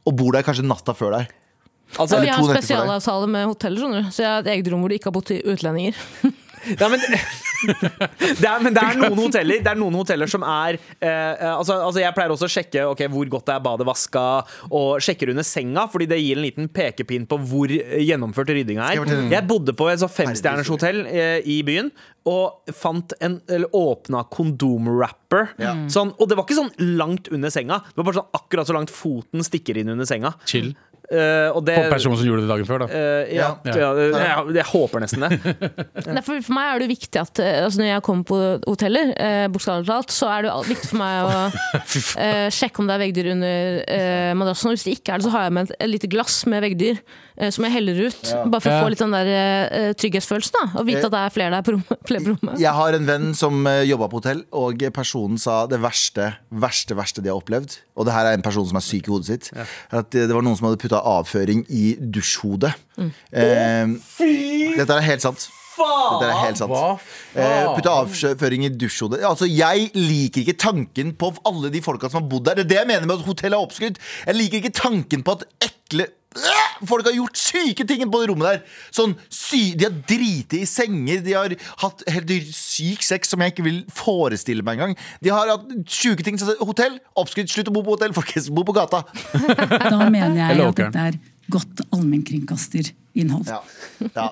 og 0.06 0.16
bor 0.16 0.32
der 0.32 0.44
kanskje 0.44 0.66
natta 0.66 0.94
før 0.94 1.12
der. 1.20 1.28
Altså, 2.00 2.20
Vi 2.20 2.28
har 2.28 2.40
en 2.40 2.50
spesialavtale 2.50 3.28
med 3.30 3.46
hoteller. 3.46 4.10
Så 4.12 4.24
jeg 4.24 4.30
har 4.32 4.40
et 4.42 4.48
eget 4.58 4.72
rom 4.74 4.82
hvor 4.82 4.90
det 4.90 5.00
ikke 5.00 5.12
har 5.12 5.16
bodd 5.16 5.32
utlendinger. 5.32 5.96
Nei, 6.66 6.88
men, 6.90 7.00
det 8.42 8.48
er, 8.50 8.64
men 8.64 8.76
det 8.76 8.84
er 8.84 8.98
noen 9.00 9.20
hoteller 9.20 9.62
Det 9.64 9.72
er 9.72 9.80
noen 9.80 9.98
hoteller 10.00 10.30
som 10.32 10.44
er 10.48 10.78
eh, 10.78 11.10
eh, 11.10 11.52
altså, 11.52 11.78
altså 11.88 12.02
Jeg 12.04 12.16
pleier 12.18 12.34
også 12.34 12.50
å 12.50 12.54
sjekke 12.56 12.86
ok, 12.92 13.06
hvor 13.14 13.32
godt 13.36 13.50
det 13.50 13.56
er 13.56 13.64
badet 13.66 13.88
vaska, 13.88 14.26
og 14.70 15.04
sjekker 15.04 15.32
under 15.34 15.46
senga, 15.46 15.86
fordi 15.92 16.08
det 16.12 16.20
gir 16.22 16.40
en 16.40 16.46
liten 16.46 16.70
pekepinn 16.72 17.28
på 17.30 17.40
hvor 17.50 17.72
gjennomført 17.72 18.52
ryddinga 18.56 18.90
jeg 18.94 19.04
er. 19.04 19.24
Jeg 19.34 19.48
bodde 19.50 19.76
på 19.78 19.88
et 19.92 20.02
så 20.02 20.10
femstjerners 20.12 20.72
hotell 20.72 21.04
eh, 21.10 21.40
i 21.46 21.62
byen. 21.68 21.92
Og 22.26 22.74
fant 22.74 23.14
en, 23.22 23.38
eller 23.54 23.70
åpna 23.78 24.24
kondomwrapper. 24.34 25.52
Ja. 25.62 25.76
Sånn, 25.94 26.16
og 26.18 26.30
det 26.32 26.40
var 26.40 26.48
ikke 26.48 26.58
sånn 26.58 26.96
langt 26.98 27.30
under 27.34 27.54
senga. 27.54 27.84
Det 27.92 28.02
var 28.02 28.08
bare 28.10 28.22
sånn 28.24 28.40
akkurat 28.40 28.70
så 28.70 28.78
langt 28.78 28.94
foten 28.94 29.46
stikker 29.46 29.78
inn 29.78 29.94
under 29.94 30.10
senga. 30.10 30.34
Chill. 30.50 30.74
Eh, 31.06 31.50
og 31.54 31.62
det, 31.68 31.76
På 31.78 31.94
personen 31.94 32.18
som 32.18 32.26
gjorde 32.26 32.46
det 32.46 32.50
dagen 32.50 32.68
før, 32.68 32.86
da. 32.86 32.88
Uh, 32.90 33.34
ja, 33.36 33.50
Ja. 33.68 33.76
ja. 33.78 33.90
jeg, 34.16 34.56
jeg 34.58 34.66
håper 34.72 35.04
nesten 35.04 35.26
det. 35.26 35.30
Nei, 36.16 36.24
for, 36.26 36.40
for 36.42 36.56
meg 36.58 36.72
er 36.72 36.82
det 36.82 36.90
viktig 36.90 37.22
at 37.22 37.42
eh, 37.44 37.60
altså 37.66 37.82
Når 37.84 37.90
jeg 37.92 38.06
kommer 38.08 38.28
på 38.32 38.40
hoteller, 38.66 39.12
eh, 39.22 39.46
bokstavelig 39.54 39.90
talt, 39.90 40.16
så 40.16 40.32
er 40.34 40.48
det 40.48 40.56
viktig 40.72 40.90
for 40.94 41.02
meg 41.04 41.30
å 41.30 41.36
eh, 42.26 42.48
sjekke 42.54 42.82
om 42.82 42.90
det 42.90 42.98
er 42.98 43.04
veggdyr 43.06 43.32
under 43.36 43.80
eh, 43.86 44.32
madrassen. 44.38 44.72
Og 44.72 44.78
hvis 44.78 44.88
det 44.88 44.98
ikke 44.98 45.14
er 45.14 45.22
det, 45.22 45.28
så 45.30 45.36
har 45.36 45.48
jeg 45.48 45.56
med 45.60 45.70
et, 45.70 45.78
et 45.86 45.94
lite 45.94 46.12
glass 46.12 46.42
med 46.50 46.66
veggdyr 46.66 47.02
som 47.52 47.66
jeg 47.68 47.76
heller 47.76 48.00
ut. 48.08 48.22
Bare 48.52 48.64
for 48.64 48.72
å 48.72 48.84
få 48.86 48.92
litt 48.94 49.02
den 49.04 49.16
der 49.16 49.32
eh, 49.36 49.90
trygghetsfølelsen. 50.00 50.56
da 50.56 50.82
Og 50.82 50.88
vite 50.88 51.06
at 51.08 51.16
det 51.16 51.22
er 51.22 51.36
flere 51.36 51.58
der 51.58 51.66
på 51.68 51.76
rommet. 51.76 52.60
Jeg 52.62 52.76
har 52.80 52.98
en 52.98 53.10
venn 53.10 53.34
som 53.38 53.66
uh, 53.68 53.82
jobba 53.86 54.10
på 54.12 54.22
hotell, 54.22 54.46
og 54.56 54.86
personen 54.96 55.42
sa 55.42 55.64
det 55.70 55.82
verste 55.84 56.32
verste, 56.50 56.96
verste 56.98 57.24
de 57.24 57.32
har 57.32 57.40
opplevd. 57.40 57.80
Og 57.96 58.08
det 58.08 58.16
her 58.16 58.30
er 58.30 58.38
en 58.38 58.46
person 58.46 58.66
som 58.68 58.80
er 58.80 58.86
syk 58.86 59.10
i 59.10 59.14
hodet 59.14 59.28
sitt. 59.28 59.52
At 59.92 60.12
det, 60.14 60.28
det 60.30 60.36
var 60.36 60.46
noen 60.46 60.58
som 60.58 60.70
hadde 60.70 60.82
putta 60.82 61.02
avføring 61.02 61.66
i 61.70 61.96
dusjhodet. 62.00 62.74
Eh, 63.00 63.94
dette 64.80 64.98
er 64.98 65.08
helt 65.10 65.26
sant. 65.26 65.48
Dette 65.76 66.28
er 66.30 66.38
helt 66.40 66.60
sant. 66.60 66.76
Eh, 67.36 67.66
putta 67.76 67.96
avføring 68.02 68.68
i 68.68 68.74
dusjhodet. 68.74 69.24
Altså, 69.28 69.48
Jeg 69.50 69.90
liker 69.96 70.46
ikke 70.46 70.60
tanken 70.60 71.16
på 71.20 71.34
alle 71.48 71.72
de 71.74 71.84
folka 71.84 72.10
som 72.10 72.24
har 72.24 72.30
bodd 72.32 72.48
der. 72.48 72.62
Det 72.62 72.68
er 72.68 72.72
det 72.74 72.82
jeg 72.84 72.92
mener 72.94 73.10
med 73.10 73.20
at 73.20 73.28
hotellet 73.28 73.58
er 73.58 73.66
oppskrytt. 73.68 74.00
Jeg 74.26 74.40
liker 74.40 74.64
ikke 74.64 74.78
tanken 74.82 75.26
på 75.26 75.40
at 75.40 75.50
ekle! 75.70 76.12
Folk 76.86 77.08
har 77.08 77.16
gjort 77.16 77.40
syke 77.40 77.86
ting 77.88 78.04
på 78.12 78.22
det 78.22 78.30
rommet 78.32 78.48
der. 78.50 78.64
Sånn, 78.96 79.14
sy 79.32 79.74
De 79.80 79.88
har 79.88 79.96
driti 80.10 80.62
i 80.64 80.70
senger. 80.70 81.22
De 81.26 81.36
har 81.38 81.56
hatt 81.84 82.04
helt 82.12 82.34
syk 82.56 83.06
sex 83.06 83.32
som 83.32 83.44
jeg 83.44 83.56
ikke 83.56 83.66
vil 83.68 83.80
forestille 83.96 84.66
meg 84.66 84.80
engang. 84.80 84.98
De 85.24 85.32
har 85.34 85.54
hatt 85.54 85.70
sjuke 85.88 86.26
ting. 86.26 86.40
Så 86.42 86.58
hotell, 86.60 87.00
oppskrytt. 87.16 87.52
Slutt 87.52 87.72
å 87.72 87.76
bo 87.76 87.86
på 87.86 87.96
hotell, 87.96 88.16
folkens. 88.18 88.52
Bo 88.54 88.66
på 88.68 88.76
gata. 88.76 89.06
Da 89.86 90.10
mener 90.10 90.36
jeg 90.36 90.60
at 90.66 90.80
dette 90.80 91.06
er 91.12 91.20
godt 91.52 91.86
allmennkringkasterinnhold. 91.94 93.48
Ja. 93.48 93.62
Ja. 94.16 94.30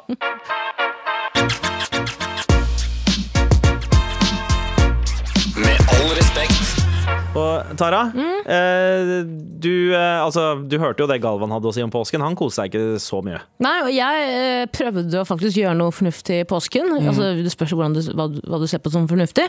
Og 7.33 7.71
Tara, 7.79 8.11
eh, 8.45 9.23
du, 9.25 9.89
eh, 9.95 10.19
altså, 10.21 10.51
du 10.69 10.75
hørte 10.77 11.01
jo 11.01 11.07
det 11.09 11.15
Galvan 11.23 11.49
hadde 11.49 11.65
å 11.65 11.73
si 11.73 11.81
om 11.81 11.89
påsken. 11.89 12.21
Han 12.21 12.35
koste 12.37 12.61
seg 12.61 12.69
ikke 12.69 12.99
så 13.01 13.23
mye. 13.25 13.39
Nei, 13.63 13.71
og 13.81 13.89
jeg 13.89 14.27
eh, 14.35 14.65
prøvde 14.69 15.17
å 15.17 15.25
faktisk 15.25 15.57
gjøre 15.57 15.73
noe 15.79 15.89
fornuftig 15.95 16.43
i 16.43 16.45
påsken. 16.45 16.91
Altså, 16.99 17.31
det 17.41 17.49
spørs 17.49 17.73
jo 17.73 17.79
du, 17.95 18.01
hva, 18.13 18.27
du- 18.29 18.41
hva 18.45 18.59
du 18.61 18.67
ser 18.69 18.83
på 18.85 18.91
som 18.93 19.07
fornuftig. 19.09 19.47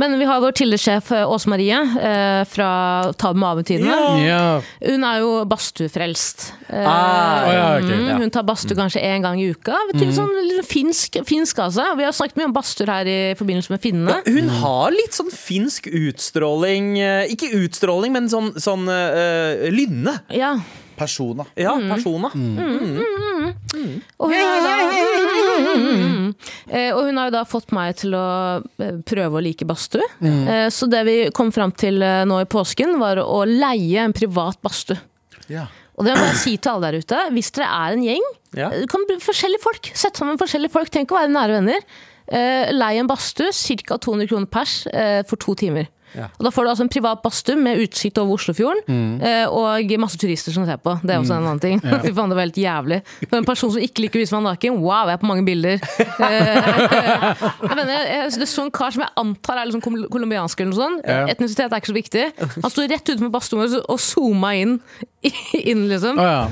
Men 0.00 0.16
vi 0.18 0.26
har 0.26 0.42
vår 0.42 0.56
tidligere 0.58 0.82
sjef 0.82 1.12
eh, 1.14 1.22
Åse 1.30 1.46
Marie 1.52 1.78
eh, 1.78 2.40
fra 2.50 2.70
Ta 3.14 3.30
med 3.32 3.46
Ave-tidene. 3.52 4.00
Ja. 4.26 4.42
Hun 4.82 5.06
er 5.12 5.22
jo 5.22 5.30
badstuefrelst. 5.50 6.48
Eh, 6.66 6.82
Ah, 6.90 7.46
ja, 7.52 7.62
ok, 7.78 7.86
mm, 7.94 8.04
ja. 8.10 8.18
Hun 8.24 8.30
tar 8.34 8.42
badstue 8.48 8.74
kanskje 8.78 9.04
én 9.06 9.22
gang 9.22 9.38
i 9.38 9.52
uka. 9.54 9.76
Vet 9.92 10.02
du, 10.02 10.10
sånn 10.16 10.34
litt 10.48 10.66
finsk, 10.66 11.20
finsk 11.28 11.62
altså. 11.62 11.86
Vi 11.98 12.08
har 12.08 12.14
snakket 12.16 12.40
mye 12.42 12.50
om 12.50 12.54
badstuer 12.58 12.90
her 12.90 13.06
i 13.10 13.18
forbindelse 13.38 13.70
med 13.70 13.82
finnene. 13.86 14.18
Hun 14.26 14.50
har 14.58 14.90
litt 14.94 15.14
sånn 15.14 15.30
finsk 15.30 15.86
utstråling. 15.94 16.90
Eh, 17.20 17.32
Ikke 17.34 17.50
utstråling, 17.60 18.12
men 18.16 18.28
sånn, 18.32 18.52
sånn 18.60 18.88
uh, 18.90 19.66
lynne. 19.72 20.18
Ja. 20.34 20.54
Persona. 21.00 21.46
Ja, 21.56 21.72
persona. 21.80 22.28
Og 24.20 24.28
hun, 24.28 24.36
har 24.36 24.60
da, 24.66 24.74
og 26.92 27.06
hun 27.06 27.16
har 27.16 27.30
jo 27.30 27.32
da 27.32 27.44
fått 27.48 27.72
meg 27.72 27.96
til 28.02 28.12
å 28.18 28.24
prøve 29.08 29.40
å 29.40 29.42
like 29.44 29.64
badstue. 29.68 30.04
Eh, 30.20 30.66
Så 30.68 30.90
det 30.92 31.00
vi 31.08 31.14
kom 31.32 31.48
fram 31.56 31.72
til 31.72 31.96
nå 32.04 32.42
i 32.42 32.48
påsken, 32.50 32.98
var 33.00 33.22
å 33.24 33.40
leie 33.48 34.04
en 34.04 34.12
privat 34.16 34.60
badstue. 34.60 35.00
Ja. 35.48 35.70
Og 35.96 36.06
det 36.06 36.14
må 36.16 36.24
jeg 36.30 36.38
si 36.40 36.54
til 36.56 36.72
alle 36.74 36.90
der 36.90 37.00
ute. 37.02 37.24
Hvis 37.34 37.50
dere 37.56 37.68
er 37.68 37.96
en 37.96 38.04
gjeng, 38.04 38.28
Ja. 38.56 38.68
kan 38.90 39.04
forskjellige 39.20 39.62
folk. 39.62 39.90
Sett 39.94 40.16
sammen 40.16 40.38
forskjellige 40.40 40.72
folk. 40.72 40.90
Tenk 40.90 41.12
å 41.12 41.18
være 41.20 41.32
nære 41.32 41.60
venner. 41.60 41.80
Uh, 42.30 42.70
Lei 42.72 42.96
en 42.98 43.08
badstue, 43.10 43.50
ca. 43.86 43.96
200 43.98 44.28
kroner 44.30 44.46
pers 44.46 44.86
uh, 44.86 45.22
for 45.26 45.36
to 45.36 45.54
timer. 45.54 45.88
Ja. 46.16 46.28
Og 46.38 46.46
Da 46.46 46.52
får 46.54 46.66
du 46.66 46.72
altså 46.72 46.86
en 46.86 46.92
privat 46.92 47.22
badstue 47.24 47.58
med 47.60 47.82
utsikt 47.84 48.18
over 48.22 48.38
Oslofjorden, 48.38 48.82
mm. 48.86 49.50
og 49.54 49.94
masse 50.00 50.18
turister 50.20 50.54
som 50.54 50.66
ser 50.68 50.80
på. 50.82 50.96
Det 51.02 51.14
er 51.14 51.22
også 51.22 51.36
en 51.36 51.46
annen 51.46 51.62
ting. 51.62 51.80
Fy 52.04 52.12
faen, 52.16 52.32
det 52.32 52.38
var 52.38 52.46
helt 52.48 52.60
jævlig. 52.60 53.00
For 53.26 53.38
en 53.40 53.48
person 53.48 53.72
som 53.74 53.84
ikke 53.84 54.06
liker 54.06 54.20
å 54.20 54.24
vise 54.24 54.36
meg 54.36 54.46
naken, 54.48 54.80
wow, 54.82 55.10
jeg 55.10 55.18
er 55.18 55.22
på 55.22 55.30
mange 55.30 55.46
bilder. 55.48 55.78
Eh, 56.20 56.36
jeg 57.70 57.76
mener, 57.76 58.02
jeg, 58.04 58.32
det 58.40 58.46
så 58.50 58.64
en 58.66 58.72
kar 58.74 58.92
som 58.92 59.02
jeg 59.02 59.12
antar 59.20 59.60
er 59.60 59.68
liksom 59.68 59.82
kol- 59.84 60.08
colombiansk 60.12 60.60
eller 60.60 60.72
noe 60.72 60.78
sånt. 60.78 61.06
Ja. 61.08 61.22
Etnisitet 61.32 61.72
er 61.72 61.80
ikke 61.80 61.90
så 61.92 61.96
viktig. 61.96 62.24
Han 62.60 62.72
sto 62.72 62.84
rett 62.84 63.08
utenfor 63.08 63.32
badstuen 63.32 63.62
vår 63.62 63.76
og 63.80 64.00
zooma 64.02 64.52
inn, 64.58 64.76
inn 65.56 65.86
liksom. 65.90 66.20
Å 66.20 66.26
ja. 66.26 66.42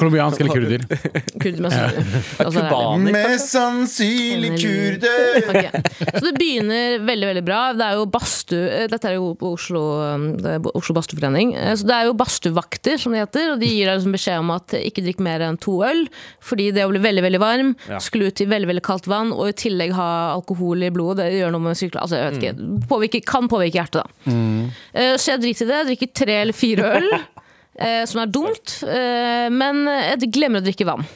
Colombiansk 0.00 0.42
eller 0.44 0.56
kurder? 0.56 0.86
Kurder, 0.88 1.60
mest 1.66 1.76
sannsynlig. 1.78 2.22
Altså, 2.44 2.56
det. 2.56 2.64
Kubaner. 2.68 3.18
Mest 3.18 3.52
sannsynlig 3.52 4.52
kurder. 4.62 5.38
Okay. 5.44 5.84
Så 6.08 6.24
det 6.24 6.34
begynner 6.38 7.06
veldig 7.08 7.30
veldig 7.32 7.44
bra. 7.46 7.60
Det 7.78 7.88
er 7.88 8.00
jo 8.00 8.08
badstue 8.16 8.86
Er 9.08 9.14
jo 9.16 9.30
på 9.40 9.54
Oslo, 9.56 9.80
um, 10.04 10.24
Oslo 10.76 10.94
Badstueforening. 10.96 11.54
Eh, 11.56 11.72
Så 11.80 11.86
det 11.88 11.94
er 11.96 12.08
jo 12.08 12.14
badstuevakter, 12.18 12.98
som 13.00 13.14
det 13.14 13.22
heter. 13.24 13.52
Og 13.54 13.60
de 13.62 13.68
gir 13.70 13.88
deg 13.88 13.96
liksom 13.98 14.14
beskjed 14.16 14.42
om 14.42 14.50
at 14.52 14.74
ikke 14.78 15.04
drikk 15.06 15.22
mer 15.24 15.44
enn 15.46 15.56
to 15.60 15.78
øl, 15.86 16.04
fordi 16.44 16.68
det 16.76 16.84
å 16.84 16.90
bli 16.92 17.00
veldig 17.04 17.24
veldig 17.24 17.40
varm, 17.42 17.70
Ja. 17.88 17.98
skulle 18.04 18.28
ut 18.28 18.40
i 18.44 18.48
veldig 18.50 18.68
veldig 18.68 18.84
kaldt 18.84 19.06
vann, 19.08 19.32
og 19.32 19.48
i 19.48 19.56
tillegg 19.56 19.94
ha 19.96 20.08
alkohol 20.34 20.82
i 20.84 20.90
blodet. 20.92 21.30
Det 21.30 21.40
gjør 21.40 21.54
noe 21.56 21.64
med 21.70 21.78
sykler... 21.80 22.02
Altså, 22.04 22.18
jeg 22.20 22.32
vet 22.32 22.42
ikke. 22.42 22.88
Påvirke, 22.90 23.22
kan 23.24 23.48
påvirke 23.48 23.78
hjertet, 23.80 24.02
da. 24.04 24.32
Mm. 24.32 24.68
Så 25.16 25.32
jeg 25.32 25.40
driter 25.46 25.64
i 25.64 25.68
det. 25.70 25.78
Jeg 25.78 25.88
drikker 25.92 26.12
tre 26.24 26.36
eller 26.42 26.56
fire 26.56 26.90
øl. 26.98 27.08
eh, 27.86 28.02
Som 28.10 28.20
er 28.24 28.32
dumt, 28.34 28.74
eh, 28.84 29.46
men 29.54 29.84
jeg 29.86 30.30
glemmer 30.34 30.60
å 30.60 30.66
drikke 30.68 30.86
vann. 30.88 31.06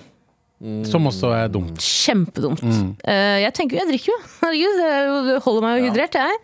Som 0.87 1.09
også 1.11 1.33
er 1.35 1.49
dumt. 1.51 1.81
Kjempedumt. 1.83 2.63
Mm. 2.63 2.93
jeg 3.03 3.53
tenker 3.57 3.77
jo, 3.77 3.83
jeg 3.83 3.89
drikker 3.91 4.13
jo. 4.13 4.19
Herregud, 4.45 4.83
er 4.87 5.09
det 5.27 5.41
holder 5.43 5.65
meg 5.67 5.81
jo 5.81 5.89
hydrert, 5.89 6.15
jeg. 6.23 6.39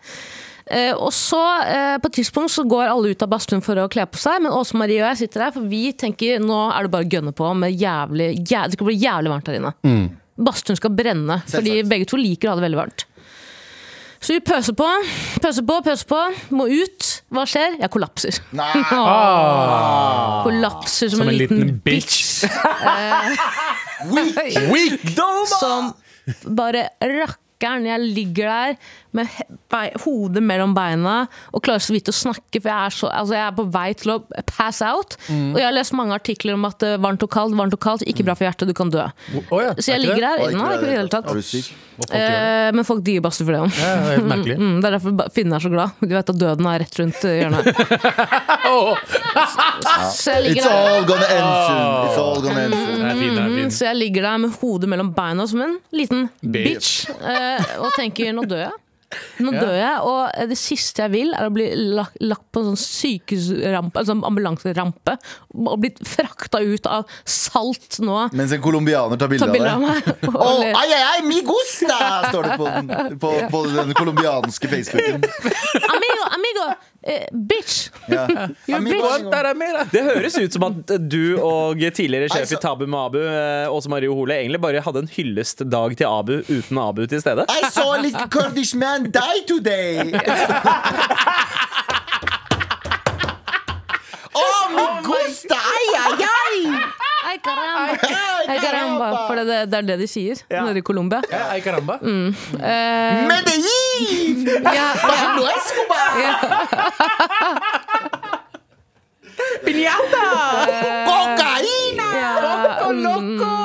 Eh, 0.69 0.93
og 0.93 1.09
så, 1.13 1.39
eh, 1.65 1.97
på 1.97 2.11
et 2.11 2.19
tidspunkt, 2.19 2.53
så 2.53 2.61
går 2.69 2.91
alle 2.91 3.09
ut 3.09 3.23
av 3.25 3.29
badstuen 3.31 3.63
for 3.65 3.79
å 3.81 3.87
kle 3.89 4.05
på 4.05 4.19
seg, 4.21 4.43
men 4.43 4.53
Åse 4.53 4.77
Marie 4.77 5.01
og 5.01 5.09
jeg 5.09 5.23
sitter 5.23 5.47
der, 5.47 5.53
for 5.55 5.65
vi 5.65 5.89
tenker 5.97 6.37
nå 6.43 6.59
er 6.69 6.85
det 6.85 6.93
bare 6.93 7.07
å 7.07 7.09
gønne 7.09 7.33
på 7.33 7.49
med 7.57 7.73
jævlig, 7.73 8.35
jævlig 8.45 8.69
Det 8.69 8.77
skal 8.77 8.89
bli 8.91 9.01
jævlig 9.01 9.33
varmt 9.33 9.49
der 9.49 9.57
inne. 9.57 9.73
Badstuen 10.39 10.77
skal 10.77 10.93
brenne, 10.93 11.41
fordi 11.49 11.79
Selvsagt. 11.79 11.89
begge 11.89 12.07
to 12.07 12.21
liker 12.21 12.47
å 12.47 12.53
ha 12.53 12.59
det 12.59 12.67
veldig 12.69 12.81
varmt. 12.83 13.05
Så 14.19 14.35
vi 14.35 14.41
pøser 14.43 14.75
på, 14.75 14.87
pøser 15.41 15.63
på, 15.63 15.75
pøser 15.83 16.07
på. 16.09 16.19
Må 16.51 16.67
ut. 16.67 17.07
Hva 17.31 17.45
skjer? 17.47 17.77
Jeg 17.79 17.89
kollapser. 17.93 18.39
Nei. 18.51 18.83
Åh. 18.91 20.41
Kollapser 20.45 21.09
som, 21.09 21.23
Som 21.23 21.31
en, 21.31 21.37
liten, 21.39 21.79
bitch. 21.83 22.43
Weak! 24.73 25.15
som 25.61 25.93
bare 26.45 26.89
rakk 26.99 27.39
rakkeren. 27.59 27.85
Jeg 27.85 27.99
ligger 28.15 28.47
der 28.47 28.75
med 29.17 29.27
hodet 30.03 30.43
mellom 30.45 30.73
beina 30.77 31.15
og 31.53 31.63
klarer 31.65 31.81
så 31.81 31.95
vidt 31.95 32.11
å 32.11 32.15
snakke, 32.15 32.61
for 32.61 32.69
jeg 32.69 32.77
er, 32.77 32.93
så, 32.93 33.09
altså 33.09 33.37
jeg 33.37 33.45
er 33.47 33.55
på 33.57 33.65
vei 33.73 33.87
til 33.97 34.13
å 34.13 34.17
pass 34.49 34.81
out. 34.85 35.17
Mm. 35.27 35.51
Og 35.53 35.59
jeg 35.61 35.67
har 35.67 35.75
lest 35.75 35.95
mange 35.97 36.15
artikler 36.17 36.57
om 36.57 36.67
at 36.69 36.85
eh, 36.85 36.97
varmt 37.01 37.25
og 37.25 37.31
kaldt, 37.33 37.57
varmt 37.57 37.75
og 37.75 37.81
kaldt, 37.83 38.05
ikke 38.09 38.25
bra 38.27 38.35
for 38.37 38.45
hjertet, 38.49 38.69
du 38.69 38.75
kan 38.77 38.91
dø. 38.93 39.05
Oh, 39.49 39.59
ja, 39.63 39.73
Så 39.79 39.93
jeg 39.93 39.99
er 39.99 40.03
ligger 40.05 40.25
der. 40.27 40.43
Oi, 40.45 40.51
Nei, 40.53 40.73
ikke 40.75 40.85
i 40.85 40.91
det 40.91 40.97
hele 40.99 41.13
tatt. 41.13 41.29
Folk. 41.29 41.71
Eh, 42.15 42.69
men 42.75 42.85
folk 42.87 43.01
digger 43.03 43.23
badstue 43.25 43.47
for 43.49 43.57
det 43.57 43.61
òg. 43.65 43.79
Ja, 43.81 43.95
det 44.05 44.15
er. 44.15 44.27
Mm, 44.59 44.79
det 44.81 44.89
er 44.89 44.95
derfor 44.97 45.29
finnene 45.33 45.57
er 45.59 45.63
så 45.63 45.69
glad. 45.71 45.99
De 46.01 46.09
vet 46.11 46.29
at 46.31 46.39
døden 46.39 46.67
er 46.67 46.81
rett 46.83 46.95
rundt 46.99 47.23
eh, 47.27 47.37
hjørnet. 47.39 47.69
Så 50.13 50.35
jeg 50.35 50.43
ligger 50.45 50.63
It's 50.63 50.69
all 50.71 51.05
gonna 51.07 51.27
end 51.35 51.49
soon. 51.67 51.85
It's 52.05 52.19
all 52.21 52.41
gonna 52.43 52.65
end 52.65 52.73
soon. 52.75 53.07
Fin, 53.19 53.39
fin. 53.55 53.71
Så 53.71 53.85
jeg 53.89 53.99
ligger 53.99 54.27
der 54.27 54.37
med 54.45 54.55
hodet 54.61 54.89
mellom 54.91 55.11
beina 55.15 55.47
som 55.47 55.61
en 55.65 55.77
liten 55.95 56.27
Bitch. 56.41 57.07
bitch, 57.07 57.23
eh, 57.23 57.73
og 57.79 57.91
tenker 57.97 58.33
nå 58.35 58.45
dør 58.49 58.65
jeg. 58.67 58.77
Nå 59.41 59.53
dør 59.55 59.73
jeg, 59.73 59.93
og 60.05 60.19
eh, 60.35 60.45
det 60.51 60.57
siste 60.59 61.01
jeg 61.05 61.13
vil, 61.15 61.31
er 61.33 61.47
å 61.49 61.53
bli 61.53 61.65
lagt, 61.97 62.17
lagt 62.21 62.45
på 62.53 62.61
en 62.61 62.67
sånn 62.71 62.81
sykehusrampe, 62.83 63.97
altså 64.03 64.15
ambulanserampe, 64.29 65.15
og 65.57 65.79
blitt 65.81 66.01
frakta 66.05 66.61
ut 66.61 66.85
av 66.89 67.09
salt 67.25 67.97
nå. 68.05 68.19
Mens 68.37 68.53
en 68.53 68.61
colombianer 68.61 69.17
tar 69.19 69.31
bilde 69.31 69.49
av 69.49 69.57
deg. 69.57 69.81
meg. 69.87 70.11
og 70.29 70.37
Oh, 70.49 70.61
ai, 70.65 70.87
ai, 70.93 71.19
mi 71.25 71.41
gusta! 71.45 71.97
Står 72.29 72.47
det 72.51 72.59
på 72.59 72.69
den, 72.69 72.93
på, 73.21 73.33
på 73.53 73.63
den 73.73 73.93
colombianske 73.97 74.69
Facebooken. 74.71 75.25
Amigo, 75.89 76.29
amigo! 76.37 76.69
Eh, 77.01 77.27
bitch! 77.31 77.89
Ja. 78.07 78.27
Det 79.91 80.01
høres 80.03 80.37
ut 80.37 80.53
som 80.53 80.63
at 80.67 80.91
du 81.11 81.39
og 81.39 81.79
tidligere 81.95 82.27
sjef 82.33 82.51
i 82.51 82.59
Tabu 82.59 82.85
med 82.87 82.99
Abu, 82.99 83.19
eh, 83.23 83.71
Åse 83.71 83.89
Marie 83.91 84.11
Hole, 84.11 84.35
egentlig 84.35 84.59
bare 84.61 84.81
hadde 84.83 84.99
en 85.05 85.11
hyllestdag 85.13 85.95
til 85.97 86.05
Abu 86.09 86.41
uten 86.49 86.77
Abu 86.77 87.05
til 87.07 87.21
stede. 87.23 87.45
I 87.47 87.71
saw 87.71 87.93
a 87.95 87.97
little 88.03 88.27
Kurdish 88.35 88.75
man 88.75 89.03
die 89.15 89.43
today. 89.47 90.11
oh, 94.35 94.69
mi 94.75 94.83
gusta! 95.07 95.55
Ai, 95.55 95.87
ai, 96.03 96.23
ai! 96.27 96.78
Ai, 97.29 97.37
caramba! 97.45 97.93
Ay 98.49 98.57
caramba. 98.59 99.07
For 99.27 99.35
det, 99.37 99.45
det, 99.69 99.77
er 99.77 99.85
det 99.85 99.97
de 100.01 100.07
sier 100.09 100.39
nede 100.49 100.81
i 100.81 100.81
Colombia. 100.81 101.21
Ja, 101.29 101.43
Ay 101.53 101.61
caramba. 101.61 101.99
Eh, 102.01 102.33
Medellin! 103.29 104.47
ja, 104.65 104.73
ja. 104.79 104.87
Pablo 104.97 105.45
Escobar! 105.53 106.09
Cocaína! 111.09 112.07
Ja, 112.17 112.31
mm, 112.89 113.58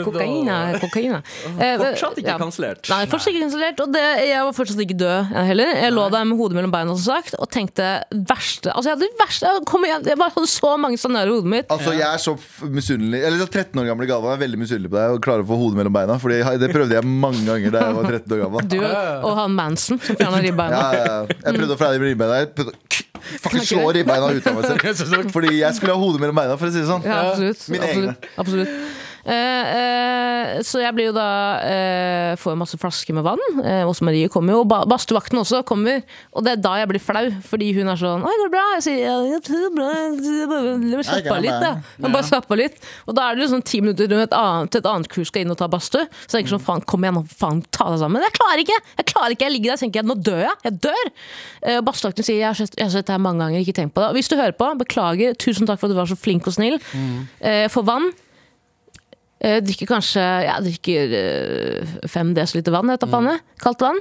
og 0.00 0.08
kokaina. 0.08 0.56
kokaina. 0.80 1.20
Eh, 1.58 1.76
Fortsatt 1.82 2.18
ikke 2.22 2.32
ja. 2.32 2.38
kansellert. 2.40 2.88
Nei, 2.88 3.02
fortsatt 3.10 3.32
ikke 3.34 3.44
kansellert. 3.44 3.82
Og 3.84 3.92
det, 3.92 4.04
jeg 4.28 4.46
var 4.48 4.56
fortsatt 4.56 4.82
ikke 4.86 4.98
død 5.02 5.32
heller. 5.50 5.72
Jeg 5.82 5.92
lå 5.92 6.06
der 6.14 6.24
med 6.30 6.40
hodet 6.40 6.58
mellom 6.58 6.72
beina 6.74 6.96
som 6.96 7.04
sagt, 7.12 7.36
og 7.38 7.50
tenkte 7.52 7.90
verste 8.12 8.72
Altså, 8.72 8.90
jeg 8.90 8.96
hadde 8.98 9.08
verste 9.20 9.50
Jeg, 9.50 9.64
kom 9.68 9.84
igjen, 9.86 10.04
jeg 10.08 10.18
bare 10.20 10.32
hadde 10.34 10.48
så 10.50 10.72
mange 10.80 10.98
scenarioer 11.00 11.32
i 11.32 11.40
hodet 11.40 11.52
mitt. 11.52 11.70
Altså, 11.72 11.92
Jeg 11.98 12.08
er 12.08 12.22
så 12.22 12.36
misunnelig 12.72 13.20
Eller 13.26 13.42
så 13.42 13.48
13 13.50 13.80
år 13.82 13.88
gamle 13.90 14.08
Galvan 14.08 14.34
er 14.36 14.40
veldig 14.42 14.60
misunnelig 14.62 14.90
på 14.92 14.98
deg 14.98 15.16
og 15.16 15.22
klarer 15.24 15.44
å 15.44 15.48
få 15.52 15.58
hodet 15.60 15.80
mellom 15.80 15.96
beina. 15.96 16.18
Fordi 16.22 16.40
Det 16.62 16.70
prøvde 16.72 16.96
jeg 16.98 17.06
mange 17.06 17.44
ganger 17.46 17.74
da 17.74 17.86
jeg 17.86 17.98
var 17.98 18.10
13 18.10 18.36
år 18.36 18.42
gammel. 18.46 18.68
Du 18.72 18.78
og 18.82 19.36
han 19.38 19.54
Manson 19.56 20.00
som 20.00 20.16
fjerna 20.18 20.40
ribbeina. 20.42 20.78
Ja, 20.78 20.92
ja, 20.92 21.04
ja. 21.12 21.38
Jeg 21.44 21.58
prøvde 21.58 21.76
å 21.76 21.80
fjerne 21.80 22.08
ribbeina. 22.10 22.40
Jeg 22.42 22.50
prøvde 22.56 22.74
å 22.74 23.38
fucking 23.44 23.66
slå 23.68 23.86
ribbeina 23.96 24.30
ut 24.32 24.46
av 24.50 24.58
meg 24.58 24.68
selv. 24.70 25.30
Fordi 25.36 25.54
jeg 25.60 25.78
skulle 25.78 25.94
ha 25.96 26.00
hodet 26.02 26.22
mellom 26.22 26.38
beina, 26.38 26.58
for 26.60 26.68
å 26.70 26.74
si 26.74 26.82
det 26.82 26.88
sånn. 26.90 27.06
Ja, 27.06 27.20
absolutt. 27.30 27.64
Mine 27.72 27.88
absolutt, 27.88 28.28
absolutt. 28.42 29.01
Eh, 29.22 29.66
eh, 29.78 30.60
så 30.66 30.80
jeg 30.82 30.94
blir 30.96 31.06
jo 31.06 31.14
da 31.14 31.26
eh, 31.62 32.32
Får 32.42 32.56
masse 32.58 32.78
flasker 32.80 33.14
med 33.14 33.22
vann. 33.22 33.42
Åse 33.86 34.02
Marie 34.02 34.30
kommer 34.32 34.56
jo, 34.56 34.62
og 34.64 34.70
ba 34.70 34.80
badstuevakten 34.88 35.38
også 35.38 35.60
kommer. 35.68 36.00
Og 36.34 36.42
det 36.42 36.56
er 36.56 36.62
da 36.64 36.72
jeg 36.80 36.90
blir 36.90 37.02
flau, 37.02 37.24
fordi 37.46 37.68
hun 37.76 37.90
er 37.92 38.00
sånn 38.00 38.24
'Oi, 38.24 38.32
går 38.40 38.48
det 38.48 38.54
bra?' 38.54 38.64
Jeg 38.78 38.84
sier 38.86 38.98
ja, 39.04 39.16
det 39.22 39.60
går 39.62 39.74
bra. 39.76 41.02
Slapp 41.06 41.30
av 41.36 41.42
litt, 41.44 41.60
da. 41.62 41.72
Jeg 42.02 42.14
bare 42.16 42.28
slapp 42.28 42.50
av 42.50 42.58
litt. 42.58 42.80
Og 43.06 43.14
da 43.18 43.28
er 43.28 43.36
det 43.36 43.44
liksom 43.44 43.62
ti 43.68 43.82
minutter 43.84 44.10
til 44.10 44.24
et 44.24 44.36
annet, 44.36 44.72
til 44.72 44.82
et 44.82 44.90
annet 44.90 45.10
kurs 45.12 45.30
skal 45.30 45.44
inn 45.44 45.54
og 45.54 45.60
ta 45.60 45.68
badstue. 45.70 46.06
Så 46.26 46.32
jeg 46.38 46.42
tenker 46.42 46.56
sånn, 46.56 46.64
faen, 46.66 46.82
kom 46.88 47.04
igjen, 47.06 47.20
nå, 47.20 47.24
faen, 47.28 47.62
ta 47.70 47.90
deg 47.92 48.02
sammen. 48.02 48.24
Jeg 48.26 48.36
klarer 48.38 48.64
ikke! 48.64 48.80
Jeg 48.98 49.08
klarer 49.12 49.36
ikke, 49.36 49.46
jeg 49.46 49.54
ligger 49.58 49.72
der 49.72 49.78
og 49.78 49.84
tenker 49.84 50.08
nå 50.08 50.18
dør 50.18 50.42
jeg. 50.48 50.56
Jeg 50.66 50.80
dør! 50.88 51.12
Og 51.76 51.84
badstuevakten 51.86 52.26
sier 52.26 52.40
jeg 52.40 52.48
har 52.48 52.58
sett, 52.58 52.74
jeg 52.80 52.90
sett 52.96 53.06
det 53.06 53.14
her 53.14 53.22
mange 53.22 53.44
ganger, 53.44 53.62
ikke 53.62 53.76
tenk 53.78 53.94
på 53.94 54.02
det. 54.02 54.10
Hvis 54.18 54.32
du 54.32 54.36
hører 54.40 54.56
på, 54.56 54.72
beklager. 54.82 55.36
Tusen 55.38 55.68
takk 55.68 55.78
for 55.80 55.86
at 55.90 55.94
du 55.94 56.00
var 56.00 56.10
så 56.10 56.18
flink 56.18 56.48
og 56.50 56.56
snill. 56.56 56.80
Eh, 57.40 57.68
For 57.72 57.86
vann 57.86 58.10
Eh, 59.42 59.58
drikker 59.64 59.88
kanskje 59.90 60.22
Jeg 60.46 60.66
drikker 60.68 61.14
eh, 61.18 61.94
fem 62.10 62.30
desiliter 62.36 62.74
vann 62.74 62.92
i 62.94 62.98
panne. 63.02 63.38
Kaldt 63.62 63.82
vann. 63.82 63.98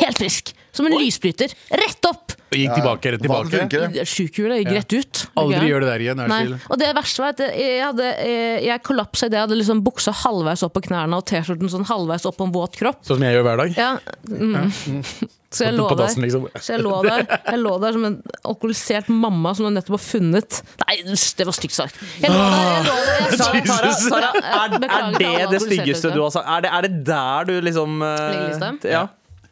Helt 0.00 0.18
frisk! 0.18 0.54
Som 0.74 0.86
en 0.88 0.98
lysbryter. 0.98 1.54
Rett 1.70 2.10
opp! 2.10 2.29
Og 2.50 2.58
gikk 2.58 2.72
tilbake, 2.74 3.10
rett 3.14 3.22
tilbake. 3.22 4.04
Sjukhjulet 4.10 4.62
gikk 4.64 4.72
rett 4.74 4.94
ut. 4.98 5.22
Aldri 5.38 5.70
gjør 5.70 5.84
det 5.84 5.90
der 5.92 6.04
igjen. 6.06 6.22
Nei. 6.30 6.42
Og 6.66 6.80
det 6.80 6.92
verste 6.98 7.22
var 7.22 7.34
at 7.36 7.42
jeg, 7.46 7.82
hadde, 7.84 8.12
eh, 8.26 8.56
jeg 8.66 8.82
kollapsa 8.86 9.28
idet 9.30 9.38
jeg 9.38 9.46
hadde 9.46 9.58
liksom 9.60 9.82
buksa 9.86 10.14
halvveis 10.24 10.64
opp 10.66 10.74
på 10.74 10.82
knærne 10.88 11.20
og 11.20 11.26
T-skjorten 11.30 11.70
sånn 11.70 11.86
halvveis 11.86 12.26
opp 12.26 12.40
på 12.40 12.48
en 12.48 12.54
våt 12.54 12.78
kropp. 12.80 13.04
Sånn 13.06 13.20
som 13.20 13.28
jeg 13.28 13.38
gjør 13.38 13.46
hver 13.46 13.62
dag. 13.62 13.78
Ja, 13.78 13.92
mm. 14.26 14.72
Så 15.50 15.64
jeg 15.66 15.74
lå 15.74 15.86
der. 15.98 16.12
liksom. 16.22 16.44
Så 16.62 16.76
jeg 16.76 16.82
lå 16.84 16.92
der 17.02 17.24
Jeg 17.26 17.58
lå 17.58 17.72
der 17.82 17.96
som 17.96 18.04
en 18.06 18.16
alkoholisert 18.46 19.08
mamma 19.10 19.50
som 19.58 19.66
du 19.66 19.72
nettopp 19.74 19.96
har 19.96 20.02
funnet 20.04 20.60
Nei, 20.84 21.00
det 21.02 21.46
var 21.48 21.56
stygt 21.56 21.74
sagt. 21.74 21.98
Jeg 22.22 22.30
lå 22.30 22.38
der, 22.38 22.68
jeg 22.70 22.84
lå 22.86 22.98
der 23.00 23.18
jeg 23.24 23.40
sa, 23.40 23.48
Tara, 23.66 23.90
Tara, 23.98 24.30
Er, 24.38 24.76
er 25.00 25.16
det 25.18 25.48
det 25.50 25.62
styggeste 25.64 26.12
du 26.14 26.20
har 26.22 26.30
sagt? 26.36 26.46
Er 26.46 26.62
det, 26.66 26.70
er 26.70 26.86
det 26.86 27.00
der 27.08 27.50
du 27.50 27.56
liksom 27.66 27.98
eh, 28.06 28.36
ja. 28.54 28.70
Ja. 28.94 29.02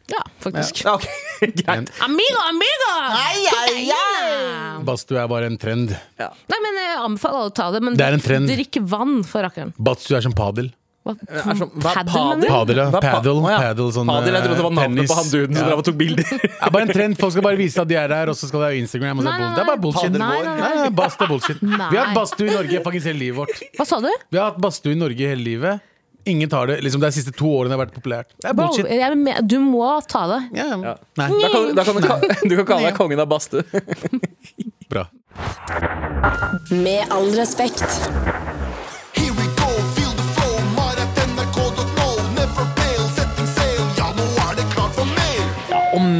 Ja, 0.08 0.22
faktisk. 0.40 0.82
ja 0.84 0.94
okay, 0.96 1.12
greit. 1.60 1.90
Amigo, 2.04 2.40
amigo! 2.48 2.92
Kokaina! 3.44 4.82
Badstue 4.88 5.20
er 5.20 5.28
bare 5.30 5.46
en 5.50 5.58
trend. 5.60 5.92
Nei, 6.18 6.58
men 6.64 6.78
Jeg 6.80 6.98
anbefaler 7.04 7.38
alle 7.42 7.50
å 7.52 7.54
ta 7.54 7.70
det, 7.74 7.82
men 7.84 7.96
Det 7.98 8.06
er 8.06 8.16
en 8.16 8.24
trend. 8.24 8.48
drikk 8.50 8.78
vann, 8.88 9.18
for 9.28 9.44
rakkeren. 9.44 9.74
Badstue 9.78 10.16
er 10.18 10.24
som 10.24 10.32
padel. 10.36 10.70
Hva? 11.06 11.14
Er 11.28 11.54
som- 11.56 11.70
hva- 11.80 11.92
Paddel, 11.94 12.24
mener? 12.36 12.48
Padel, 12.52 12.76
ja. 12.82 12.86
Padel, 13.00 13.38
ja. 13.48 13.58
sånn, 13.96 14.08
Padel, 14.10 14.34
jeg 14.34 14.42
trodde 14.44 14.56
det 14.58 14.64
var 14.66 14.72
eh, 14.72 14.78
navnet 14.78 14.98
tennis. 14.98 15.10
på 15.10 15.16
han 15.16 15.28
duden 15.32 15.54
som 15.56 15.62
Ja. 15.62 15.68
drev 15.68 15.78
og 15.78 15.84
tok 15.86 15.96
bilder. 15.96 16.24
Det 16.42 16.50
er 16.60 16.70
bare 16.74 16.82
en 16.82 16.92
trend. 16.92 17.18
Folk 17.20 17.32
skal 17.32 17.42
bare 17.46 17.56
vise 17.60 17.80
at 17.80 17.88
de 17.88 17.96
er 17.96 18.08
der, 18.12 18.28
og 18.28 18.36
så 18.36 18.48
skal 18.50 18.60
de 18.60 18.66
ha 18.66 18.72
Instagram. 18.80 19.18
Og 19.18 19.24
så 19.24 19.28
er 19.28 19.38
Nei, 19.38 19.38
nei, 19.46 19.54
det 19.54 19.62
er 19.62 19.68
bare 19.70 19.80
bullshit. 19.84 20.12
Nei, 20.12 20.42
nei, 20.42 20.56
Nei, 20.58 20.74
nei, 20.82 20.90
badstue 20.90 21.24
er 21.24 21.32
bullshit. 21.32 21.62
Nei. 21.62 21.88
Vi 21.92 21.96
har 21.96 22.04
hatt 22.10 22.16
badstue 22.18 22.48
i 22.50 22.54
Norge 22.58 22.82
faktisk 22.84 23.04
hele 23.12 23.18
livet 23.22 23.36
vårt. 23.40 23.62
Hva 23.78 23.86
sa 23.88 24.00
du? 24.04 24.10
Vi 24.32 24.36
har 24.40 24.50
hatt 24.50 24.60
badstue 24.60 24.92
i 24.92 25.00
Norge 25.00 25.30
hele 25.32 25.44
livet. 25.44 25.80
Ingen 26.28 26.50
tar 26.52 26.66
det. 26.70 26.80
Liksom, 26.84 27.00
det 27.00 27.08
er 27.08 27.14
de 27.14 27.18
siste 27.20 27.32
to 27.38 27.48
årene 27.58 27.72
det 27.72 27.76
har 27.78 27.84
vært 27.86 27.94
populært. 27.96 28.32
Det 28.42 28.50
er 28.50 28.56
Bro, 28.58 28.68
jeg, 28.84 29.00
er 29.06 29.14
med- 29.16 29.46
du 29.48 29.58
må 29.64 29.86
ta 30.08 30.26
det. 30.34 30.40
Ja. 30.58 30.76
Nei, 31.20 31.28
Da 31.42 31.48
kan, 31.54 31.74
da 31.78 31.84
kan 31.88 31.96
du, 31.96 32.02
ka- 32.04 32.20
du 32.50 32.56
kan 32.60 32.66
kalle 32.72 32.90
deg 32.90 32.98
kongen 32.98 33.22
av 33.24 33.30
badstue. 33.30 33.64
bra. 34.92 35.06
Med 36.70 37.06
all 37.14 37.30
respekt. 37.38 37.84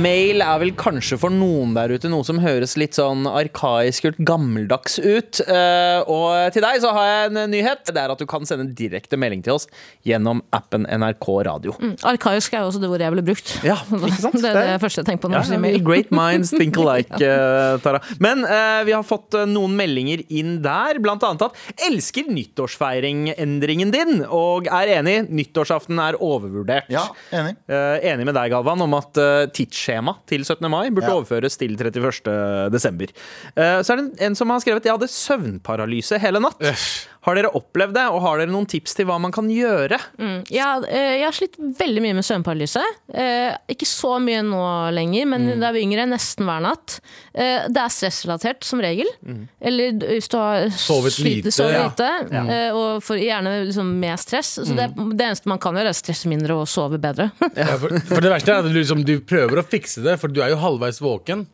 Mail 0.03 0.43
er 0.45 0.61
vel 0.63 0.73
kanskje 0.79 1.19
for 1.21 1.33
noen 1.35 1.75
der 1.77 1.93
ute 1.95 2.11
noe 2.11 2.25
som 2.27 2.39
høres 2.43 2.77
litt 2.81 2.97
sånn 2.99 3.27
arkaisk 3.29 4.09
ut, 4.11 4.19
gammeldags 4.29 4.99
ut. 5.03 5.41
Eh, 5.45 6.01
og 6.09 6.53
til 6.55 6.65
deg 6.65 6.81
så 6.83 6.93
har 6.97 7.09
jeg 7.09 7.31
en 7.33 7.41
nyhet. 7.53 7.85
Det 7.89 8.03
er 8.03 8.15
at 8.15 8.21
du 8.23 8.27
kan 8.31 8.47
sende 8.49 8.67
en 8.67 8.73
direkte 8.79 9.19
melding 9.21 9.43
til 9.47 9.57
oss 9.59 9.69
gjennom 10.07 10.43
appen 10.55 10.87
NRK 10.89 11.29
Radio. 11.49 11.75
Arkaisk 12.09 12.55
er 12.57 12.65
jo 12.65 12.71
også 12.73 12.83
det 12.83 12.91
ordet 12.91 13.07
jeg 13.09 13.15
ville 13.17 13.27
brukt. 13.29 13.53
Ja, 13.67 13.77
ikke 13.99 14.23
sant? 14.23 14.39
Det 14.43 14.53
er 14.53 14.61
det 14.75 14.79
første 14.83 15.03
jeg 15.03 15.09
tenker 15.11 15.27
på 15.27 15.33
når 15.33 15.53
Ja, 15.53 15.61
mail. 15.63 15.81
great 15.85 16.13
minds 16.15 16.53
think 16.55 16.79
alike, 16.83 17.21
eh, 17.23 17.79
Tara. 17.85 18.01
Men 18.23 18.45
uh, 18.47 18.83
vi 18.89 18.95
har 18.97 19.05
fått 19.07 19.37
noen 19.51 19.75
meldinger 19.79 20.23
inn 20.29 20.59
der, 20.65 20.99
blant 21.03 21.25
annet 21.27 21.47
at 21.49 21.85
elsker 21.89 22.29
nyttårsfeiring-endringen 22.33 23.93
din, 23.95 24.23
og 24.25 24.69
er 24.71 24.95
enig, 24.99 25.17
nyttårsaften 25.31 25.99
er 26.03 26.19
overvurdert. 26.23 26.89
Ja, 26.93 27.07
enig. 27.35 27.57
uh, 27.71 27.97
enig 28.03 28.27
med 28.29 28.37
deg, 28.39 28.53
Galvan, 28.55 28.83
om 28.85 28.97
at 28.99 29.19
uh, 29.21 29.47
tidsskjema 29.89 30.15
til 30.29 30.45
17. 30.45 30.69
mai 30.71 30.91
burde 30.91 31.09
Ja. 31.09 31.15
overføres 31.17 31.57
til 31.57 31.77
31. 31.77 32.71
desember. 32.71 33.07
Eh, 33.57 33.81
så 33.83 33.93
er 33.93 33.97
det 33.97 34.21
en, 34.23 34.35
som 34.35 34.51
har 34.51 34.61
skrevet 34.61 34.85
Jeg 34.85 34.93
hadde 34.93 35.09
søvnparalyse 35.09 36.19
hele 36.21 36.41
natt. 36.41 36.61
Har 37.29 37.37
dere 37.37 37.51
opplevd 37.53 37.93
det, 37.93 38.05
og 38.09 38.23
har 38.25 38.39
dere 38.41 38.49
noen 38.55 38.65
tips 38.71 38.95
til 38.97 39.05
hva 39.09 39.19
man 39.21 39.33
kan 39.35 39.49
gjøre? 39.53 39.99
Ja, 40.49 40.71
eh, 40.89 41.19
jeg 41.21 41.27
har 41.27 41.37
slitt 41.37 41.59
veldig 41.61 42.01
mye 42.07 42.17
med 42.17 42.25
søvnparalyse. 42.25 42.81
Eh, 43.13 43.53
Ikke 43.69 43.85
så 43.89 44.15
mye 44.23 44.41
nå 44.47 44.63
lenger, 44.97 45.27
men 45.29 45.45
Mm. 45.49 45.61
da 45.61 45.69
jeg 45.69 45.75
var 45.77 45.83
yngre, 45.85 46.07
nesten 46.09 46.47
hver 46.49 46.63
natt. 46.65 47.01
Eh, 47.35 47.69
Det 47.69 47.77
er 47.77 47.93
stressrelatert, 47.93 48.65
som 48.65 48.81
regel. 48.81 49.07
Mm. 49.27 49.43
Eller 49.61 49.93
hvis 49.93 50.29
du 50.33 50.37
har 50.39 50.69
Sovet 50.71 51.13
slitt- 51.13 51.45
lite, 51.45 51.53
sovet 51.53 51.75
ja. 51.77 51.85
lite 51.89 52.49
eh, 52.49 52.71
og 52.73 53.03
for, 53.03 53.17
gjerne 53.21 53.67
liksom 53.69 53.93
med 54.01 54.19
stress. 54.19 54.59
Så 54.65 54.75
det, 54.75 54.89
Mm. 54.97 55.17
det 55.17 55.27
eneste 55.27 55.47
man 55.47 55.59
kan 55.59 55.75
gjøre, 55.75 55.93
er 55.93 55.97
å 55.97 56.03
stresse 56.03 56.27
mindre 56.27 56.57
og 56.57 56.67
sove 56.67 56.99
bedre. 56.99 57.31
Ja, 57.57 57.77
for, 57.77 57.89
for 58.09 58.21
det 58.25 58.33
verste 58.33 58.49
er 58.55 58.59
at 58.59 58.65
du, 58.65 58.73
liksom, 58.73 59.05
du 59.05 59.21
prøver 59.21 59.59
å 59.61 59.67
fikse 59.69 60.03
det, 60.03 60.19
for 60.19 60.29
du 60.29 60.41
er 60.41 60.51
jo 60.51 60.57
halvveis 60.57 61.01
våken. 61.01 61.47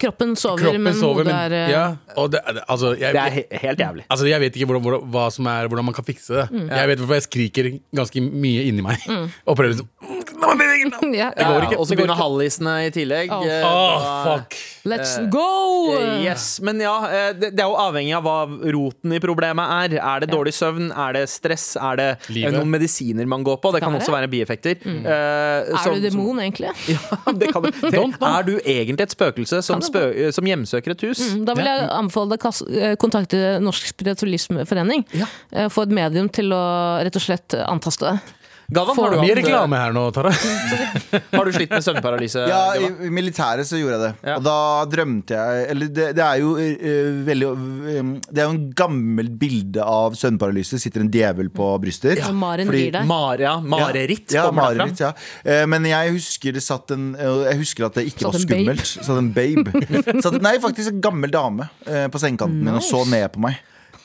Kroppen 0.00 0.34
sover, 0.38 0.64
Kroppen 0.64 0.82
men 0.82 0.96
sover, 0.98 1.22
hodet 1.22 1.30
men 1.30 1.36
er 1.36 1.54
eh, 1.56 1.72
ja, 1.72 1.84
og 2.18 2.32
det, 2.32 2.40
altså, 2.66 2.92
jeg, 2.98 3.14
Det 3.14 3.22
er 3.22 3.62
helt 3.64 3.82
jævlig. 3.84 4.04
Altså, 4.10 4.26
jeg 4.26 4.40
vet 4.42 4.56
ikke 4.56 4.66
hvordan, 4.70 4.82
hvordan, 4.86 5.10
hva 5.14 5.26
som 5.34 5.46
er, 5.52 5.68
hvordan 5.70 5.86
man 5.90 5.96
kan 5.96 6.06
fikse 6.06 6.34
det. 6.34 6.46
Jeg 6.70 6.90
vet 6.90 7.02
hvorfor 7.02 7.18
jeg 7.18 7.26
skriker 7.28 7.70
ganske 8.00 8.24
mye 8.30 8.66
inni 8.70 8.84
meg. 8.84 9.04
Og 9.48 9.56
prøver 9.58 9.76
liksom 9.76 9.90
Ja. 11.20 11.30
Ja, 11.36 11.46
går 11.52 11.64
ikke. 11.66 11.78
og 11.80 11.86
så 11.88 11.96
begynner 11.96 12.16
hallisene 12.18 12.74
i 12.86 12.90
tillegg. 12.94 13.30
Oh. 13.34 13.44
Eh, 13.46 13.64
oh, 13.66 14.04
fuck. 14.26 14.54
Let's 14.88 15.16
go! 15.32 15.92
Eh, 15.96 16.22
Yes, 16.24 16.60
Men 16.64 16.80
ja, 16.80 16.94
eh, 17.08 17.32
det, 17.36 17.50
det 17.56 17.62
er 17.64 17.68
jo 17.68 17.76
avhengig 17.80 18.14
av 18.16 18.24
hva 18.24 18.36
roten 18.72 19.12
i 19.16 19.20
problemet 19.22 19.72
er. 19.90 19.96
Er 20.00 20.22
det 20.24 20.30
dårlig 20.32 20.52
søvn? 20.56 20.88
Er 20.92 21.16
det 21.18 21.24
stress? 21.32 21.74
Er 21.80 21.98
det 22.00 22.06
eh, 22.14 22.30
Livet. 22.36 22.54
noen 22.56 22.70
medisiner 22.72 23.28
man 23.28 23.44
går 23.46 23.58
på? 23.62 23.72
Det 23.74 23.82
kan 23.82 23.90
Kan 23.92 24.00
også 24.00 24.14
være. 24.14 24.30
bieffekter. 24.32 24.78
bieffekter. 24.80 25.10
Eh, 25.10 25.84
Er 25.84 25.94
du 25.98 26.00
demon, 26.08 26.40
egentlig? 26.44 26.72
Ja, 26.94 27.32
det 27.36 27.52
kan, 27.52 27.62
det, 27.92 28.02
er 28.30 28.42
du 28.46 28.54
egentlig 28.60 29.04
et 29.08 29.14
spøkelse 29.16 29.60
som, 29.66 29.82
spø, 29.84 30.04
som 30.32 30.46
hjemsøker 30.48 30.94
et 30.96 31.04
hus? 31.08 31.20
Mm, 31.34 31.44
Da 31.48 31.54
vil 31.58 31.68
jeg 31.70 31.86
anbefale 32.00 32.36
deg 32.36 32.48
å 32.48 32.52
eh, 32.70 32.96
kontakte 33.00 33.40
Norsk 33.64 33.90
spiritualismeforening. 33.92 35.04
Eh, 35.52 35.68
Få 35.72 35.84
et 35.86 35.94
medium 35.94 36.28
til 36.32 36.52
å 36.56 36.62
rett 37.04 37.16
og 37.20 37.24
slett 37.24 37.56
antaste 37.66 38.06
deg. 38.14 38.36
Galvan, 38.70 38.96
har 39.00 39.10
du, 39.10 39.16
Mye 39.18 39.32
hatt, 39.32 39.38
reklame 39.40 39.78
her 39.80 39.92
nå, 39.96 40.02
Tara. 40.14 40.30
har 41.34 41.48
du 41.48 41.52
slitt 41.56 41.72
med 41.74 41.82
søvnparalyse? 41.82 42.44
Ja, 42.46 42.60
i, 42.78 42.84
Galvan? 42.84 43.06
i 43.08 43.10
militæret 43.16 43.66
så 43.66 43.80
gjorde 43.80 43.96
jeg 43.96 44.02
det. 44.04 44.10
Ja. 44.30 44.36
Og 44.38 44.44
da 44.46 44.56
drømte 44.92 45.38
jeg 45.40 45.64
Eller 45.72 45.90
det, 45.96 46.06
det 46.18 46.24
er 46.26 46.38
jo 46.42 46.52
eh, 46.60 47.08
veldig 47.26 47.48
eh, 47.50 48.12
Det 48.30 48.42
er 48.44 48.46
jo 48.46 48.54
en 48.54 48.62
gammel 48.78 49.30
bilde 49.40 49.82
av 49.82 50.14
søvnparalyse. 50.20 50.78
Sitter 50.82 51.02
en 51.04 51.10
djevel 51.10 51.50
på 51.54 51.66
brystet. 51.82 52.20
Ja, 52.22 52.30
Maren 52.36 52.70
Fordi- 52.70 52.84
rir 52.86 52.94
deg. 52.98 53.08
Mar, 53.10 53.42
ja, 53.42 53.56
mareritt 53.60 54.36
Ja, 54.36 54.46
kommer 54.48 54.70
derfra. 54.70 54.86
mareritt, 54.86 55.02
ja. 55.02 55.12
Eh, 55.44 55.64
Men 55.70 55.88
jeg 55.90 56.14
husker 56.18 56.54
det 56.54 56.62
satt 56.66 56.94
en 56.94 57.10
eh, 57.18 57.42
Jeg 57.50 57.60
husker 57.64 57.88
at 57.90 57.98
det 57.98 58.06
ikke 58.12 58.28
Satt 58.28 58.38
var 58.38 58.40
en 58.40 58.52
babe. 58.54 58.86
skummelt. 58.86 58.94
Satt 59.08 59.18
en 59.18 59.32
babe. 59.34 60.22
Satt, 60.28 60.38
nei, 60.46 60.54
faktisk 60.62 60.94
en 60.94 61.02
gammel 61.04 61.34
dame 61.34 61.66
eh, 61.86 62.06
på 62.12 62.22
sengekanten 62.22 62.62
min 62.62 62.78
og 62.78 62.84
så 62.86 63.02
ned 63.10 63.26
på 63.34 63.42
meg. 63.48 63.58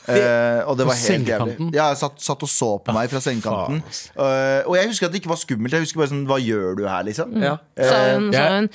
Eh, 0.08 0.62
og 0.70 0.78
det 0.78 0.86
var 0.90 0.96
helt 1.00 1.28
jævlig. 1.32 1.56
Ja, 1.74 1.88
jeg 1.94 1.98
satt, 2.04 2.18
satt 2.22 2.44
og 2.46 2.50
så 2.52 2.70
på 2.86 2.94
meg 2.96 3.10
fra 3.10 3.20
sengekanten. 3.24 3.78
Uh, 4.18 4.62
og 4.68 4.76
jeg 4.78 4.86
husker 4.92 5.06
at 5.10 5.14
det 5.16 5.20
ikke 5.24 5.32
var 5.34 5.42
skummelt. 5.42 5.74
Jeg 5.74 5.82
husker 5.88 6.00
bare 6.04 6.12
sånn 6.14 6.28
Hva 6.30 6.38
gjør 6.44 6.70
du 6.78 6.84
her, 6.90 7.02
liksom? 7.08 7.30
Ja. 7.42 7.56
Sa 7.80 7.96
hun, 8.14 8.30
sa 8.34 8.38
jeg- 8.46 8.54
hun 8.60 8.70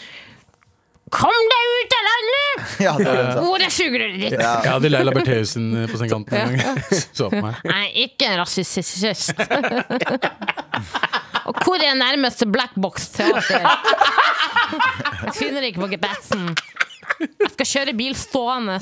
Kom 1.11 1.35
deg 1.51 1.65
ut 1.75 1.95
av 1.97 2.03
landet! 2.07 2.57
Ja, 2.87 2.93
det 2.99 3.05
var. 3.11 3.39
Hvor 3.43 3.59
er 3.65 3.71
sugerøret 3.75 4.19
ditt? 4.21 4.35
Ja. 4.37 4.53
Jeg 4.63 4.71
hadde 4.77 4.89
Leila 4.93 5.11
Bertheussen 5.17 5.65
på 5.91 5.97
sengekanten 5.99 6.35
en 6.39 6.55
gang. 6.61 6.79
Så 7.19 7.27
på 7.33 7.41
meg. 7.43 7.55
Nei, 7.67 7.87
ikke 8.07 8.25
en 8.31 8.39
rasist. 8.45 9.35
Og 11.51 11.55
hvor 11.65 11.83
er 11.83 11.97
nærmeste 11.99 12.47
Black 12.47 12.77
Box-teater? 12.79 13.67
Jeg 15.25 15.35
finner 15.35 15.67
ikke 15.67 15.83
på 15.83 15.89
GPS-en. 15.97 16.55
Jeg 17.21 17.51
skal 17.55 17.67
kjøre 17.73 17.93
bil 17.99 18.15
stående. 18.17 18.77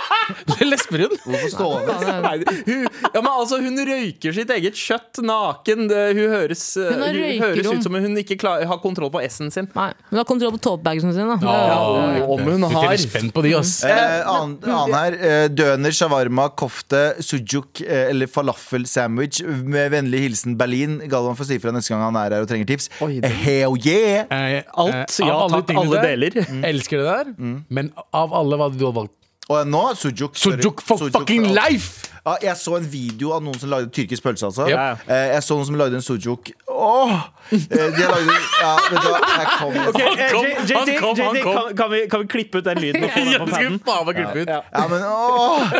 Lesberud? 0.70 1.12
hun? 1.24 1.32
Hvorfor 1.34 1.50
stående? 1.52 1.96
Nei, 2.24 2.34
hun, 2.66 2.86
ja, 2.86 3.20
men 3.20 3.28
altså, 3.30 3.58
hun 3.62 3.76
røyker 3.88 4.34
sitt 4.36 4.50
eget 4.54 4.78
kjøtt 4.78 5.20
naken. 5.26 5.86
Det, 5.90 6.00
hun 6.16 6.32
høres, 6.32 6.62
eh, 6.80 6.92
Hun 6.94 7.04
hun 7.04 7.42
høres 7.44 7.68
ut 7.70 7.84
som 7.86 7.98
hun 8.00 8.16
ikke 8.22 8.38
klar, 8.40 8.64
har 8.68 8.80
kontroll 8.82 9.10
på 9.14 9.22
S-en 9.26 9.52
sin. 9.54 9.68
Nei, 9.76 9.90
hun 10.10 10.20
har 10.20 10.26
kontroll 10.28 10.54
på 10.56 10.62
tåpebagene 10.68 11.12
sine. 11.16 11.36
da. 11.36 11.56
Ja, 11.70 12.22
om 12.26 12.42
hun 12.46 12.66
har. 12.70 12.88
Litt 12.94 13.04
spent 13.06 13.34
på 13.36 13.44
de, 13.46 13.54
ass. 13.58 13.76
Eh, 13.86 14.22
annen, 14.30 14.56
annen 14.64 14.96
her. 14.96 15.18
Eh, 15.30 15.46
døner, 15.52 15.94
shawarma, 15.96 16.48
kofte, 16.58 17.02
sujuk 17.24 17.82
eh, 17.84 18.06
eller 18.12 18.30
falafel-sandwich. 18.30 19.42
Med 19.66 19.92
vennlig 19.94 20.24
hilsen 20.26 20.56
Berlin. 20.60 20.98
Galvan 21.10 21.36
får 21.38 21.50
si 21.52 21.60
fra 21.62 21.74
neste 21.76 21.92
gang 21.94 22.06
han 22.08 22.18
er 22.24 22.38
her 22.38 22.46
og 22.46 22.50
trenger 22.50 22.68
tips. 22.72 22.90
Oi, 23.04 23.14
Eh, 23.26 23.32
Hell 23.46 23.74
yeah! 23.80 24.26
Eh, 24.30 24.62
Alt, 24.76 25.08
eh, 25.08 25.26
ja 25.26 25.34
alle, 25.40 25.62
takk, 25.64 25.78
alle 25.80 26.02
deler. 26.04 26.34
deler. 26.36 26.60
Elsker 26.68 27.00
det 27.00 27.06
der. 27.08 27.55
Men 27.68 27.92
av 28.12 28.34
alle, 28.34 28.58
hva 28.58 28.68
hadde 28.70 28.80
du 28.80 28.86
valgt? 28.90 29.14
Og 29.46 29.68
nå 29.70 29.82
sujuk. 29.94 30.34
Sujuk 30.38 30.82
for 30.82 30.98
Sujuk 30.98 31.14
fucking 31.14 31.52
life! 31.54 32.15
Ja, 32.26 32.32
jeg 32.42 32.56
så 32.58 32.74
en 32.80 32.86
video 32.90 33.30
av 33.36 33.42
noen 33.46 33.54
som 33.62 33.70
lagde 33.70 33.86
tyrkisk 33.94 34.24
pølse. 34.26 34.48
Altså. 34.48 34.64
Ja. 34.66 34.96
Eh, 35.06 35.28
jeg 35.36 35.44
så 35.46 35.54
noen 35.54 35.68
som 35.68 35.76
lagde 35.78 35.94
en 35.94 36.02
sujuk. 36.02 36.50
Åh! 36.66 37.12
Eh, 37.54 37.60
de 37.70 38.02
har 38.02 38.10
lagd 38.10 38.30
Ja, 38.58 38.70
vet 38.90 39.04
du 39.04 39.08
hva. 39.12 39.20
Jeg 39.30 39.46
kom. 39.52 39.76
Okay, 39.92 40.06
han 40.08 40.32
kom, 40.32 40.46
J- 40.46 40.64
JT, 40.66 40.72
han 40.74 40.88
kom, 40.98 41.20
han 41.22 41.38
kom. 41.44 41.54
Kan, 41.60 41.76
kan, 41.78 41.92
vi, 41.92 42.00
kan 42.10 42.24
vi 42.24 42.26
klippe 42.32 42.58
ut 42.58 42.66
den 42.66 42.80
lyden? 42.82 43.06
Ja, 43.06 43.44
det 43.44 43.54
skal 43.54 43.70
vi 43.70 43.78
faen 43.86 44.08
meg 44.08 44.18
klippe 44.18 44.42
ut. 44.42 44.50
Ja. 44.50 44.58
Ja, 44.74 44.82
men 44.90 45.04
åh! 45.06 45.76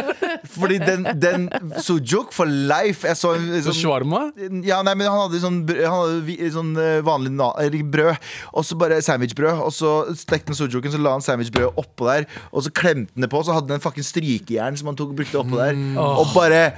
Fordi 0.55 0.79
den, 0.85 1.09
den 1.21 1.49
sujuk 1.83 2.31
for 2.35 2.47
life 2.47 3.07
Jeg 3.09 3.19
så 3.19 3.33
en 3.37 3.49
sånn 3.67 3.77
Shwarma? 3.77 4.21
Ja, 4.67 4.79
nei, 4.87 4.95
men 4.95 5.11
han 5.11 5.19
hadde 5.25 5.41
sånn, 5.43 5.59
han 5.67 5.99
hadde 5.99 6.51
sånn 6.55 6.71
eh, 6.81 7.01
vanlig 7.07 7.35
na 7.35 7.51
brød, 7.97 8.23
og 8.55 8.65
så 8.69 8.79
bare 8.79 9.01
sandwichbrød. 9.03 9.65
Og 9.67 9.75
så 9.75 9.93
stekte 10.17 10.55
han 10.55 10.59
sujuken, 10.63 10.95
så 10.95 11.03
la 11.03 11.17
han 11.17 11.25
sandwichbrødet 11.27 11.75
oppå 11.83 12.07
der, 12.13 12.29
og 12.53 12.63
så 12.67 12.71
klemte 12.71 13.11
han 13.17 13.27
det 13.27 13.33
på, 13.35 13.43
så 13.47 13.57
hadde 13.59 13.73
han 13.75 13.81
en 13.81 13.85
fucking 13.85 14.07
strykejern 14.07 14.79
som 14.79 14.93
han 14.93 14.99
tok 15.03 15.11
og 15.13 15.19
brukte 15.25 15.43
oppå 15.43 15.59
der. 15.59 15.77
Og 16.07 16.25
bare 16.37 16.75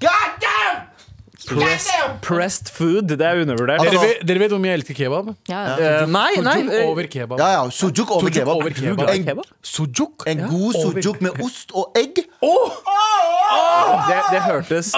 God! 0.00 0.27
Pressed, 1.48 2.20
pressed 2.22 2.68
food, 2.72 3.08
det 3.08 3.20
er 3.24 3.40
undervurdert. 3.42 3.80
Altså, 3.80 4.00
Dere 4.02 4.26
dere 4.28 4.42
vet 4.44 4.50
hvor 4.52 4.60
mye 4.62 4.72
jeg 4.74 4.80
elsker 4.82 4.98
kebab? 4.98 5.30
Ja, 5.48 5.60
ja. 5.64 5.76
Uh, 6.04 6.10
nei, 6.12 6.30
nei. 6.44 6.56
Sujuk 6.60 6.74
eh, 6.78 6.88
over 6.92 7.08
kebab. 7.14 7.38
Ja, 7.40 7.48
ja, 7.56 7.62
sujuk 7.72 8.10
over 8.10 8.26
Sujuk 8.28 8.36
kebab. 8.38 8.56
over 8.56 8.70
kebab. 8.76 9.08
En. 9.14 9.42
Sujuk? 9.62 10.26
en 10.28 10.42
god 10.50 10.76
sujuk 10.82 11.20
med 11.24 11.40
ost 11.44 11.72
og 11.74 11.96
egg. 11.98 12.20
Det, 14.08 14.16
det, 14.32 14.40
hørtes, 14.44 14.90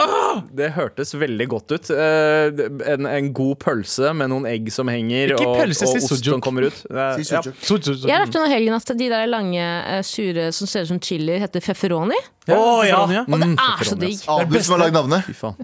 det 0.59 0.71
hørtes 0.75 1.13
veldig 1.15 1.47
godt 1.53 1.75
ut. 1.77 1.91
Eh, 1.95 2.51
En, 2.91 3.07
en 3.07 3.29
god 3.37 3.55
pølse 3.63 4.11
med 4.17 4.31
noen 4.33 4.47
egg 4.51 4.71
som 4.75 4.89
henger, 4.91 5.35
Ikke 5.37 5.47
og, 5.47 5.59
pølse, 5.61 5.87
og 5.87 5.95
og 5.95 6.01
ost 6.01 6.11
sujuk. 6.17 6.33
som 6.35 6.43
kommer 6.43 6.67
ut. 6.67 6.81
Eh, 6.91 7.23
Si 7.23 7.35
ja. 7.35 7.43
sujuk. 7.45 7.57
Su- 7.63 7.79
su- 7.79 7.95
su- 8.03 8.09
Jeg 8.09 8.19
lærte 8.25 8.41
under 8.41 8.51
helgen 8.51 8.75
at 8.75 8.91
de 8.99 9.09
der 9.13 9.27
lange, 9.31 9.63
eh, 9.63 10.03
sure 10.03 10.51
som 10.53 10.67
ser 10.67 10.83
ut 10.83 10.89
som 10.89 11.01
chili, 11.01 11.39
heter 11.39 11.61
feferoni. 11.63 12.19
Å, 12.51 12.83
ja. 12.83 13.03
Og 13.05 13.09
det 13.39 13.51
er 13.53 13.85
så 13.87 13.95
digg. 14.01 14.19
Abu 14.27 14.57
som 14.59 14.75
har 14.75 14.89
lagd 14.89 14.97
navnet. 14.97 15.25
Fy 15.29 15.35
faen. 15.39 15.55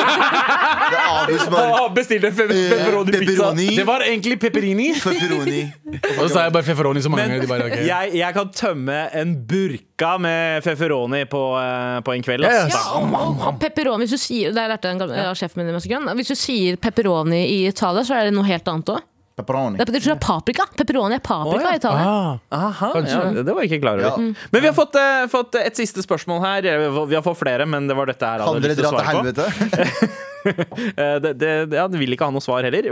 Det 0.00 1.58
er 1.60 1.94
Bestill 1.94 2.24
en 2.24 2.32
eh, 2.32 2.70
pepperoni. 2.70 3.66
Det 3.76 3.84
var 3.86 4.04
egentlig 4.06 4.38
pepperini. 4.40 4.88
Pepperoni. 5.00 5.60
Og 6.18 6.22
så 6.24 6.28
sa 6.32 6.44
jeg 6.46 6.54
bare 6.54 6.66
pepperoni 6.66 7.02
så 7.02 7.12
mange 7.12 7.26
ganger. 7.26 7.44
De 7.44 7.50
bare, 7.50 7.68
ok. 7.70 7.78
jeg, 7.86 8.14
jeg 8.20 8.36
kan 8.36 8.52
tømme 8.54 8.98
en 9.20 9.34
burka 9.50 10.14
med 10.22 10.64
feferoni 10.66 11.24
på, 11.30 11.42
eh, 11.60 12.00
på 12.06 12.16
en 12.16 12.26
kveld. 12.26 12.46
Ja, 12.46 12.64
ass. 12.66 12.74
ja. 12.74 12.80
Ja, 12.80 12.98
og, 12.98 13.14
og, 13.14 13.46
og 13.50 13.60
pepperoni, 13.62 14.06
hvis 14.06 14.16
du 14.16 14.22
sier, 14.22 14.54
det 14.54 14.66
lærte 14.72 14.90
jeg 14.90 15.00
lært 15.00 15.16
av 15.16 15.30
en 15.34 15.38
sjefen 15.38 15.62
min 15.62 15.72
i 15.72 15.76
Mexican. 15.76 16.10
Hvis 16.18 16.32
du 16.32 16.38
sier 16.38 16.80
pepperoni 16.80 17.42
i 17.46 17.60
Italia, 17.68 18.06
så 18.06 18.18
er 18.18 18.30
det 18.30 18.36
noe 18.36 18.48
helt 18.48 18.70
annet 18.70 18.94
òg. 18.96 19.06
Pepperoni. 19.40 19.80
Det 19.80 19.86
betyr 19.90 20.16
paprika. 20.22 20.66
Pepperoni 20.78 21.16
er 21.18 21.22
paprika 21.24 21.64
oh, 21.64 21.68
ja. 21.68 21.74
i 21.74 21.80
Italia. 21.80 22.06
Ah, 22.06 22.38
Aha, 22.70 22.90
ja, 23.00 23.20
det 23.42 23.54
var 23.56 23.64
jeg 23.64 23.72
ikke 23.72 23.82
klar 23.84 24.00
over. 24.00 24.06
Ja. 24.06 24.48
Men 24.52 24.62
vi 24.64 24.68
har 24.70 24.76
fått, 24.76 24.96
uh, 25.00 25.26
fått 25.32 25.58
et 25.60 25.80
siste 25.80 26.04
spørsmål 26.06 26.42
her. 26.44 26.68
Eh, 26.70 26.98
Vi 27.10 27.16
har 27.18 27.24
fått 27.26 27.40
flere, 27.40 27.66
men 27.66 27.88
det 27.90 27.96
var 27.98 28.10
dette 28.10 28.26
her 28.26 28.40
jeg 28.40 28.46
Kan 28.46 28.54
hadde 28.54 28.62
dere 28.64 28.74
lyst 28.74 28.80
til 28.80 28.86
dra 28.86 28.90
å 28.90 28.96
til 28.96 29.06
svare 29.06 29.16
på. 29.16 29.48
helvete? 29.80 30.10
Eh, 30.40 31.16
Det, 31.20 31.34
det, 31.36 31.50
ja, 31.76 31.82
det 31.92 31.98
vil 32.00 32.14
ikke 32.14 32.24
ha 32.24 32.32
noe 32.32 32.40
svar 32.40 32.64
heller. 32.64 32.86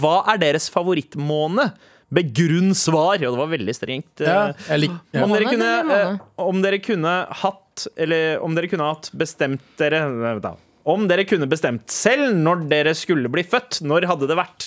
Hva 0.00 0.14
er 0.32 0.38
deres 0.40 0.70
favorittmåne? 0.72 1.66
Begrunn 2.14 2.72
svar. 2.78 3.18
Ja, 3.20 3.28
det 3.32 3.40
var 3.40 3.50
veldig 3.52 3.74
strengt. 3.76 4.22
ja, 4.24 4.52
jeg 4.70 4.84
lik, 4.86 4.94
ja. 5.12 5.24
Om, 5.26 5.34
dere 5.34 5.50
kunne, 5.50 6.00
om 6.40 6.62
dere 6.64 6.78
kunne 6.84 7.14
hatt 7.42 7.60
Eller 7.98 8.38
om 8.44 8.54
dere 8.54 8.70
kunne 8.70 8.86
hatt 8.86 9.10
bestemt 9.18 9.64
dere 9.80 10.04
da. 10.40 10.54
Om 10.84 11.06
dere 11.08 11.24
kunne 11.24 11.46
bestemt 11.48 11.88
selv 11.88 12.34
når 12.36 12.66
dere 12.68 12.92
skulle 12.92 13.30
bli 13.32 13.40
født, 13.48 13.78
når 13.88 14.04
hadde 14.10 14.26
det 14.28 14.36
vært? 14.36 14.66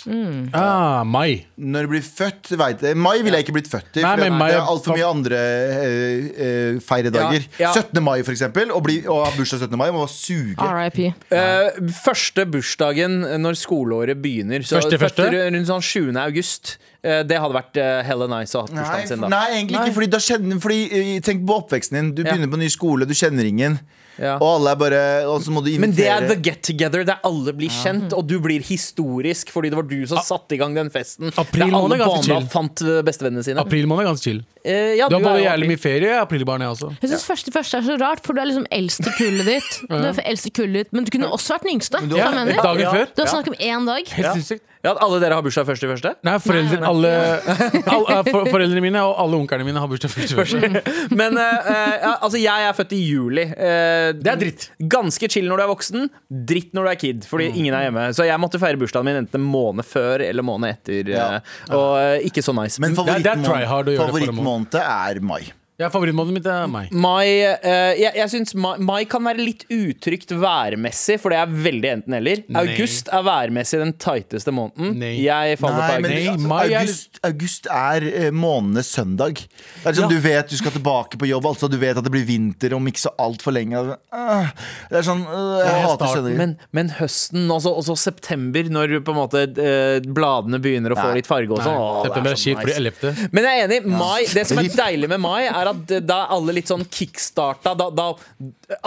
Ah, 0.58 1.04
mai. 1.06 1.46
Når 1.62 1.86
du 1.86 1.92
blir 1.92 2.02
født, 2.02 2.50
veit 2.58 2.82
jeg 2.82 2.98
Mai 2.98 3.20
ville 3.22 3.38
jeg 3.38 3.46
ikke 3.46 3.54
blitt 3.60 3.70
født 3.70 4.00
i. 4.00 4.02
Nei, 4.02 4.16
For 4.16 4.24
men 4.24 4.32
det 4.34 4.40
mai 4.40 4.50
er 4.50 4.58
er- 4.58 4.72
altfor 4.72 4.98
mye 4.98 5.06
andre 5.12 5.38
eh, 5.38 6.26
eh, 6.48 6.80
feiredager. 6.82 7.46
Ja, 7.62 7.70
ja. 7.70 7.74
17. 7.84 8.02
mai, 8.02 8.16
for 8.26 8.34
eksempel. 8.34 8.74
Å 8.74 9.20
ha 9.26 9.30
bursdag 9.38 9.68
17. 9.68 9.78
mai 9.78 9.92
må 9.94 10.08
suge. 10.10 10.58
RIP. 10.58 11.00
Uh, 11.30 11.92
første 12.02 12.48
bursdagen 12.50 13.20
når 13.44 13.60
skoleåret 13.62 14.18
begynner. 14.22 14.66
Så 14.66 14.82
Første, 14.82 14.98
første? 14.98 15.30
rundt 15.54 15.70
sånn 15.70 15.86
7. 15.86 16.18
august. 16.18 16.78
Eh, 17.06 17.22
det 17.30 17.38
hadde 17.40 17.54
vært 17.56 17.78
uh, 17.78 18.02
hella 18.04 18.26
nice 18.40 18.58
å 18.58 18.66
ha 18.66 18.72
bursdagen 18.74 19.08
sin 19.08 19.22
da. 19.22 19.30
nei, 19.30 19.46
egentlig 19.60 19.78
ikke. 19.84 19.94
Fordi 20.00 20.10
da 20.18 20.20
kjenner, 20.26 20.60
fordi, 20.66 20.80
eh, 20.90 21.20
tenk 21.24 21.46
på 21.46 21.62
oppveksten 21.62 22.00
din. 22.02 22.10
Du 22.18 22.24
Ja. 22.26 22.32
begynner 22.34 22.50
på 22.52 22.58
ny 22.58 22.68
skole, 22.74 23.06
du 23.06 23.14
kjenner 23.14 23.46
ingen. 23.46 23.78
Ja. 24.18 24.36
Og 24.42 24.48
alle 24.58 24.72
er 24.74 24.80
bare 24.82 25.02
Og 25.30 25.44
så 25.46 25.52
må 25.54 25.62
du 25.62 25.70
invitere 25.70 25.86
Men 25.86 25.96
det 25.98 26.08
er 26.10 26.28
the 26.32 26.38
get 26.42 26.64
together 26.66 27.04
der 27.06 27.20
alle 27.28 27.54
blir 27.54 27.70
kjent, 27.70 28.14
og 28.18 28.26
du 28.28 28.40
blir 28.44 28.64
historisk 28.66 29.52
fordi 29.54 29.70
det 29.74 29.78
var 29.78 29.86
du 29.90 30.00
som 30.10 30.22
satte 30.26 30.58
i 30.58 30.60
gang 30.62 30.74
den 30.78 30.90
festen. 30.94 31.30
April 31.38 31.68
der 31.68 31.78
alle 31.78 31.84
måned 31.86 32.00
er 32.00 32.04
ganske 32.06 32.24
barna 32.26 32.42
chill. 32.42 32.50
fant 32.54 32.86
bestevennene 33.08 33.46
sine. 33.46 33.62
April 33.62 33.86
måned 33.90 34.06
er 34.06 34.10
ganske 34.12 34.30
chill. 34.32 34.42
Eh, 34.68 34.94
ja, 35.00 35.08
Du 35.08 35.16
har 35.16 35.24
bare 35.24 35.38
både 35.38 35.46
jævlig 35.46 35.68
mye 35.72 35.80
ferie, 35.80 36.12
er 36.12 36.22
aprilbarn 36.26 36.64
jeg 36.66 36.74
også. 36.76 36.90
Jeg 37.00 37.12
synes 37.14 37.26
første, 37.28 37.54
første 37.56 37.80
er 37.80 37.86
så 37.88 37.98
rart, 38.02 38.24
for 38.26 38.36
du 38.36 38.42
er 38.44 38.50
liksom 38.50 38.68
eldst 38.76 39.08
i 39.08 39.14
kullet 39.16 39.48
ditt. 39.48 39.74
Du 39.88 39.96
er 40.04 40.24
eldst 40.28 40.50
i 40.50 40.52
kullet 40.54 40.84
ditt 40.84 40.96
Men 40.96 41.08
du 41.08 41.12
kunne 41.14 41.30
også 41.32 41.56
vært 41.56 41.68
den 41.68 41.78
yngste. 41.78 42.02
du 42.10 42.18
har- 42.20 42.36
mener? 42.36 42.60
Dagen 42.60 42.84
Ja. 42.84 42.92
før. 42.92 43.06
Du 43.16 43.22
har 43.24 43.30
snakket 43.32 43.56
om 43.56 43.60
én 43.64 43.86
dag. 43.88 44.10
Helt 44.18 44.34
sinnssykt. 44.36 44.64
Ja, 44.86 44.92
at 44.94 45.00
alle 45.02 45.18
dere 45.20 45.34
har 45.34 45.42
bursdag 45.42 45.66
først 45.66 45.84
i 45.84 45.88
første? 45.90 46.12
Nei, 46.24 46.36
foreldre, 46.40 46.78
alle, 46.86 47.10
alle, 47.96 48.18
for, 48.30 48.46
foreldrene 48.46 48.82
mine 48.84 49.02
og 49.04 49.16
alle 49.20 49.40
onklene 49.42 49.66
mine 49.66 49.82
har 49.82 49.90
bursdag 49.90 50.12
først. 50.14 50.36
første. 50.38 50.84
Men 51.18 51.36
uh, 51.36 51.72
eh, 51.74 52.06
altså, 52.22 52.38
jeg 52.40 52.68
er 52.70 52.76
født 52.78 52.94
i 52.94 53.00
juli. 53.02 53.48
Det 53.58 54.32
er 54.32 54.38
dritt. 54.40 54.68
Ganske 54.80 55.30
chill 55.34 55.50
når 55.50 55.58
du 55.58 55.64
er 55.66 55.72
voksen, 55.72 56.08
dritt 56.30 56.78
når 56.78 56.88
du 56.88 56.92
er 56.94 57.00
kid, 57.02 57.26
fordi 57.28 57.50
ingen 57.58 57.74
er 57.74 57.88
hjemme. 57.88 58.06
Så 58.16 58.28
jeg 58.30 58.40
måtte 58.40 58.62
feire 58.62 58.80
bursdagen 58.80 59.10
min 59.10 59.20
enten 59.24 59.42
en 59.42 59.50
måned 59.50 59.88
før 59.88 60.24
eller 60.28 60.46
måned 60.46 60.78
etter. 60.78 61.10
Ja. 61.10 61.28
Og 61.74 62.28
ikke 62.30 62.46
så 62.46 62.54
nice. 62.56 62.80
Men 62.84 62.94
Det 62.94 64.38
favorittmåned 64.66 64.74
er 64.74 65.22
mai. 65.22 65.54
Ja, 65.78 65.92
Favorittmålet 65.94 66.34
mitt 66.34 66.48
er 66.50 66.64
mai. 66.74 66.88
Mai, 66.90 67.28
eh, 67.46 67.92
jeg, 68.02 68.10
jeg 68.18 68.30
synes 68.32 68.56
mai, 68.58 68.80
mai 68.82 69.04
kan 69.06 69.22
være 69.28 69.44
litt 69.46 69.60
utrygt 69.70 70.32
værmessig, 70.42 71.20
for 71.22 71.30
det 71.30 71.38
er 71.38 71.52
veldig 71.54 71.90
enten-eller. 71.92 72.40
Nei. 72.50 72.64
August 72.64 73.12
er 73.14 73.22
værmessig 73.28 73.78
den 73.84 73.92
tighteste 74.02 74.50
måneden. 74.58 74.96
Nei. 74.98 75.12
Jeg 75.22 75.60
faller 75.62 75.84
Nei, 75.84 75.92
på 75.92 76.02
men 76.08 76.16
august. 76.16 76.42
Nei, 76.42 76.50
mai 76.50 76.64
er 76.72 76.80
august, 76.80 77.20
august 77.30 77.70
er 77.70 78.08
eh, 78.10 78.30
månedenes 78.34 78.90
søndag. 78.96 79.44
Det 79.44 79.92
er 79.92 80.00
sånn, 80.00 80.08
Ja. 80.08 80.10
Du 80.16 80.24
vet 80.26 80.50
du 80.50 80.56
skal 80.58 80.74
tilbake 80.80 81.20
på 81.22 81.30
jobb, 81.30 81.46
altså 81.52 81.70
du 81.70 81.78
vet 81.78 82.02
at 82.02 82.08
det 82.10 82.14
blir 82.16 82.26
vinter 82.26 82.74
om 82.74 82.90
ikke 82.90 83.04
så 83.04 83.14
altfor 83.22 83.54
lenge. 83.54 83.78
Øh, 84.18 84.50
Det 84.90 84.98
er 85.04 85.06
sånn 85.12 85.22
øh, 85.30 85.62
Jeg 85.62 85.70
Ja, 85.70 85.78
hater 85.84 85.94
starten, 85.94 86.16
søndager. 86.16 86.42
Men, 86.42 86.58
men 86.80 86.92
høsten, 86.98 87.46
også, 87.54 87.76
også 87.84 88.00
september, 88.08 88.66
når 88.80 88.96
på 89.06 89.14
en 89.14 89.20
måte 89.22 89.46
eh, 89.46 90.02
bladene 90.02 90.58
begynner 90.64 90.98
å 90.98 91.00
få 91.04 91.12
Nei. 91.12 91.22
litt 91.22 91.30
farge 91.30 91.54
og 91.54 91.62
sånn. 91.62 91.78
åh, 91.78 92.02
det 92.02 92.10
September 92.10 92.34
er 92.34 92.42
så 92.42 92.50
kjipt 92.50 92.66
for 92.66 92.74
de 92.74 92.90
nice. 92.90 93.14
11. 93.14 93.32
Men 93.38 93.50
jeg 93.52 93.62
er 93.62 93.70
enig. 93.70 93.82
Mai, 93.94 94.20
det 94.34 94.48
som 94.50 94.64
er 94.66 94.74
deilig 94.82 95.14
med 95.14 95.22
mai, 95.22 95.46
er 95.46 95.67
at 95.70 95.94
da 96.08 96.22
er 96.24 96.34
alle 96.38 96.56
litt 96.58 96.70
sånn 96.72 96.86
kickstarta. 96.86 97.74
Da, 97.78 97.90
da 97.94 98.08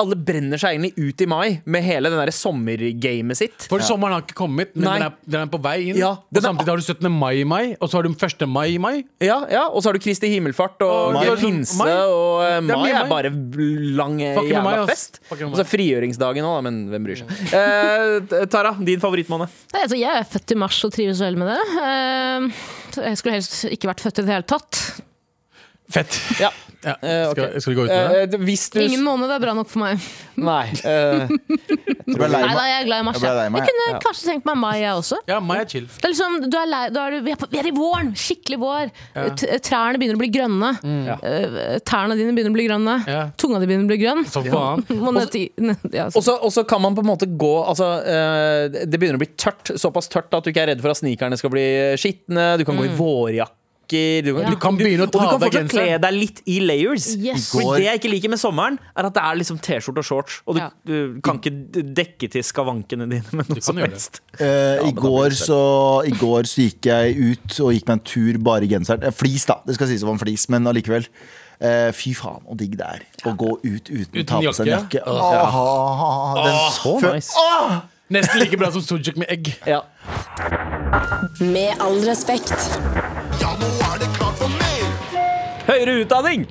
alle 0.01 0.16
brenner 0.16 0.61
seg 0.61 0.76
egentlig 0.76 1.11
ut 1.11 1.24
i 1.24 1.28
mai 1.31 1.49
med 1.64 1.85
hele 1.87 2.11
den 2.12 2.33
sommergamet 2.35 3.39
sitt. 3.39 3.66
For 3.70 3.83
sommeren 3.85 4.16
har 4.16 4.24
ikke 4.24 4.39
kommet, 4.39 4.74
men 4.76 4.87
den 4.87 5.07
er, 5.07 5.16
den 5.24 5.41
er 5.45 5.51
på 5.53 5.61
vei 5.62 5.76
inn. 5.91 6.01
Ja, 6.01 6.12
og 6.20 6.43
samtidig 6.45 6.72
har 6.72 6.83
du 6.83 6.87
17. 6.87 7.11
mai 7.12 7.33
i 7.41 7.47
mai, 7.49 7.74
og 7.78 7.91
så 7.91 7.99
har 7.99 8.07
du 8.07 8.12
1. 8.14 8.47
mai 8.51 8.66
i 8.74 8.78
mai. 8.83 8.95
Ja, 9.24 9.41
ja, 9.51 9.66
Og 9.70 9.83
så 9.83 9.91
har 9.91 9.99
du 9.99 10.03
Kristi 10.03 10.31
himmelfart 10.33 10.81
og 10.87 11.16
og 11.20 11.39
pinse, 11.41 11.76
Mai. 11.78 11.91
og 11.91 12.41
uh, 12.41 12.57
mai 12.64 12.72
er 12.72 12.81
mai 12.81 12.91
er 13.01 13.09
bare 13.11 13.31
lang 13.97 14.20
eh, 14.22 14.39
jævla 14.39 14.62
mai, 14.64 14.87
fest. 14.91 15.20
Og 15.31 15.57
så 15.59 15.66
frigjøringsdagen 15.68 16.47
òg, 16.47 16.62
men 16.66 16.81
hvem 16.93 17.07
bryr 17.07 17.22
seg. 17.22 17.35
Uh, 17.53 18.47
Tara, 18.53 18.74
din 18.81 19.03
favorittmåned? 19.03 19.53
Altså, 19.74 19.99
jeg 19.99 20.11
er 20.22 20.26
født 20.28 20.57
i 20.57 20.59
mars 20.61 20.81
og 20.87 20.95
trives 20.97 21.22
vel 21.24 21.39
med 21.41 21.53
det. 21.53 21.61
Uh, 21.76 23.05
jeg 23.05 23.20
skulle 23.20 23.39
helst 23.39 23.62
ikke 23.70 23.93
vært 23.93 24.05
født 24.07 24.22
i 24.22 24.26
det 24.26 24.35
hele 24.37 24.49
tatt. 24.51 24.83
Fett. 25.91 26.20
Ja. 26.41 26.53
Ja. 26.80 26.95
Uh, 27.03 27.30
okay. 27.30 27.45
skal, 27.45 27.61
skal 27.61 27.70
vi 27.70 27.76
gå 27.76 27.84
ut 27.84 27.91
med 27.91 28.11
det? 28.11 28.20
Eh, 28.22 28.70
du 28.72 28.80
Ingen 28.80 29.03
måned 29.05 29.28
er 29.34 29.41
bra 29.43 29.53
nok 29.57 29.68
for 29.68 29.82
meg. 29.82 30.05
Nei. 30.51 30.64
Uh, 30.80 31.28
Jeg 31.28 32.16
ble 32.16 32.28
lei 32.32 32.41
Nei 32.41 32.55
da, 32.57 32.62
jeg 32.64 32.78
er 32.78 32.86
glad 32.88 33.03
i 33.03 33.07
mars. 33.11 33.18
Jeg 33.20 33.36
Jeg, 33.36 33.53
meg. 33.53 33.66
jeg 33.66 33.74
kunne 33.74 34.01
kanskje 34.07 34.28
tenkt 34.30 34.49
meg 34.49 34.57
mai, 34.62 34.72
jeg 34.80 34.95
også. 34.97 35.18
Ja, 35.28 35.43
mai 35.45 35.59
er 35.61 35.68
chill. 35.68 35.91
Det 35.93 36.09
er 36.09 36.14
liksom, 36.14 36.38
du 36.49 36.57
er 36.57 36.70
lei, 36.70 36.80
du 36.95 36.97
er 37.03 37.18
vi, 37.20 37.34
er 37.34 37.43
på, 37.43 37.51
vi 37.53 37.61
er 37.61 37.68
i 37.68 37.74
våren! 37.76 38.14
Skikkelig 38.16 38.61
vår. 38.62 38.95
Trærne 39.66 40.01
begynner 40.01 40.16
å 40.16 40.22
bli 40.22 40.30
grønne. 40.32 40.72
Eh, 41.20 41.76
Tærne 41.84 42.16
dine 42.16 42.32
begynner 42.32 42.55
å 42.55 42.57
bli 42.57 42.66
grønne. 42.70 42.97
Ja. 43.12 43.20
Tunga 43.41 43.61
di 43.61 43.68
begynner 43.68 43.84
å 43.84 43.93
bli 43.93 44.01
grønn. 44.01 44.24
Så 44.32 44.45
faen. 44.49 45.76
Ja, 45.93 46.09
Og 46.09 46.24
så, 46.24 46.64
kan 46.70 46.80
man 46.80 46.97
på 46.97 47.05
en 47.05 47.12
måte 47.12 47.28
gå 47.28 47.55
altså, 47.61 47.93
eh, 48.09 48.84
Det 48.88 48.97
begynner 48.97 49.20
å 49.20 49.24
bli 49.26 49.32
tørt, 49.36 49.74
såpass 49.76 50.09
tørt 50.09 50.32
at 50.32 50.47
du 50.47 50.55
ikke 50.55 50.64
er 50.64 50.72
redd 50.72 50.80
for 50.80 50.95
at 50.95 51.05
snikerne 51.05 51.36
skal 51.41 51.53
bli 51.53 51.66
skitne. 52.01 52.55
Du 52.57 52.64
kan 52.64 52.80
gå 52.80 52.88
i 52.88 53.41
vårjakker. 53.91 54.24
Du 54.24 54.41
Ja. 54.41 54.51
Du 54.51 54.57
kan 54.57 54.76
begynne 54.76 55.03
å 55.03 55.09
og 55.09 55.12
du 55.12 55.18
kan 55.18 55.28
av 55.34 55.41
fortsatt 55.41 55.70
kle 55.70 55.99
deg 55.99 56.12
litt 56.14 56.43
i 56.47 56.61
layers. 56.61 57.16
Yes. 57.16 57.51
For 57.53 57.76
det 57.76 57.84
jeg 57.84 58.01
ikke 58.01 58.11
liker 58.11 58.30
med 58.30 58.38
sommeren, 58.38 58.78
er 58.97 59.05
at 59.07 59.14
det 59.14 59.22
er 59.22 59.36
liksom 59.36 59.59
T-skjorte 59.61 59.99
og 59.99 60.05
shorts. 60.05 60.43
Og 60.47 60.55
du, 60.55 60.61
Ja. 60.61 60.70
du 60.86 61.20
kan 61.22 61.38
ikke 61.38 61.84
dekke 61.95 62.30
til 62.30 62.43
skavankene 62.43 63.09
dine 63.09 63.24
med 63.32 63.49
noe 63.49 63.61
som 63.61 63.76
helst. 63.76 64.20
Uh, 64.41 64.86
i, 64.86 64.93
går 64.93 65.30
så, 65.30 66.07
I 66.07 66.11
går 66.11 66.43
så 66.45 66.62
gikk 66.70 66.86
jeg 66.86 67.16
ut 67.16 67.61
og 67.61 67.72
gikk 67.74 67.86
meg 67.88 67.99
en 67.99 68.05
tur 68.05 68.38
bare 68.38 68.64
i 68.64 68.68
genseren. 68.68 69.03
Eh, 69.03 69.11
Flis, 69.11 69.45
da. 69.47 69.61
Det 69.66 69.74
skal 69.74 69.88
sies 69.88 70.01
det 70.01 70.07
var 70.07 70.14
en 70.14 70.18
flis, 70.24 70.49
men 70.49 70.66
allikevel. 70.66 71.07
Uh, 71.61 71.93
fy 71.93 72.14
faen, 72.14 72.41
så 72.49 72.57
digg 72.57 72.78
det 72.78 72.86
er 72.86 73.03
å 73.28 73.36
gå 73.36 73.59
ut 73.61 73.91
uten, 73.91 74.20
å 74.22 74.24
ta 74.24 74.41
på 74.41 74.53
seg 74.57 74.66
en 74.66 74.78
jakke? 74.78 75.03
Den 75.05 75.12
Åh, 75.12 76.34
den, 76.41 76.72
Så 76.72 77.01
nice. 77.05 77.32
Nesten 78.11 78.41
like 78.41 78.57
bra 78.57 78.70
som 78.72 78.82
sujuk 78.82 79.16
med 79.16 79.28
egg. 79.30 79.53
Ja. 79.66 79.82
Med 81.38 81.76
all 81.78 82.01
respekt. 82.09 83.09
Ja, 83.41 83.53
nå 83.61 83.68
er 83.88 84.01
det 84.03 84.09
klart 84.16 84.36
for 84.41 84.49
mer. 84.61 84.88
Høyere 85.68 86.01
utdanning! 86.03 86.47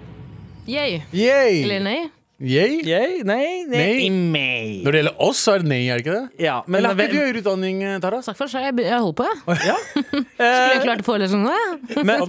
Yay. 0.69 1.01
Yay! 1.13 1.61
Eller 1.63 1.79
nei? 1.85 1.99
Yay? 2.39 2.77
Yay? 2.87 3.23
Nei, 3.27 3.65
nei, 3.67 3.79
Nei. 3.83 4.09
nei. 4.31 4.67
Når 4.85 4.95
det 4.95 4.99
gjelder 5.01 5.15
oss, 5.25 5.41
så 5.43 5.57
er 5.57 5.63
det 5.63 5.67
nei, 5.73 5.79
er 5.91 5.99
det 5.99 6.05
ikke 6.05 6.13
det? 6.15 6.43
Ja, 6.45 6.53
men 6.71 6.79
Eller 6.79 6.93
har 6.95 7.01
ikke 7.03 7.11
du 7.11 7.19
høyere 7.19 7.41
utdanning, 7.41 7.81
eh, 7.83 7.97
Tara? 7.99 8.21
Sagt 8.23 8.39
seg, 8.39 8.63
jeg, 8.63 8.75
jeg 8.85 8.95
holder 8.95 9.17
på, 9.19 9.25
jeg. 9.27 9.57
ja. 9.67 9.75
Skulle 10.39 10.69
jeg 10.71 10.83
klart 10.85 11.03
forelesningen 11.03 11.49
nå, 11.49 11.57
jeg. 11.57 12.05
Men, 12.07 12.23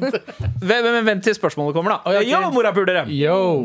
men, 0.67 0.89
men 0.97 1.07
vent 1.13 1.23
til 1.29 1.37
spørsmålet 1.39 1.77
kommer, 1.79 1.95
da. 1.95 2.17
ja, 2.17 2.25
ok. 2.25 2.31
Yo, 2.33 2.41
morapulere! 2.57 3.05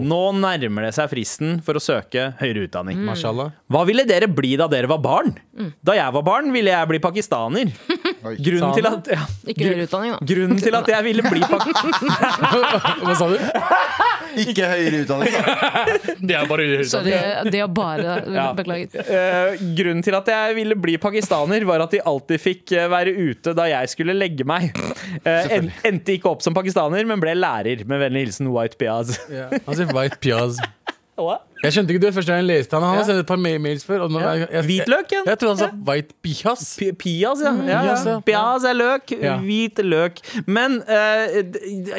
Nå 0.06 0.20
nærmer 0.38 0.86
det 0.86 0.94
seg 1.00 1.10
fristen 1.16 1.58
for 1.66 1.80
å 1.80 1.82
søke 1.82 2.28
høyere 2.38 2.68
utdanning. 2.68 3.02
Mm. 3.02 3.50
Hva 3.74 3.82
ville 3.90 4.06
dere 4.06 4.30
bli 4.30 4.54
da 4.62 4.70
dere 4.70 4.92
var 4.94 5.02
barn? 5.02 5.34
Da 5.82 5.98
jeg 5.98 6.14
var 6.14 6.28
barn, 6.30 6.54
ville 6.54 6.70
jeg 6.76 6.92
bli 6.94 7.02
pakistaner. 7.02 7.74
Grunnen 8.46 8.78
til 8.78 8.86
at, 8.90 9.10
ja, 9.18 9.26
Ikke 9.50 9.66
høyere 9.72 9.86
utdanning, 9.90 10.14
da. 10.16 10.26
grunnen 10.30 10.58
til 10.62 10.74
at 10.78 10.88
jeg 10.90 11.06
ville 11.06 11.26
bli 11.26 11.42
pakistaner 11.46 13.02
Hva 13.06 13.14
sa 13.20 13.28
du? 13.30 13.36
Ikke 14.44 14.68
høyere 14.70 15.00
utdanning. 15.06 15.36
Det 16.26 16.36
er 16.38 16.48
bare 16.50 16.66
høyere 16.68 16.86
utdanning. 16.86 17.52
det 17.54 17.62
er 17.64 17.72
bare 17.80 18.16
Ja. 18.36 18.46
Beklager. 18.58 19.06
Eh, 19.06 19.64
grunnen 19.78 20.04
til 20.06 20.16
at 20.18 20.30
jeg 20.32 20.56
ville 20.60 20.78
bli 20.80 20.98
pakistaner, 21.02 21.66
var 21.68 21.84
at 21.86 21.94
de 21.96 22.02
alltid 22.06 22.42
fikk 22.42 22.76
eh, 22.78 22.88
være 22.92 23.14
ute 23.16 23.54
da 23.58 23.68
jeg 23.72 23.92
skulle 23.94 24.16
legge 24.18 24.46
meg. 24.48 24.76
Uh, 25.26 25.70
endte 25.88 26.16
ikke 26.18 26.30
opp 26.32 26.44
som 26.46 26.56
pakistaner, 26.58 27.06
men 27.08 27.22
ble 27.24 27.36
lærer. 27.38 27.86
Med 27.90 28.02
vennlig 28.04 28.28
hilsen 28.28 28.50
White 28.54 28.80
Piaz. 28.82 29.16
Yeah. 29.32 29.54
Sier 29.76 29.92
white 29.96 30.20
piaz. 30.24 30.60
Jeg 31.64 31.72
skjønte 31.74 31.94
ikke 31.96 32.02
det 32.04 32.10
første 32.14 32.34
gang 32.34 32.42
jeg 32.44 32.48
leste 32.50 32.76
han. 32.76 32.84
Han 32.84 32.98
har 33.00 33.06
sendt 33.08 33.22
et 33.24 33.28
par 33.30 33.40
ma- 33.42 33.54
mails 33.62 33.86
før. 33.88 34.04
Og 34.06 34.16
jeg, 34.20 34.42
jeg, 34.52 34.64
Hvitløk. 34.68 35.14
Jeg, 35.16 35.24
jeg 35.30 35.40
trodde 35.42 35.54
han 35.54 35.62
sa 35.62 35.70
white 35.88 36.18
Pias, 36.22 36.66
ja. 37.42 37.54
ja, 37.56 37.80
Pias, 37.80 38.04
ja. 38.06 38.12
ja. 38.12 38.20
Pias 38.28 38.68
er 38.68 38.76
løk. 38.78 39.14
Hvit 39.46 39.82
løk. 39.88 40.20
Men 40.46 40.82
eh, 40.84 41.38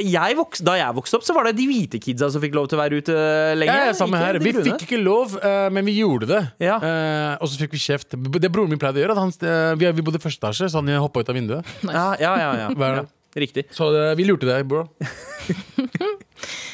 jeg 0.04 0.38
da 0.68 0.76
jeg 0.78 0.98
vokste 1.00 1.18
opp, 1.18 1.24
så 1.26 1.36
var 1.36 1.48
det 1.48 1.56
de 1.58 1.66
hvite 1.70 2.00
kidsa 2.02 2.28
som 2.32 2.44
fikk 2.44 2.54
lov 2.58 2.68
til 2.70 2.78
å 2.78 2.82
være 2.84 3.00
ute 3.00 3.16
lenge. 3.58 3.72
Ja, 3.72 3.88
ja, 3.90 3.96
samme 3.96 4.20
her. 4.20 4.38
Vi 4.44 4.52
fikk 4.52 4.84
ikke 4.86 5.00
lov, 5.00 5.38
eh, 5.40 5.66
men 5.72 5.88
vi 5.88 5.96
gjorde 6.02 6.28
det. 6.30 6.42
Eh, 6.76 7.34
og 7.40 7.48
så 7.50 7.64
fikk 7.64 7.74
vi 7.74 7.82
kjeft. 7.82 8.14
Det 8.14 8.52
broren 8.52 8.70
min 8.72 8.80
pleide 8.82 9.00
å 9.00 9.06
gjøre. 9.06 9.18
Han, 9.18 9.32
eh, 9.40 9.72
vi, 9.80 9.90
vi 9.96 10.04
bodde 10.06 10.20
i 10.20 10.26
første 10.28 10.44
etasje, 10.44 10.70
så 10.70 10.84
han 10.84 10.92
hoppa 11.00 11.24
ut 11.24 11.32
av 11.32 11.40
vinduet. 11.40 11.76
Ja, 11.88 12.12
ja, 12.20 12.36
ja. 12.68 13.04
Riktig. 13.36 13.66
Så 13.76 13.90
eh, 13.96 14.14
vi 14.16 14.28
lurte 14.28 14.48
deg, 14.48 14.68
bro. 14.68 14.86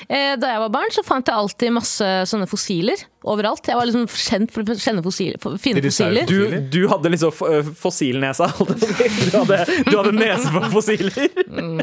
Eh, 0.09 0.35
Da 0.41 0.53
jeg 0.55 0.61
var 0.65 0.73
barn, 0.75 0.93
så 0.95 1.05
fant 1.07 1.27
jeg 1.29 1.37
alltid 1.37 1.75
masse 1.75 2.11
sånne 2.31 2.49
fossiler 2.51 3.03
overalt. 3.23 3.69
Jeg 3.71 3.79
var 3.79 3.87
liksom 3.87 4.07
kjent 4.11 4.51
for 4.51 4.67
å 4.67 4.75
kjenne 4.75 5.03
fossiler, 5.05 5.39
for 5.43 5.55
å 5.55 5.61
finne 5.63 5.83
fossiler. 5.85 6.27
Du, 6.27 6.57
du 6.75 6.81
hadde 6.91 7.13
liksom 7.13 7.35
øh, 7.47 7.69
fossilnesa. 7.79 8.49
Du 8.59 9.37
hadde, 9.37 9.59
du 9.87 9.93
hadde 9.95 10.13
nese 10.17 10.51
for 10.51 10.67
fossiler. 10.73 11.29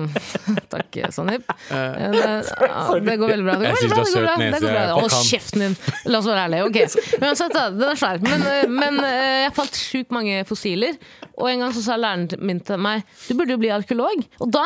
Takk, 0.73 0.99
Sandeep. 1.15 1.47
Eh, 1.71 2.09
det, 2.15 2.25
ja, 2.25 2.83
det 3.05 3.15
går 3.21 3.33
veldig 3.35 3.47
bra. 3.47 3.55
Det 3.61 3.71
går 3.71 3.79
veldig 3.79 3.93
bra. 3.93 3.95
du 3.95 3.95
har 3.95 4.09
søt 4.09 4.19
det 4.19 4.19
går 4.19 4.27
bra, 4.27 4.35
det 4.41 4.59
går 4.65 4.75
bra. 4.75 4.83
Hold 4.99 5.15
kjeften 5.29 5.65
din! 5.65 5.77
La 6.11 6.19
oss 6.19 6.27
være 6.29 6.43
ærlige. 6.49 6.67
Okay. 6.69 7.07
Men 7.21 7.31
uansett, 7.31 7.55
da, 7.55 7.65
den 7.79 7.87
er 7.93 8.01
svær. 8.03 8.21
Men, 8.25 8.45
eh, 8.51 8.67
men 8.81 8.99
eh, 9.05 9.39
jeg 9.45 9.55
fant 9.61 9.81
sjukt 9.85 10.15
mange 10.15 10.43
fossiler. 10.49 10.99
Og 11.39 11.47
en 11.53 11.63
gang 11.63 11.73
så 11.75 11.85
sa 11.85 11.95
læreren 11.95 12.27
min 12.43 12.59
til 12.67 12.81
meg 12.83 13.05
Du 13.29 13.35
burde 13.39 13.55
jo 13.55 13.61
bli 13.61 13.71
arkeolog. 13.71 14.25
Og 14.43 14.51
da 14.51 14.65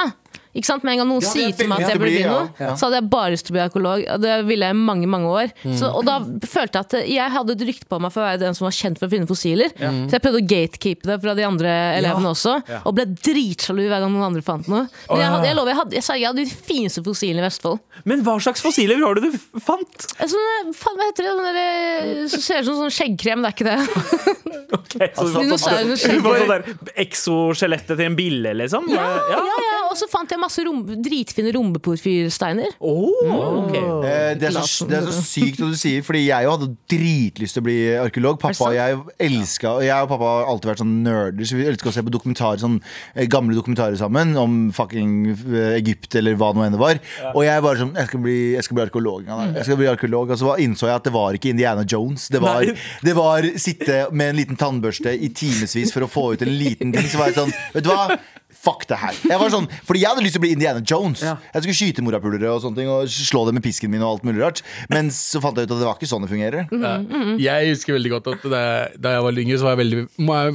ikke 0.54 0.70
sant? 0.70 0.84
Med 0.86 0.94
en 0.94 1.02
gang 1.02 1.10
noen 1.10 1.24
Ja, 1.24 1.28
er 1.30 1.34
sier 1.34 1.56
til 1.58 1.70
meg 1.72 1.82
at 1.82 1.94
jeg 1.94 2.00
burde 2.02 2.12
begynne 2.12 2.30
bli 2.30 2.30
noe, 2.30 2.50
ja. 2.60 2.68
Ja. 2.68 2.76
så 2.78 2.88
hadde 2.88 3.00
jeg 3.00 3.10
bare 3.14 3.34
lyst 3.34 3.48
til 3.48 3.54
å 3.54 3.58
bli 3.58 3.64
arkeolog. 3.64 4.04
Og 4.14 4.22
Det 4.24 4.36
ville 4.46 4.70
jeg 4.70 4.76
i 4.76 4.80
mange 4.80 5.10
mange 5.10 5.32
år. 5.34 5.54
Mm. 5.64 5.78
Så, 5.80 5.90
og 5.90 6.06
da 6.06 6.18
følte 6.50 6.80
jeg 6.80 6.86
at 6.88 6.96
jeg 7.14 7.34
hadde 7.38 7.56
et 7.58 7.66
rykte 7.70 7.90
på 7.90 8.00
meg 8.04 8.14
for 8.14 8.22
å 8.24 8.28
være 8.28 8.42
den 8.44 8.58
som 8.58 8.68
var 8.68 8.76
kjent 8.78 9.02
for 9.02 9.10
å 9.10 9.14
finne 9.14 9.30
fossiler. 9.30 9.74
Så 9.74 10.14
jeg 10.18 10.24
prøvde 10.24 10.42
å 10.44 10.48
gatekeepe 10.54 11.10
det 11.10 11.18
fra 11.24 11.36
de 11.38 11.48
andre 11.48 11.74
elevene 11.98 12.34
også. 12.36 12.58
Og 12.84 12.98
ble 12.98 13.08
dritsjalu 13.14 13.84
hver 13.88 14.06
gang 14.06 14.14
noen 14.14 14.28
andre 14.30 14.46
fant 14.46 14.70
noe. 14.72 14.86
Men 15.10 15.24
jeg, 15.24 15.32
hadde, 15.34 15.50
jeg 15.50 15.58
lover, 15.60 15.74
jeg 15.74 15.82
hadde, 15.82 15.98
jeg, 16.00 16.06
sa, 16.06 16.18
jeg 16.20 16.30
hadde 16.30 16.46
de 16.46 16.62
fineste 16.74 17.04
fossilene 17.06 17.42
i 17.44 17.48
Vestfold. 17.48 17.82
Men 18.10 18.24
hva 18.26 18.38
slags 18.44 18.64
fossiler 18.64 19.02
var 19.02 19.20
det 19.20 19.32
du 19.34 19.60
fant? 19.62 20.08
Sånn, 20.20 20.74
faen, 20.78 21.00
hva 21.00 21.10
heter 21.10 21.28
det? 21.28 21.34
Den 21.34 21.58
der, 21.58 22.28
som 22.34 22.46
ser 22.46 22.62
ut 22.62 22.70
som 22.70 22.80
sånn 22.84 22.94
skjeggkrem, 22.94 23.44
det 23.44 23.52
er 23.52 23.58
ikke 23.58 23.70
det. 23.72 23.80
Okay, 24.74 25.10
så 25.14 25.26
du 25.30 25.52
fant- 25.54 26.00
sånn 26.02 26.96
Exoskjelettet 27.04 27.94
til 27.98 28.08
en 28.08 28.16
bille, 28.18 28.54
liksom? 28.58 28.88
Ja, 28.94 29.04
ja, 29.30 29.42
ja, 29.44 29.80
og 29.90 29.98
så 30.00 30.08
fant 30.10 30.32
jeg 30.34 30.42
masse 30.44 30.64
rom, 30.68 30.82
dritfine 31.04 31.54
rombeporfyrsteiner. 31.56 32.76
Oh, 32.84 33.10
ok. 33.64 33.76
Eh, 33.78 34.34
det, 34.40 34.50
er 34.50 34.58
så, 34.60 34.88
det 34.90 35.00
er 35.00 35.08
så 35.10 35.24
sykt 35.26 35.62
at 35.64 35.72
du 35.74 35.80
sier, 35.80 36.04
Fordi 36.06 36.26
jeg 36.26 36.48
jo 36.48 36.54
hadde 36.56 36.70
dritlyst 36.92 37.58
til 37.58 37.64
å 37.64 37.68
bli 37.68 37.78
arkeolog. 38.02 38.40
Pappa 38.42 38.70
og 38.70 38.78
jeg 38.78 39.00
elska 39.28 39.76
jeg 39.84 40.06
og 40.06 40.12
pappa 40.12 40.32
har 40.38 40.52
alltid 40.52 40.72
vært 40.72 40.84
sånn 40.84 40.96
nerder, 41.06 41.48
så 41.48 41.58
vi 41.60 41.68
elska 41.72 41.92
å 41.92 41.96
se 41.96 42.04
på 42.06 42.14
dokumentarer 42.14 42.62
Sånn 42.64 42.78
eh, 43.14 43.28
gamle 43.32 43.56
dokumentarer 43.58 43.98
sammen 44.00 44.36
om 44.40 44.58
fucking 44.76 45.14
eh, 45.32 45.78
Egypt 45.80 46.18
eller 46.20 46.38
hva 46.40 46.52
nå 46.56 46.66
enn 46.66 46.76
det 46.76 46.82
var. 46.82 47.00
Og 47.34 47.44
jeg 47.46 47.64
bare 47.66 47.82
sånn 47.82 47.96
Jeg 47.98 48.10
skal 48.10 48.24
bli, 48.24 48.38
jeg 48.58 48.68
skal 48.68 48.78
bli 48.80 48.86
arkeolog. 48.86 49.32
Jeg 49.54 49.68
skal 49.68 49.80
bli 49.80 49.90
arkeolog 49.92 50.34
Og 50.34 50.40
så 50.40 50.58
innså 50.64 50.90
jeg 50.90 51.00
at 51.00 51.08
det 51.08 51.16
var 51.16 51.38
ikke 51.38 51.54
Indiana 51.54 51.86
Jones. 51.88 52.30
Det 52.34 52.42
var, 52.44 52.68
det 53.08 53.16
var 53.18 53.50
sitte 53.62 54.04
med 54.12 54.34
en 54.34 54.42
liten 54.42 54.60
tannbørste 54.60 55.14
i 55.14 55.32
timevis 55.36 55.94
for 55.94 56.06
å 56.06 56.12
få 56.12 56.28
ut 56.34 56.46
en 56.46 56.54
liten 56.54 56.94
ting. 56.96 57.10
Så 57.10 57.22
var 57.22 57.32
jeg 57.32 57.40
sånn 57.42 57.54
Vet 57.74 57.86
du 57.86 57.92
hva? 57.94 58.20
Fuck 58.64 58.86
det 58.90 58.98
her. 59.02 59.18
Jeg 59.28 59.40
var 59.42 59.52
sånn, 59.54 59.68
fordi 59.88 60.04
jeg 60.04 60.10
hadde 60.14 60.24
lyst 60.26 60.38
til 60.38 60.42
å 60.42 60.46
bli 60.46 60.54
Indiana 60.56 60.82
Jones. 60.86 61.24
Ja. 61.26 61.36
Jeg 61.54 61.66
skulle 61.66 61.78
skyte 61.80 62.04
morapulere 62.06 62.52
og 62.54 62.62
sånne 62.64 62.78
ting 62.80 62.90
Og 62.92 63.10
slå 63.12 63.46
dem 63.48 63.58
med 63.58 63.64
pisken 63.66 63.92
min 63.92 64.04
og 64.04 64.18
alt 64.18 64.28
mulig 64.28 64.42
rart. 64.44 64.62
Men 64.92 65.10
så 65.14 65.42
fant 65.44 65.58
jeg 65.58 65.68
ut 65.68 65.74
at 65.74 65.82
det 65.82 65.88
var 65.88 65.98
ikke 65.98 66.10
sånn 66.10 66.24
det 66.26 66.32
fungerer. 66.32 66.68
Jeg 67.42 67.72
husker 67.74 67.98
veldig 67.98 68.12
godt 68.16 68.30
at 68.34 68.46
da 68.54 68.62
jeg, 68.64 69.00
da 69.04 69.16
jeg 69.18 69.26
var 69.28 69.40
yngre, 69.44 69.58
så 69.60 69.68
var 69.68 69.76
jeg 69.76 69.82
veldig 69.84 70.04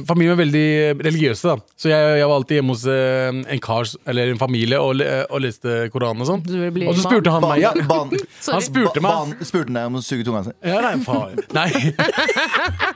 Familien 0.09 0.33
var 0.33 0.39
veldig 0.43 0.65
religiøse. 1.05 1.53
da 1.53 1.77
Så 1.79 1.91
jeg, 1.91 2.09
jeg 2.19 2.27
var 2.29 2.35
alltid 2.39 2.59
hjemme 2.59 2.75
hos 2.75 2.85
eh, 2.89 3.41
en 3.55 3.61
kar 3.63 3.89
eller 4.09 4.33
en 4.33 4.41
familie 4.41 4.79
og, 4.81 5.03
og 5.29 5.43
leste 5.43 5.77
Koranen 5.93 6.23
og 6.25 6.29
sånn. 6.29 6.43
Og 6.89 6.95
så 6.97 7.05
spurte 7.05 7.33
han 7.33 7.45
meg 7.45 7.61
ja, 7.63 7.73
Ban, 7.89 8.11
Han 8.49 8.65
spurte 8.69 9.03
meg 9.03 9.09
ban, 9.09 9.35
spurte 9.45 9.69
han 9.69 9.77
deg 9.79 9.89
om 9.91 9.99
å 9.99 10.03
suge 10.05 10.25
tunga 10.27 10.43
si? 10.47 10.55
Ja, 10.65 10.79
nei, 10.85 10.95
faen. 11.05 11.39
Nei. 11.55 11.69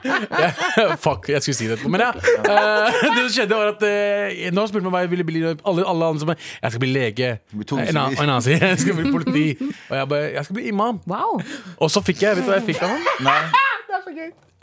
Ja, 0.04 0.94
Fuck, 1.00 1.28
jeg 1.30 1.40
skulle 1.44 1.56
si 1.56 1.66
det 1.68 1.76
etterpå. 1.78 1.90
Men 1.94 2.02
ja. 2.04 2.10
eh, 2.14 2.98
det 3.14 3.22
som 3.22 3.30
skjedde, 3.32 3.56
var 3.56 3.72
at 3.74 3.84
Nå 3.84 4.54
Når 4.54 4.60
han 4.60 4.70
spurte 4.70 4.84
meg 4.88 4.93
hva 4.94 5.02
jeg 5.04 5.12
ville 5.12 5.26
bli 5.26 5.42
alle, 5.50 5.84
alle 5.84 6.10
andre 6.12 6.22
som 6.22 6.32
er 6.34 6.38
Jeg 6.62 6.74
skal 6.74 6.84
bli 6.84 6.92
lege. 6.94 7.32
Og. 7.54 7.64
En 7.74 7.82
annen, 7.82 8.16
en 8.16 8.24
annen 8.28 8.46
sier 8.46 8.62
jeg 8.70 8.80
skal 8.84 8.98
bli 9.00 9.12
politi. 9.14 9.44
Og 9.90 9.98
jeg 9.98 10.08
bare 10.14 10.30
Jeg 10.38 10.48
skal 10.48 10.60
bli 10.60 10.70
imam. 10.70 11.02
Wow. 11.10 11.42
Og 11.78 11.92
så 11.92 12.02
fikk 12.06 12.24
jeg 12.24 12.38
Vet 12.38 12.46
du 12.46 12.52
hva 12.54 12.60
jeg 12.62 12.68
fikk 12.72 12.82
av 12.86 12.94
han? 12.96 13.12
Nei. 13.26 13.40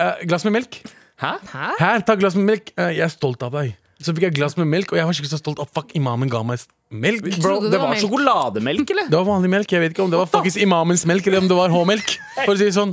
Eh, 0.02 0.24
glass 0.26 0.42
med 0.48 0.56
melk. 0.56 0.80
Hæ? 1.22 1.36
Her, 1.78 2.02
ta 2.02 2.16
glass 2.18 2.34
med 2.34 2.48
melk. 2.48 2.72
Eh, 2.74 2.96
jeg 2.98 3.04
er 3.06 3.12
stolt 3.14 3.44
av 3.46 3.54
deg. 3.54 3.76
Så 4.02 4.14
fikk 4.18 4.28
jeg 4.30 4.36
glass 4.38 4.56
med 4.58 4.70
melk, 4.70 4.92
og 4.94 4.98
jeg 5.00 5.08
var 5.08 5.16
skikkelig 5.18 5.34
så 5.36 5.42
stolt. 5.42 5.60
Oh, 5.62 5.68
fuck, 5.70 5.92
imamen 5.98 6.30
ga 6.32 6.42
meg 6.46 6.62
melk. 6.92 7.24
Bro, 7.40 7.62
det 7.64 7.72
det 7.72 7.80
var 7.80 7.86
var 7.86 7.94
melk. 7.94 8.02
sjokolademelk, 8.04 8.90
eller? 8.94 9.10
Det 9.12 9.18
var 9.20 9.28
vanlig 9.30 9.52
melk. 9.54 9.72
Jeg 9.72 9.84
vet 9.84 9.94
ikke 9.96 10.04
om 10.04 10.12
det 10.12 10.20
var 10.20 10.30
faktisk 10.32 10.60
imamens 10.62 11.06
melk 11.08 11.28
eller 11.30 11.44
om 11.44 11.48
det 11.52 11.58
var 11.58 11.72
H-melk. 11.74 12.16
For 12.42 12.54
å 12.54 12.58
si 12.60 12.68
det 12.68 12.76
sånn 12.76 12.92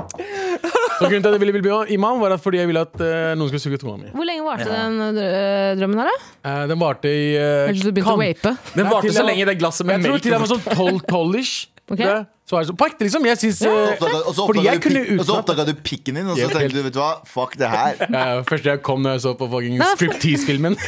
Så 0.99 1.07
grunnen 1.07 1.23
til 1.23 1.31
at 1.31 1.37
jeg 1.37 1.43
ville 1.45 1.55
bli 1.55 1.75
imam, 1.95 2.19
var 2.23 2.35
at 2.35 2.43
fordi 2.43 2.59
jeg 2.59 2.71
ville 2.71 2.81
at 2.83 2.95
uh, 2.99 3.35
noen 3.39 3.51
skulle 3.51 3.63
suge 3.63 3.79
tunga 3.79 4.01
mi. 4.01 4.09
Hvor 4.15 4.27
lenge 4.27 4.43
varte 4.47 4.67
den 4.67 4.97
øh, 5.15 5.77
drømmen 5.79 6.01
her, 6.03 6.09
da? 6.11 6.17
Uh, 6.43 6.65
den 6.73 6.81
varte 6.81 7.13
i 7.13 7.29
uh, 7.39 7.69
Eller 7.69 7.79
du 7.79 7.93
begynte 7.95 8.17
å 8.17 8.19
vape? 8.19 8.55
Den 8.75 8.91
varte 8.91 9.13
så 9.15 9.27
lenge 9.27 9.47
det 9.47 9.55
glasset 9.61 9.87
med 9.87 10.03
melk 10.03 10.09
Jeg 10.09 10.17
tror 10.17 10.25
til 10.27 10.35
og 10.35 10.43
var 10.43 10.51
sånn 10.57 11.07
12-12-ish. 11.07 11.55
Ok. 11.89 12.03
Det- 12.03 12.25
Så 12.49 12.57
var 12.57 12.63
det 12.65 12.71
sånn 12.71 12.79
På 12.81 12.87
det, 12.89 13.05
liksom. 13.05 13.27
Jeg 13.29 13.37
syns 13.43 13.59
Og 13.69 13.69
så 13.69 14.09
oppdaga- 14.09 14.47
Fordi 14.49 14.63
jeg 14.65 14.81
du 14.81 14.85
kunne 14.89 15.01
pik- 15.05 15.21
og 15.21 15.27
så 15.29 15.35
oppdaga 15.43 15.65
du 15.69 15.73
pikken 15.85 16.15
din, 16.17 16.27
og 16.33 16.39
så 16.39 16.49
tenkte 16.49 16.79
du, 16.79 16.83
vet 16.87 16.95
du 16.97 17.01
hva, 17.03 17.11
fuck 17.29 17.57
det 17.61 17.69
her. 17.69 17.99
ja, 18.09 18.43
Første 18.49 18.71
jeg 18.73 18.81
kom 18.87 19.03
når 19.05 19.19
jeg 19.19 19.23
så 19.27 19.35
på 19.37 19.49
fucking 19.53 19.77
striptease-filmen. 19.95 20.77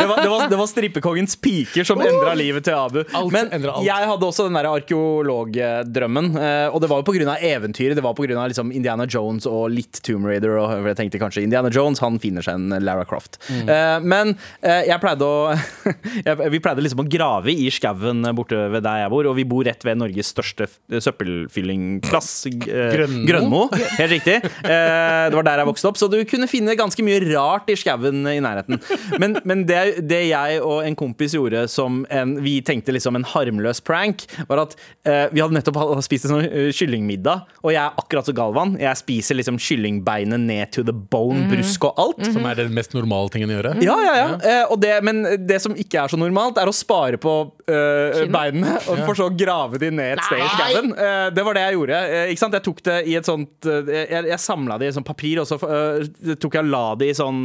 Det 0.00 0.06
var, 0.08 0.20
det 0.22 0.28
var, 0.32 0.44
det 0.48 0.58
var 0.60 0.68
strippekongens 0.68 1.34
piker 1.40 1.84
som 1.88 2.00
endra 2.04 2.32
livet 2.36 2.64
til 2.64 2.74
Abu. 2.76 3.00
Alt 3.16 3.32
Men 3.32 3.48
alt. 3.52 3.82
jeg 3.84 4.08
hadde 4.10 4.24
også 4.28 4.46
den 4.48 4.56
der 4.56 4.68
arkeologdrømmen. 4.70 6.30
eh, 6.36 6.68
Og 6.74 6.80
det 6.80 6.88
var 6.90 7.00
jo 7.02 7.06
pga. 7.08 7.36
eventyret. 7.40 7.94
Det 7.96 8.02
var 8.04 8.14
pga. 8.14 8.46
Liksom 8.48 8.72
Indiana 8.72 9.06
Jones 9.06 9.46
og 9.46 9.70
litt 9.70 10.00
Tomb 10.02 10.26
Raider. 10.26 10.56
Og 10.58 10.86
jeg 10.86 10.96
tenkte 10.96 11.20
kanskje 11.20 11.42
Indiana 11.44 11.68
Jones 11.70 11.98
han 12.00 12.18
finner 12.18 12.42
seg 12.42 12.54
en 12.54 12.68
Lara 12.84 13.04
Croft. 13.04 13.38
Mm. 13.48 14.02
Men 14.04 14.36
eh, 14.62 14.84
jeg 14.88 15.00
pleide 15.00 15.22
å 15.24 15.54
Vi 16.50 16.60
pleide 16.62 16.82
liksom 16.84 17.04
å 17.04 17.08
grave 17.10 17.52
i 17.52 17.68
skauen 17.72 18.22
borte 18.36 18.56
ved 18.72 18.82
der 18.84 19.04
jeg 19.04 19.10
bor, 19.12 19.26
og 19.30 19.36
vi 19.36 19.44
bor 19.48 19.64
rett 19.66 19.84
ved 19.86 19.98
Norges 20.00 20.32
største 20.34 20.66
søppelfyllingplass. 20.98 22.46
eh, 22.46 22.92
Grønmo. 22.96 23.26
Grønmo. 23.28 23.60
Helt 23.98 24.10
riktig. 24.12 24.36
Eh, 24.44 25.28
Det 25.30 25.34
var 25.36 25.42
der 25.46 25.58
jeg 25.62 25.68
vokste 25.68 25.88
opp, 25.90 25.98
så 26.00 26.08
du 26.10 26.18
kunne 26.28 26.48
finne 26.50 26.74
ganske 26.78 27.02
mye 27.04 27.20
rart 27.34 27.68
i 27.70 27.76
skauen 27.78 28.24
i 28.30 28.38
nærheten. 28.42 28.80
Men, 29.20 29.36
men 29.44 29.64
det, 29.68 30.00
det 30.08 30.22
jeg 30.30 30.60
og 30.64 30.82
en 30.86 30.96
kompis 30.98 31.34
gjorde 31.36 31.66
som 31.70 32.02
en, 32.10 32.36
vi 32.42 32.58
tenkte 32.66 32.92
liksom 32.94 33.16
en 33.18 33.24
harmløs 33.24 33.80
prank, 33.84 34.24
var 34.48 34.64
at 34.64 34.74
eh, 35.04 35.28
vi 35.34 35.40
hadde 35.42 35.54
nettopp 35.58 35.78
spist 36.04 36.26
en 36.26 36.34
sånn 36.34 36.48
kyllingmiddag, 36.74 37.44
og 37.62 37.72
jeg 37.74 37.82
er 37.84 37.98
akkurat 38.00 38.26
så 38.28 38.34
Galvan. 38.36 38.76
Jeg 38.80 38.96
spiser 39.00 39.38
liksom 39.38 39.58
kyllingbeinet 39.60 40.40
ned 40.40 40.72
to 40.74 40.82
the 40.86 40.92
bone, 40.94 41.46
brusk 41.50 41.84
og 41.90 41.98
alt. 42.00 42.24
Som 42.32 42.46
er 42.48 42.54
den 42.62 42.72
mest 42.76 42.94
normale 42.96 43.28
tingen 43.32 43.50
å 43.52 43.58
gjøre. 43.58 43.74
Ja, 43.84 43.96
ja, 44.04 44.14
ja. 44.24 44.60
Og 44.70 44.80
det, 44.82 44.94
men 45.06 45.22
det 45.46 45.60
som 45.62 45.74
ikke 45.78 46.04
er 46.04 46.08
så 46.12 46.18
normalt, 46.20 46.58
er 46.60 46.70
å 46.70 46.74
spare 46.74 47.18
på 47.20 47.34
eh, 47.68 48.24
beinene, 48.32 48.78
og 48.88 49.04
for 49.06 49.18
så 49.18 49.28
å 49.28 49.34
grave 49.36 49.78
de 49.82 49.90
ned 49.92 50.16
et 50.16 50.24
sted 50.26 50.40
i 50.40 50.48
skauen. 50.56 50.79
Eh, 50.80 51.28
det 51.34 51.44
var 51.44 51.56
det 51.56 51.64
jeg 51.64 51.76
gjorde. 51.76 51.98
Eh, 52.08 52.32
ikke 52.32 52.42
sant? 52.42 52.56
Jeg 52.56 52.64
tok 52.66 52.82
det 52.86 52.96
i 53.10 53.16
et 53.18 53.28
sånt 53.28 53.68
eh, 53.68 53.90
Jeg, 54.00 54.28
jeg 54.30 54.42
samla 54.42 54.78
det 54.80 54.90
i 54.90 54.94
sånn 54.96 55.06
papir, 55.06 55.42
og 55.42 55.48
så 55.48 55.58
tok 55.60 56.56
jeg 56.56 56.64
og 56.64 56.70
la 56.70 56.84
det 57.00 57.10
i 57.10 57.16
sånn 57.16 57.42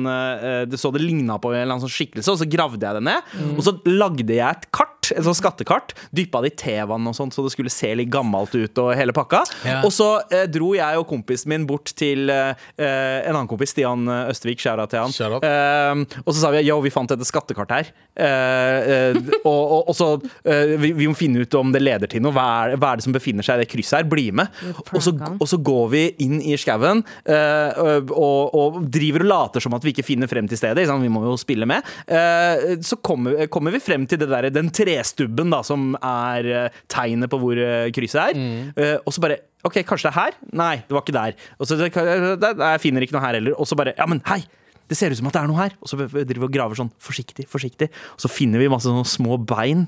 Det 0.69 0.79
så 0.79 0.91
det 0.93 1.03
ligna 1.03 1.37
på 1.41 1.51
en 1.51 1.61
eller 1.61 1.75
annen 1.75 1.85
sånn 1.85 1.95
skikkelse, 1.95 2.33
og 2.33 2.41
så 2.41 2.49
gravde 2.49 2.81
jeg 2.85 2.99
det 2.99 3.03
ned. 3.05 3.33
Og 3.55 3.63
så 3.65 3.75
lagde 3.89 4.27
jeg 4.27 4.45
et 4.45 4.67
kart, 4.75 4.94
et 5.13 5.25
sånt 5.25 5.39
skattekart, 5.39 5.93
dyppa 6.15 6.41
det 6.45 6.53
i 6.53 6.55
tevann 6.65 7.05
og 7.09 7.15
sånt, 7.17 7.35
så 7.35 7.45
det 7.45 7.53
skulle 7.53 7.73
se 7.73 7.91
litt 7.97 8.11
gammelt 8.13 8.55
ut 8.55 8.81
og 8.81 8.93
hele 8.97 9.13
pakka. 9.15 9.43
Ja. 9.67 9.79
Og 9.85 9.93
så 9.93 10.09
eh, 10.33 10.47
dro 10.51 10.73
jeg 10.77 10.99
og 10.99 11.07
kompisen 11.09 11.51
min 11.53 11.67
bort 11.69 11.93
til 11.97 12.29
eh, 12.31 12.55
en 12.79 13.35
annen 13.35 13.49
kompis, 13.51 13.75
Stian 13.75 14.07
Østvik, 14.07 14.61
skjæra 14.63 14.87
til 14.89 15.03
han. 15.03 15.39
Eh, 15.43 16.21
og 16.23 16.31
så 16.33 16.39
sa 16.39 16.53
vi 16.55 16.63
yo, 16.65 16.79
vi 16.83 16.93
fant 16.93 17.11
dette 17.11 17.27
skattekartet 17.27 17.75
her. 17.75 17.93
Eh, 18.15 18.91
eh, 18.95 19.19
og, 19.43 19.61
og, 19.61 19.91
og 19.91 19.95
så 19.97 20.09
eh, 20.47 20.75
vi, 20.79 20.93
vi 20.95 21.09
må 21.09 21.17
finne 21.17 21.43
ut 21.43 21.59
om 21.59 21.73
det 21.75 21.83
leder 21.83 22.11
til 22.11 22.23
noe. 22.23 22.33
Hva 22.35 22.45
er, 22.65 22.75
hva 22.79 22.93
er 22.93 23.01
det 23.01 23.07
som 23.07 23.15
befinner 23.15 23.45
seg 23.45 23.59
i 23.59 23.65
det 23.65 23.71
krysset 23.71 23.99
her? 23.99 24.09
Bli 24.09 24.29
med. 24.35 24.63
Og 24.95 25.01
så, 25.03 25.13
og 25.13 25.47
så 25.49 25.59
går 25.59 25.85
vi 25.93 26.03
inn 26.25 26.39
i 26.39 26.55
skauen 26.59 27.03
eh, 27.27 27.83
og, 28.13 28.55
og 28.55 28.79
driver 28.91 29.25
og 29.25 29.31
later 29.31 29.63
som 29.63 29.75
at 29.77 29.85
vi 29.85 29.93
ikke 29.95 30.07
finner 30.07 30.31
frem 30.31 30.47
til 30.49 30.59
stedet. 30.59 30.83
Liksom. 30.83 31.03
Vi 31.03 31.11
må 31.11 31.25
jo 31.27 31.35
spille 31.39 31.67
med. 31.69 31.85
Eh, 32.07 32.77
så 32.85 32.99
kommer, 33.03 33.45
kommer 33.51 33.75
vi 33.75 33.83
frem 33.83 34.07
til 34.09 34.21
det 34.21 34.29
der, 34.31 34.49
den 34.53 34.71
trestubben 34.95 35.51
da, 35.53 35.61
som 35.65 35.93
er 35.99 36.49
eh, 36.51 36.81
tegnet 36.91 37.31
på 37.31 37.39
hvor 37.41 37.59
eh, 37.59 37.91
krysset 37.95 38.21
er. 38.21 38.43
Eh, 38.75 38.97
og 39.03 39.15
så 39.15 39.23
bare 39.23 39.41
OK, 39.65 39.79
kanskje 39.87 40.09
det 40.09 40.13
er 40.13 40.19
her? 40.19 40.35
Nei, 40.53 40.75
det 40.85 40.93
var 40.93 41.01
ikke 41.01 41.15
der. 41.15 41.39
Og 41.57 41.67
så, 41.67 41.77
jeg 41.81 42.83
finner 42.83 43.05
ikke 43.05 43.15
noe 43.17 43.23
her 43.25 43.39
heller. 43.39 43.55
Og 43.57 43.67
så 43.69 43.77
bare 43.79 43.95
Ja, 43.97 44.05
men 44.09 44.21
hei! 44.29 44.43
Det 44.85 44.93
ser 44.93 45.09
ut 45.09 45.17
som 45.17 45.25
at 45.31 45.33
det 45.33 45.41
er 45.41 45.49
noe 45.49 45.57
her. 45.57 45.73
Og 45.81 45.89
så 45.89 45.97
driver 45.97 46.43
vi 46.43 46.45
og 46.45 46.53
graver 46.53 46.77
sånn 46.77 46.91
forsiktig, 47.01 47.47
forsiktig. 47.49 47.87
Og 48.13 48.21
så 48.21 48.29
finner 48.29 48.61
vi 48.61 48.69
masse 48.69 48.85
sånne 48.85 49.07
små 49.09 49.39
bein. 49.41 49.87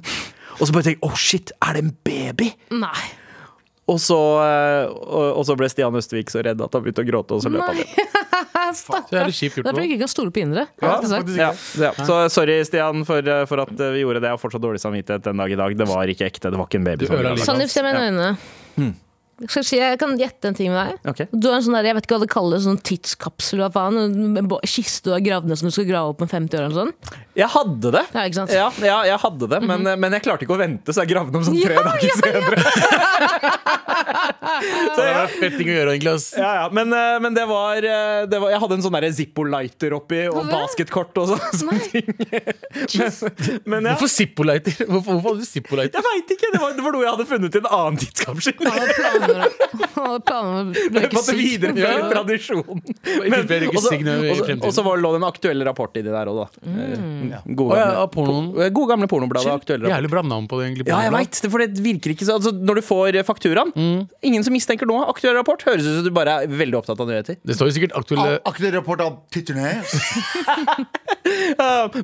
Og 0.58 0.64
så 0.66 0.74
bare 0.74 0.88
tenker 0.88 0.98
jeg, 0.98 1.06
oh 1.06 1.20
shit, 1.22 1.54
er 1.62 1.78
det 1.78 1.84
en 1.86 1.92
baby? 2.08 2.48
Nei. 2.74 3.04
Og 3.88 4.02
så, 4.04 4.18
eh, 4.44 4.90
og, 4.92 5.46
så 5.48 5.56
ble 5.56 5.70
Stian 5.72 5.96
Østvik 5.96 6.32
så 6.34 6.42
redd 6.44 6.60
at 6.60 6.74
han 6.76 6.84
begynte 6.84 7.06
å 7.06 7.08
gråte, 7.08 7.38
og 7.38 7.46
så 7.46 7.52
løp 7.54 7.64
han 7.64 7.80
kjipt 9.38 9.62
gjort 9.62 9.70
nå. 9.72 9.86
ikke 9.88 10.00
kan 10.02 10.12
stole 10.12 10.34
på 10.36 10.44
indre. 10.44 10.68
Ja. 10.84 10.98
Ja, 11.40 11.50
ja. 11.80 11.94
Så 12.04 12.20
sorry, 12.36 12.60
Stian, 12.68 13.06
for, 13.08 13.24
eh, 13.24 13.46
for 13.48 13.64
at 13.64 13.72
vi 13.80 14.04
gjorde 14.04 14.20
det. 14.20 14.28
Jeg 14.28 14.36
har 14.36 14.44
fortsatt 14.44 14.66
dårlig 14.68 14.84
samvittighet 14.84 15.24
den 15.30 15.40
dag 15.40 15.56
i 15.56 15.60
dag. 15.64 15.80
Det 15.80 15.88
var 15.88 16.12
ikke 16.12 16.28
ekte. 16.28 16.52
Det 16.52 16.60
var 16.60 16.68
ikke 16.68 16.82
en 16.84 16.90
baby. 16.92 17.08
Du 17.08 17.12
som 17.14 17.20
ødela 17.22 17.36
ble 17.88 18.08
øynene. 18.12 18.32
laget. 18.76 19.04
Skal 19.46 19.62
jeg, 19.62 19.68
si, 19.70 19.78
jeg 19.78 20.00
kan 20.02 20.16
gjette 20.18 20.50
en 20.50 20.56
ting 20.58 20.72
med 20.74 20.80
deg. 20.82 21.12
Okay. 21.12 21.28
Du 21.30 21.46
har 21.52 21.60
en 21.60 21.66
sånn 21.66 21.76
der, 21.78 21.86
jeg 21.92 21.98
vet 22.00 22.08
ikke 22.08 22.18
hva 22.18 22.24
det 22.24 22.30
kalles, 22.34 22.64
sånn 22.66 22.80
tidskapsel. 22.82 23.62
Hva 23.62 23.70
faen? 23.76 24.00
En 24.42 24.50
kiste 24.66 25.12
du 25.12 25.14
har 25.14 25.22
gravd 25.22 25.52
ned 25.52 25.60
som 25.62 25.70
du 25.70 25.76
skal 25.76 25.86
grave 25.90 26.16
opp 26.16 26.24
om 26.26 26.32
50 26.32 26.58
år. 26.58 26.66
eller 26.66 26.80
sånn. 26.82 26.94
Jeg 27.38 27.50
hadde 27.54 27.92
det. 27.94 28.04
Ja, 28.16 28.24
ikke 28.26 28.40
sant? 28.40 28.56
Ja, 28.56 28.68
ja, 28.82 28.98
jeg 29.12 29.22
hadde 29.22 29.52
det, 29.54 29.60
men, 29.70 29.86
men 29.86 30.18
jeg 30.18 30.26
klarte 30.26 30.48
ikke 30.48 30.58
å 30.58 30.62
vente, 30.62 30.90
så 30.90 31.06
jeg 31.06 31.14
gravde 31.14 31.36
den 31.36 31.44
om 31.44 31.48
sånn 31.52 31.62
tre 31.62 31.78
Ja, 31.78 31.86
dager 31.86 32.10
ja, 32.10 32.16
senere. 32.18 32.58
Så 34.58 35.02
det 35.02 35.14
var 35.14 35.32
fett 35.32 35.56
ting 35.58 35.70
å 35.70 35.74
gjøre, 35.76 35.94
egentlig. 35.96 36.14
Ja, 36.40 36.52
ja, 36.62 36.66
men, 36.74 36.94
eh, 36.96 37.18
men 37.24 37.36
det, 37.36 37.44
var, 37.50 37.78
eh, 37.78 38.26
det 38.30 38.40
var 38.42 38.54
Jeg 38.54 38.62
hadde 38.64 38.78
en 38.78 38.84
sånn 38.86 38.98
Zippo-lighter 39.18 39.94
oppi, 39.98 40.22
og 40.32 40.50
basketkort 40.50 41.18
og 41.22 41.32
så, 41.32 41.38
sånne 41.62 41.80
ting. 41.92 42.08
Men, 42.98 43.12
men 43.68 43.88
ja. 43.90 43.94
Hvorfor 43.96 44.10
Zippo-lighter? 44.12 44.74
Hvorfor, 44.88 45.18
hvorfor 45.18 45.34
hadde 45.34 45.46
du 45.46 45.48
Zippo-lighter? 45.48 46.00
Jeg 46.00 46.06
veit 46.08 46.32
ikke! 46.36 46.50
Det 46.54 46.62
var, 46.62 46.74
det 46.78 46.84
var 46.86 46.96
noe 46.96 47.04
jeg 47.04 47.14
hadde 47.14 47.28
funnet 47.30 47.58
i 47.58 47.62
en 47.62 47.70
annen 47.78 48.00
tidskapsel. 48.02 48.56
Måtte 51.18 51.36
videreføre 51.36 52.10
tradisjonen. 52.12 52.82
Og 54.68 54.74
så- 54.74 54.86
lå 54.98 55.12
det 55.14 55.20
en 55.20 55.28
aktuell 55.28 55.64
rapport 55.68 55.98
i 55.98 56.04
det 56.06 56.14
der 56.14 56.32
òg, 56.32 56.38
da. 56.44 56.48
Mm. 56.66 57.32
Eh, 57.34 57.48
Gode, 57.58 57.78
Å 57.78 58.08
gamle, 58.12 58.70
gode 58.76 58.90
gamle 58.94 59.10
pornobladet. 59.12 59.52
Aktuelle 59.54 59.86
rapport. 59.86 59.96
Jævlig 59.98 60.12
bra 60.14 60.24
navn 60.26 60.48
på 60.50 60.60
det, 60.60 60.70
egentlig. 60.70 60.88
Ja, 60.90 61.02
jeg 61.06 61.14
veit, 61.16 61.34
vet, 61.42 61.52
for 61.54 61.64
det 61.64 61.84
virker 61.84 62.14
ikke 62.14 62.28
så 62.28 62.38
altså, 62.38 62.54
Når 62.56 62.80
du 62.80 62.84
får 62.86 63.20
fakturaen, 63.28 63.74
ingen 64.26 64.46
som 64.46 64.56
mistenker 64.56 64.90
noe. 64.90 65.06
Aktuell 65.12 65.36
rapport 65.38 65.62
høres 65.68 65.86
ut 65.86 66.00
som 66.00 66.08
du 66.08 66.14
bare 66.16 66.42
er 66.44 66.52
veldig 66.52 66.82
opptatt 66.82 67.00
av 67.04 67.10
nyheter. 67.10 67.40
Det 67.44 67.58
står 67.58 67.72
jo 67.72 67.78
sikkert 67.80 67.98
aktuelle 67.98 68.40
Aktuell 68.48 68.74
rapport 68.78 69.02
av 69.04 69.20
titterne. 69.34 69.76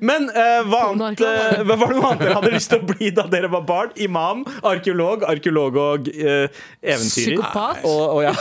Men 0.04 0.28
uh, 0.34 0.62
hva, 0.68 0.82
annet, 0.92 1.22
uh, 1.22 1.62
hva 1.68 1.78
var 1.80 1.92
det 1.92 1.98
noe 1.98 2.10
annet 2.10 2.24
dere 2.24 2.38
hadde 2.38 2.52
lyst 2.54 2.72
til 2.74 2.82
å 2.82 2.88
bli 2.90 3.12
da 3.16 3.26
dere 3.32 3.50
var 3.54 3.64
barn? 3.68 3.94
Imam, 4.04 4.44
arkeolog, 4.68 5.24
arkeolog 5.30 5.78
og 5.80 6.10
uh, 6.12 6.48
eventyrer. 6.82 7.13
Psykopat. 7.14 7.84
Og, 7.88 8.02
og 8.18 8.24
ja. 8.26 8.34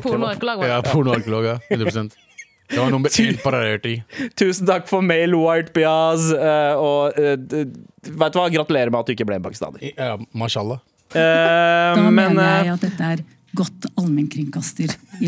Pornoarkeolog. 0.00 0.66
Ja, 0.72 0.82
pornoarkeolog, 0.86 1.48
ja. 1.48 1.56
100 1.70 2.10
Det 2.72 2.80
var 2.80 2.88
nummer 2.90 3.08
én 3.20 3.36
paralleltid. 3.42 4.00
Tusen 4.38 4.68
takk 4.68 4.86
for 4.88 5.04
mail, 5.04 5.34
White 5.36 5.74
Piaz. 5.76 6.30
Uh, 6.32 6.72
og 6.80 7.18
uh, 7.20 7.34
vet 7.36 8.32
du 8.32 8.38
hva, 8.40 8.48
gratulerer 8.54 8.88
med 8.88 9.02
at 9.02 9.10
du 9.10 9.12
ikke 9.12 9.26
ble 9.28 9.36
en 9.36 9.44
pakistaner. 9.44 9.82
Ja, 9.92 10.14
mashallah. 10.32 10.80
Uh, 11.12 11.18
Da 11.18 12.00
men 12.00 12.16
mener 12.16 12.40
uh, 12.40 12.64
jeg 12.64 12.72
at 12.72 12.86
dette 12.86 13.10
er 13.10 13.24
godt 13.56 13.86
allmennkringkasterinnhold. 14.00 15.08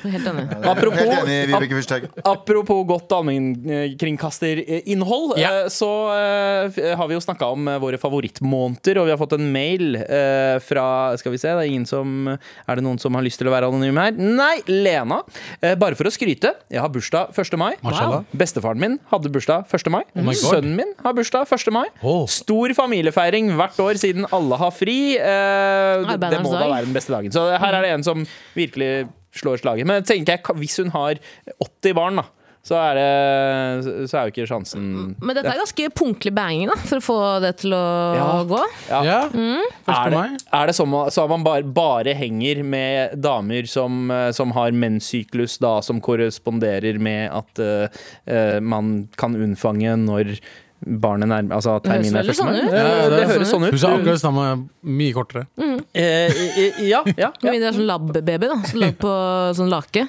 Er. 0.00 0.64
Apropos. 0.64 1.12
Apropos 2.24 2.86
godt 2.88 3.12
allmennkringkasterinnhold, 3.12 5.38
Ja. 5.38 5.50
eh, 5.64 5.68
så 5.72 5.88
eh, 6.14 6.70
har 6.96 7.08
vi 7.08 7.14
jo 7.14 7.20
snakka 7.20 7.44
om 7.52 7.68
eh, 7.68 7.78
våre 7.82 7.98
favorittmåneder, 8.00 8.98
og 9.00 9.06
vi 9.08 9.12
har 9.14 9.18
fått 9.20 9.32
en 9.36 9.50
mail 9.52 9.96
eh, 10.00 10.56
fra 10.64 10.86
Skal 11.20 11.32
vi 11.34 11.38
se, 11.42 11.48
det 11.52 11.60
er 11.66 11.70
ingen 11.70 11.86
som 11.88 12.28
Er 12.32 12.74
det 12.78 12.84
noen 12.84 12.98
som 13.02 13.14
har 13.18 13.24
lyst 13.26 13.38
til 13.42 13.48
å 13.50 13.54
være 13.54 13.68
anonym 13.70 13.98
her? 14.00 14.12
Nei, 14.16 14.56
Lena. 14.70 15.20
Bare 15.80 15.94
for 15.98 16.06
å 16.08 16.12
skryte. 16.14 16.50
Jeg 16.70 16.80
har 16.82 16.88
bursdag 16.92 17.24
1. 17.36 17.56
mai. 17.60 17.72
Wow. 17.84 18.24
Bestefaren 18.36 18.80
min 18.80 18.98
hadde 19.10 19.28
bursdag 19.32 19.64
1. 19.68 19.90
mai. 19.92 20.02
Oh 20.16 20.32
Sønnen 20.36 20.76
min 20.78 20.90
har 21.04 21.12
bursdag 21.16 21.46
1. 21.50 21.70
mai. 21.74 21.86
Oh. 22.02 22.24
Stor 22.30 22.72
familiefeiring 22.76 23.50
hvert 23.58 23.78
år 23.82 23.94
siden 24.00 24.26
alle 24.32 24.56
har 24.60 24.70
fri. 24.74 24.98
Det, 25.18 26.16
det 26.30 26.40
må 26.44 26.50
da 26.54 26.60
være 26.70 26.86
den 26.88 26.94
beste 26.96 27.12
dagen. 27.14 27.32
Så 27.34 27.49
her 27.58 27.78
er 27.78 27.86
det 27.86 27.94
en 27.96 28.06
som 28.06 28.26
virkelig 28.56 29.08
slår 29.36 29.62
slaget. 29.62 29.86
Men 29.86 30.04
tenker 30.06 30.38
jeg, 30.38 30.58
hvis 30.58 30.76
hun 30.82 30.90
har 30.94 31.18
80 31.62 31.94
barn, 31.98 32.20
da, 32.20 32.26
så 32.60 32.76
er, 32.76 32.98
det, 32.98 34.08
så 34.10 34.18
er 34.18 34.26
jo 34.26 34.32
ikke 34.34 34.44
sjansen 34.50 34.82
Men 35.16 35.30
dette 35.32 35.48
er 35.48 35.62
ganske 35.62 35.86
punktlig 35.96 36.32
banging 36.36 36.68
da, 36.68 36.74
for 36.76 37.00
å 37.00 37.04
få 37.06 37.16
det 37.40 37.54
til 37.62 37.72
å 37.72 37.80
Ja. 38.18 38.26
gå. 38.44 38.58
Ja. 38.90 39.00
Ja. 39.06 39.20
Er 39.88 40.12
det, 40.12 40.24
er 40.52 40.68
det 40.68 40.74
sånn 40.76 40.92
så 41.08 41.24
man 41.30 41.46
bare, 41.46 41.64
bare 41.64 42.12
henger 42.18 42.60
med 42.62 43.16
damer 43.24 43.64
som, 43.70 44.10
eh, 44.12 44.28
som 44.36 44.52
har 44.52 44.76
menssyklus, 44.76 45.56
da, 45.62 45.78
som 45.80 46.02
korresponderer 46.04 47.00
med 47.00 47.30
at 47.32 47.64
uh, 47.64 48.60
man 48.60 49.08
kan 49.16 49.38
unnfange 49.40 49.96
når 50.04 50.36
barnet 50.80 51.28
nærmer 51.28 51.54
Altså 51.58 51.76
Det 51.78 51.90
terminen 51.90 52.16
er 52.16 52.28
første 52.30 52.44
mai? 52.46 52.56
sånn 52.56 52.72
Ja, 52.72 53.08
det, 53.12 53.22
høres 53.28 53.50
sånn 53.52 53.66
ut. 53.66 53.74
Hun 53.74 53.82
sa 53.82 53.92
akkurat 53.94 54.16
det 54.16 54.22
samme, 54.22 54.44
mye 55.00 55.16
kortere. 55.16 55.46
Eh, 55.60 56.02
eh, 56.02 56.82
ja, 56.88 57.02
ja, 57.16 57.32
Med 57.42 57.52
mindre 57.52 57.66
det 57.66 57.72
er 57.72 57.78
sånn 57.78 57.88
lab-baby, 57.90 58.50
da. 58.50 58.60
Så 58.70 58.80
lagd 58.80 59.00
på 59.02 59.14
sånn 59.58 59.72
lake. 59.72 60.06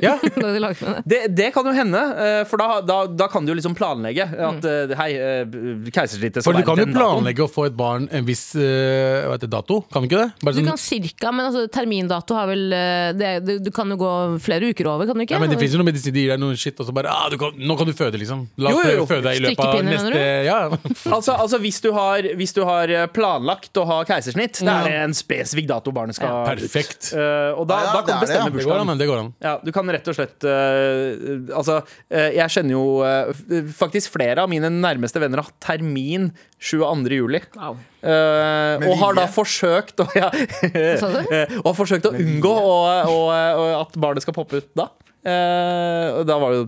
Ja. 0.10 0.16
Da 0.20 0.52
de 0.54 0.60
laget 0.62 0.80
med 0.80 0.96
det. 0.96 1.02
Det, 1.10 1.20
det 1.36 1.48
kan 1.54 1.66
jo 1.66 1.72
hende, 1.76 2.00
eh, 2.24 2.42
for 2.48 2.60
da, 2.60 2.80
da, 2.84 2.98
da 3.06 3.26
kan 3.30 3.44
du 3.44 3.52
jo 3.52 3.56
liksom 3.58 3.74
planlegge 3.76 4.24
at 4.24 4.64
mm. 4.64 4.94
hei, 4.96 5.08
eh, 5.20 5.90
keisersnittet 5.92 6.46
For 6.46 6.56
du 6.56 6.64
kan 6.66 6.80
jo 6.80 6.86
planlegge 6.88 7.44
å 7.44 7.50
få 7.50 7.66
et 7.68 7.76
barn 7.76 8.08
en 8.14 8.26
viss 8.26 8.50
uh, 8.56 9.30
det, 9.40 9.50
dato. 9.50 9.80
Kan 9.92 10.04
du 10.04 10.08
ikke 10.10 10.22
det? 10.22 10.28
Bare 10.42 10.56
Du 10.56 10.60
sånn, 10.60 10.70
kan 10.72 10.80
cirka, 10.80 11.32
men 11.34 11.48
altså, 11.48 11.66
termindato 11.72 12.36
har 12.38 12.48
vel 12.50 12.74
eh, 12.76 13.10
det, 13.16 13.32
du, 13.46 13.52
du 13.66 13.70
kan 13.74 13.90
jo 13.92 13.98
gå 14.00 14.12
flere 14.42 14.70
uker 14.72 14.90
over, 14.90 15.08
kan 15.10 15.18
du 15.18 15.24
ikke? 15.24 15.36
ja, 15.36 15.42
men 15.42 15.52
Det 15.52 15.58
finnes 15.60 15.76
jo 15.76 15.82
noe 15.82 15.90
medisin 15.90 16.16
de 16.16 16.24
gir 16.24 16.34
deg 16.34 16.42
noe 16.42 16.58
shit, 16.58 16.78
og 16.80 16.88
så 16.88 16.94
bare 16.96 17.12
ah, 17.12 17.28
du 17.32 17.38
kan, 17.40 17.56
Nå 17.56 17.76
kan 17.78 17.88
du 17.88 17.94
føde, 17.96 18.20
liksom. 18.20 18.46
La 18.60 18.72
oss 18.72 18.80
Jo, 18.80 18.90
jo, 18.90 18.96
jo. 19.02 19.06
føde 19.10 19.26
deg 19.28 19.40
i 19.40 19.44
løpet 19.48 19.64
av 19.66 19.84
neste 19.86 20.24
ja. 20.46 20.58
Altså, 21.16 21.36
altså 21.36 21.60
hvis, 21.62 21.80
du 21.84 21.90
har, 21.96 22.30
hvis 22.38 22.54
du 22.56 22.62
har 22.68 22.92
eh, 22.94 23.06
planlagt 23.12 23.80
å 23.80 23.86
ha 23.88 24.00
keisersnitt, 24.08 24.62
da 24.66 24.80
er 24.80 24.88
det 24.88 24.98
en 25.04 25.16
spesifikk 25.16 25.70
dato 25.70 25.94
barnet 25.94 26.18
skal 26.18 26.30
Ja, 26.30 26.42
perfekt. 26.48 27.10
ut. 27.10 27.14
Uh, 27.16 27.60
og 27.60 27.68
da, 27.70 27.80
Ja, 27.80 27.90
ja, 27.90 27.94
da 27.94 28.02
kan 28.04 28.06
du 28.06 28.10
det 28.10 28.14
det, 28.14 28.20
bestemme 28.26 28.50
Det 28.50 28.66
går 28.66 28.74
an, 28.74 28.80
bursdagen. 28.80 29.00
det 29.00 29.10
går 29.10 29.22
an. 29.24 29.32
Ja, 29.44 29.54
du 29.64 29.72
kan 29.74 29.89
rett 29.96 30.10
og 30.10 30.16
slett 30.16 30.46
uh, 30.46 31.56
Altså, 31.56 31.80
uh, 31.84 32.30
jeg 32.36 32.54
kjenner 32.56 32.76
jo 32.76 32.84
uh, 33.02 33.70
faktisk 33.76 34.14
flere 34.14 34.44
av 34.44 34.50
mine 34.52 34.70
nærmeste 34.72 35.22
venner 35.22 35.42
har 35.42 35.50
hatt 35.50 35.60
termin 35.64 36.30
22. 36.60 37.16
juli. 37.16 37.40
Wow. 37.56 37.78
Eh, 38.00 38.84
og 38.84 38.96
har 39.00 39.16
da 39.16 39.26
forsøkt 39.28 40.00
å, 40.00 40.06
ja, 40.20 40.28
og 40.28 41.68
har 41.70 41.76
forsøkt 41.76 42.08
å 42.08 42.12
unngå 42.16 42.52
å, 42.52 42.74
å, 43.08 43.20
å, 43.28 43.64
at 43.80 43.96
barnet 44.00 44.24
skal 44.24 44.36
poppe 44.36 44.60
ut 44.60 44.68
da. 44.78 44.90
Uh, 45.20 46.22
da 46.24 46.38
var 46.40 46.54
jo 46.56 46.62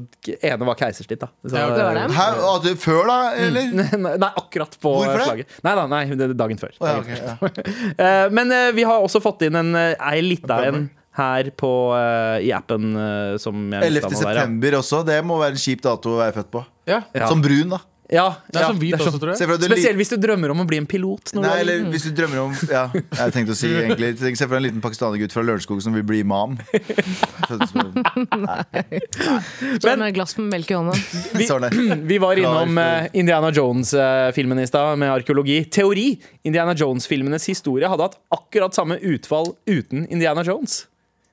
ene 0.45 0.67
var 0.69 0.77
keisersnitt, 0.77 1.23
da. 1.23 1.31
Så, 1.41 1.55
Ja, 1.57 1.71
det 1.73 1.85
var 1.87 1.97
det. 1.97 2.03
Hæ, 2.13 2.27
at 2.51 2.67
før, 2.83 3.07
da? 3.09 3.17
Eller? 3.41 3.71
Nei, 3.81 4.17
nei, 4.21 4.29
akkurat 4.29 4.77
på 4.83 4.93
Hvorfor 4.99 5.39
det? 5.41 5.47
Nei 5.65 5.73
da, 5.79 5.87
nei, 5.89 6.03
det 6.21 6.29
dagen 6.37 6.61
før. 6.61 6.75
Å, 6.77 6.91
ja, 6.91 6.99
ok, 7.01 7.13
ja. 7.17 7.37
uh, 7.41 8.27
Men 8.37 8.53
uh, 8.53 8.69
vi 8.77 8.85
har 8.85 9.01
også 9.01 9.23
fått 9.25 9.47
inn 9.49 9.57
en 9.57 9.73
ei 9.79 10.19
lita 10.25 10.61
en 10.69 10.85
her 11.19 11.53
på, 11.61 11.73
uh, 11.93 12.41
i 12.41 12.53
appen 12.57 12.93
uh, 12.97 13.39
som 13.43 13.67
jeg 13.73 13.93
11. 13.93 14.01
september 14.01 14.29
der, 14.29 14.35
ja. 14.35 14.43
september 14.43 14.79
også. 14.81 15.03
Det 15.09 15.19
må 15.29 15.41
være 15.43 15.59
en 15.59 15.65
kjip 15.65 15.83
dato 15.85 16.17
å 16.17 16.21
være 16.23 16.37
født 16.41 16.53
på. 16.55 16.67
Ja. 16.89 17.03
Som 17.29 17.45
brun, 17.45 17.77
da. 17.77 17.83
Ja, 18.13 18.27
Det 18.51 18.59
er 18.59 18.65
ja, 18.67 18.69
som 18.69 18.79
hvit 18.81 18.95
også, 18.99 19.17
tror 19.17 19.31
jeg. 19.33 19.49
du 19.49 19.65
Spesielt 19.65 19.97
hvis 19.97 20.11
du 20.13 20.19
drømmer 20.21 20.53
om 20.53 20.61
å 20.61 20.67
bli 20.69 20.77
en 20.83 20.89
pilot. 20.89 21.33
Når 21.33 21.45
Nei, 21.45 21.49
du 21.49 21.55
er 21.55 21.61
eller 21.63 21.87
hvis 21.95 22.05
du 22.05 22.11
drømmer 22.19 22.43
om 22.43 22.53
Ja, 22.69 22.83
jeg 22.93 23.33
tenkte 23.33 23.55
å 23.55 23.57
si 23.57 23.71
egentlig 23.81 24.11
Tenk- 24.21 24.37
Se 24.37 24.45
for 24.45 24.57
deg 24.57 24.61
en 24.61 24.67
liten 24.67 24.83
pakistanergutt 24.85 25.33
fra 25.33 25.45
Lørenskog 25.47 25.81
som 25.85 25.97
vil 25.97 26.05
bli 26.05 26.21
imam. 26.21 26.59
Så 29.81 29.97
med 29.97 30.13
glass 30.17 30.37
med 30.37 30.51
melk 30.53 30.69
i 30.73 30.77
hånda. 30.77 30.95
Vi. 31.39 31.49
Vi 32.13 32.21
var 32.21 32.37
innom 32.41 32.79
eh, 32.83 33.09
Indiana 33.17 33.53
Jones-filmen 33.55 34.61
i 34.61 34.69
stad 34.69 35.01
med 35.01 35.13
arkeologi. 35.15 35.63
Teori! 35.73 36.11
Indiana 36.45 36.77
Jones-filmenes 36.77 37.49
historie 37.49 37.89
hadde 37.89 38.11
hatt 38.11 38.21
akkurat 38.35 38.77
samme 38.77 39.01
utfall 39.01 39.55
uten 39.71 40.05
Indiana 40.11 40.45
Jones. 40.45 40.83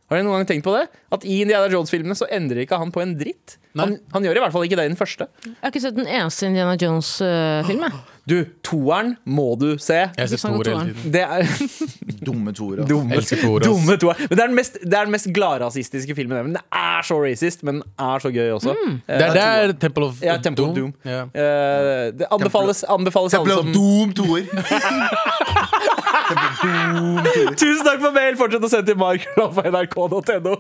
Har 0.10 0.18
dere 0.18 0.26
noen 0.26 0.40
gang 0.42 0.48
tenkt 0.50 0.66
på 0.66 0.74
det? 0.74 0.88
At 1.14 1.26
i 1.26 1.42
Indiana 1.44 1.70
Jones-filmene 1.70 2.16
så 2.18 2.26
endrer 2.34 2.64
ikke 2.66 2.80
han 2.82 2.90
på 2.94 3.04
en 3.04 3.12
dritt. 3.20 3.60
Han, 3.78 4.00
han 4.12 4.26
gjør 4.26 4.40
i 4.40 4.42
hvert 4.42 4.54
fall 4.56 4.64
ikke 4.66 4.80
det 4.80 4.88
i 4.88 4.90
den 4.90 4.98
første. 4.98 5.28
Jeg 5.46 5.54
har 5.62 5.70
ikke 5.70 5.82
sett 5.84 5.98
den 6.00 6.10
eneste 6.10 6.50
Indiana 6.50 6.78
Jones-film. 6.82 7.86
Du, 8.30 8.44
toeren 8.62 9.16
må 9.26 9.56
du 9.58 9.72
se. 9.82 10.04
Jeg 10.14 10.30
ser 10.30 10.38
store 10.38 10.60
hele 10.62 10.92
tiden. 10.92 11.14
Det 11.16 11.22
er 11.24 11.48
Dumme 12.28 12.52
toer. 12.54 12.84
dumme, 12.86 13.16
Elsker 13.18 13.42
dumme 13.64 13.96
toer. 13.98 14.20
Men 14.28 14.36
det 14.36 14.44
er 14.44 14.52
den 14.52 14.58
mest, 14.60 14.78
det 14.84 14.94
er 15.00 15.08
den 15.08 15.16
mest 15.16 15.32
gladrasistiske 15.34 16.14
filmen 16.14 16.38
Men 16.52 16.54
Den 16.60 16.62
er 16.78 17.02
så 17.08 17.18
racist, 17.24 17.64
men 17.66 17.80
den 17.80 17.88
er 18.06 18.22
så 18.22 18.30
gøy 18.36 18.52
også. 18.60 18.76
Mm. 18.78 19.00
Eh, 19.08 19.18
Det 19.18 19.26
er 19.32 19.34
der 19.40 19.74
Temple 19.82 20.12
of 20.12 20.22
Ja, 20.22 20.38
Temple 20.38 20.68
of 20.70 20.76
Doom. 20.78 20.94
Yeah. 21.08 21.26
Uh, 21.34 22.12
det 22.20 22.30
anbefales, 22.30 22.84
anbefales 22.86 23.34
Temple 23.34 23.58
alle 23.58 23.66
of 23.66 23.74
Doom 23.74 24.14
Toer. 24.14 24.46
Tusen 26.30 27.86
takk 27.86 28.02
for 28.04 28.14
mail! 28.14 28.36
Fortsett 28.38 28.66
å 28.66 28.70
sende 28.70 28.92
til 28.92 29.00
mark.nrk.no. 29.02 30.58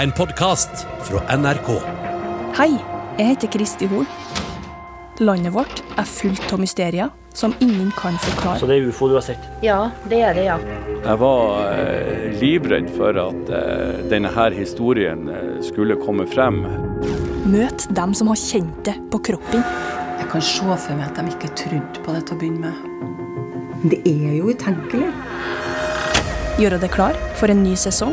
En 0.00 0.12
podkast 0.16 0.84
fra 1.06 1.22
NRK. 1.38 1.70
Hei, 2.58 2.74
jeg 3.16 3.30
heter 3.32 3.52
Kristi 3.54 3.88
Hol. 3.92 4.04
Landet 5.24 5.54
vårt 5.54 5.80
er 6.00 6.08
fullt 6.08 6.52
av 6.52 6.60
mysterier 6.60 7.08
som 7.36 7.54
ingen 7.64 7.88
kan 7.96 8.18
forklare. 8.20 8.60
Så 8.60 8.68
det 8.68 8.76
er 8.80 8.90
ufo 8.90 9.08
du 9.08 9.16
har 9.16 9.24
sett? 9.24 9.48
Ja, 9.64 9.78
det 10.10 10.20
er 10.26 10.36
det, 10.36 10.44
ja. 10.48 10.58
Jeg 11.00 11.20
var 11.22 11.64
eh, 11.70 12.28
livredd 12.40 12.90
for 12.96 13.16
at 13.22 13.54
eh, 13.56 14.02
denne 14.10 14.32
her 14.34 14.52
historien 14.56 15.28
eh, 15.32 15.60
skulle 15.64 15.96
komme 16.02 16.28
frem. 16.28 16.60
Møt 17.48 17.88
dem 17.96 18.12
som 18.16 18.28
har 18.32 18.40
kjent 18.40 18.84
det 18.88 18.98
på 19.12 19.22
kroppen. 19.30 19.64
Jeg 20.20 20.28
kan 20.28 20.44
se 20.44 20.68
for 20.68 20.92
meg 20.96 21.08
at 21.08 21.16
de 21.16 21.32
ikke 21.32 21.54
trodde 21.56 22.04
på 22.04 22.16
det 22.16 22.26
til 22.28 22.36
å 22.36 22.40
begynne 22.44 22.68
med. 22.68 23.19
Det 23.80 23.96
er 24.04 24.34
jo 24.36 24.50
utenkelig. 24.52 25.06
Gjøre 26.60 26.76
deg 26.82 26.90
klar 26.92 27.16
for 27.40 27.48
en 27.48 27.62
ny 27.64 27.72
sesong. 27.80 28.12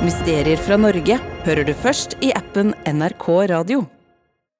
Mysterier 0.00 0.56
fra 0.56 0.78
Norge 0.80 1.18
hører 1.44 1.68
du 1.68 1.74
først 1.76 2.16
i 2.24 2.30
appen 2.32 2.72
NRK 2.88 3.26
Radio. 3.52 3.82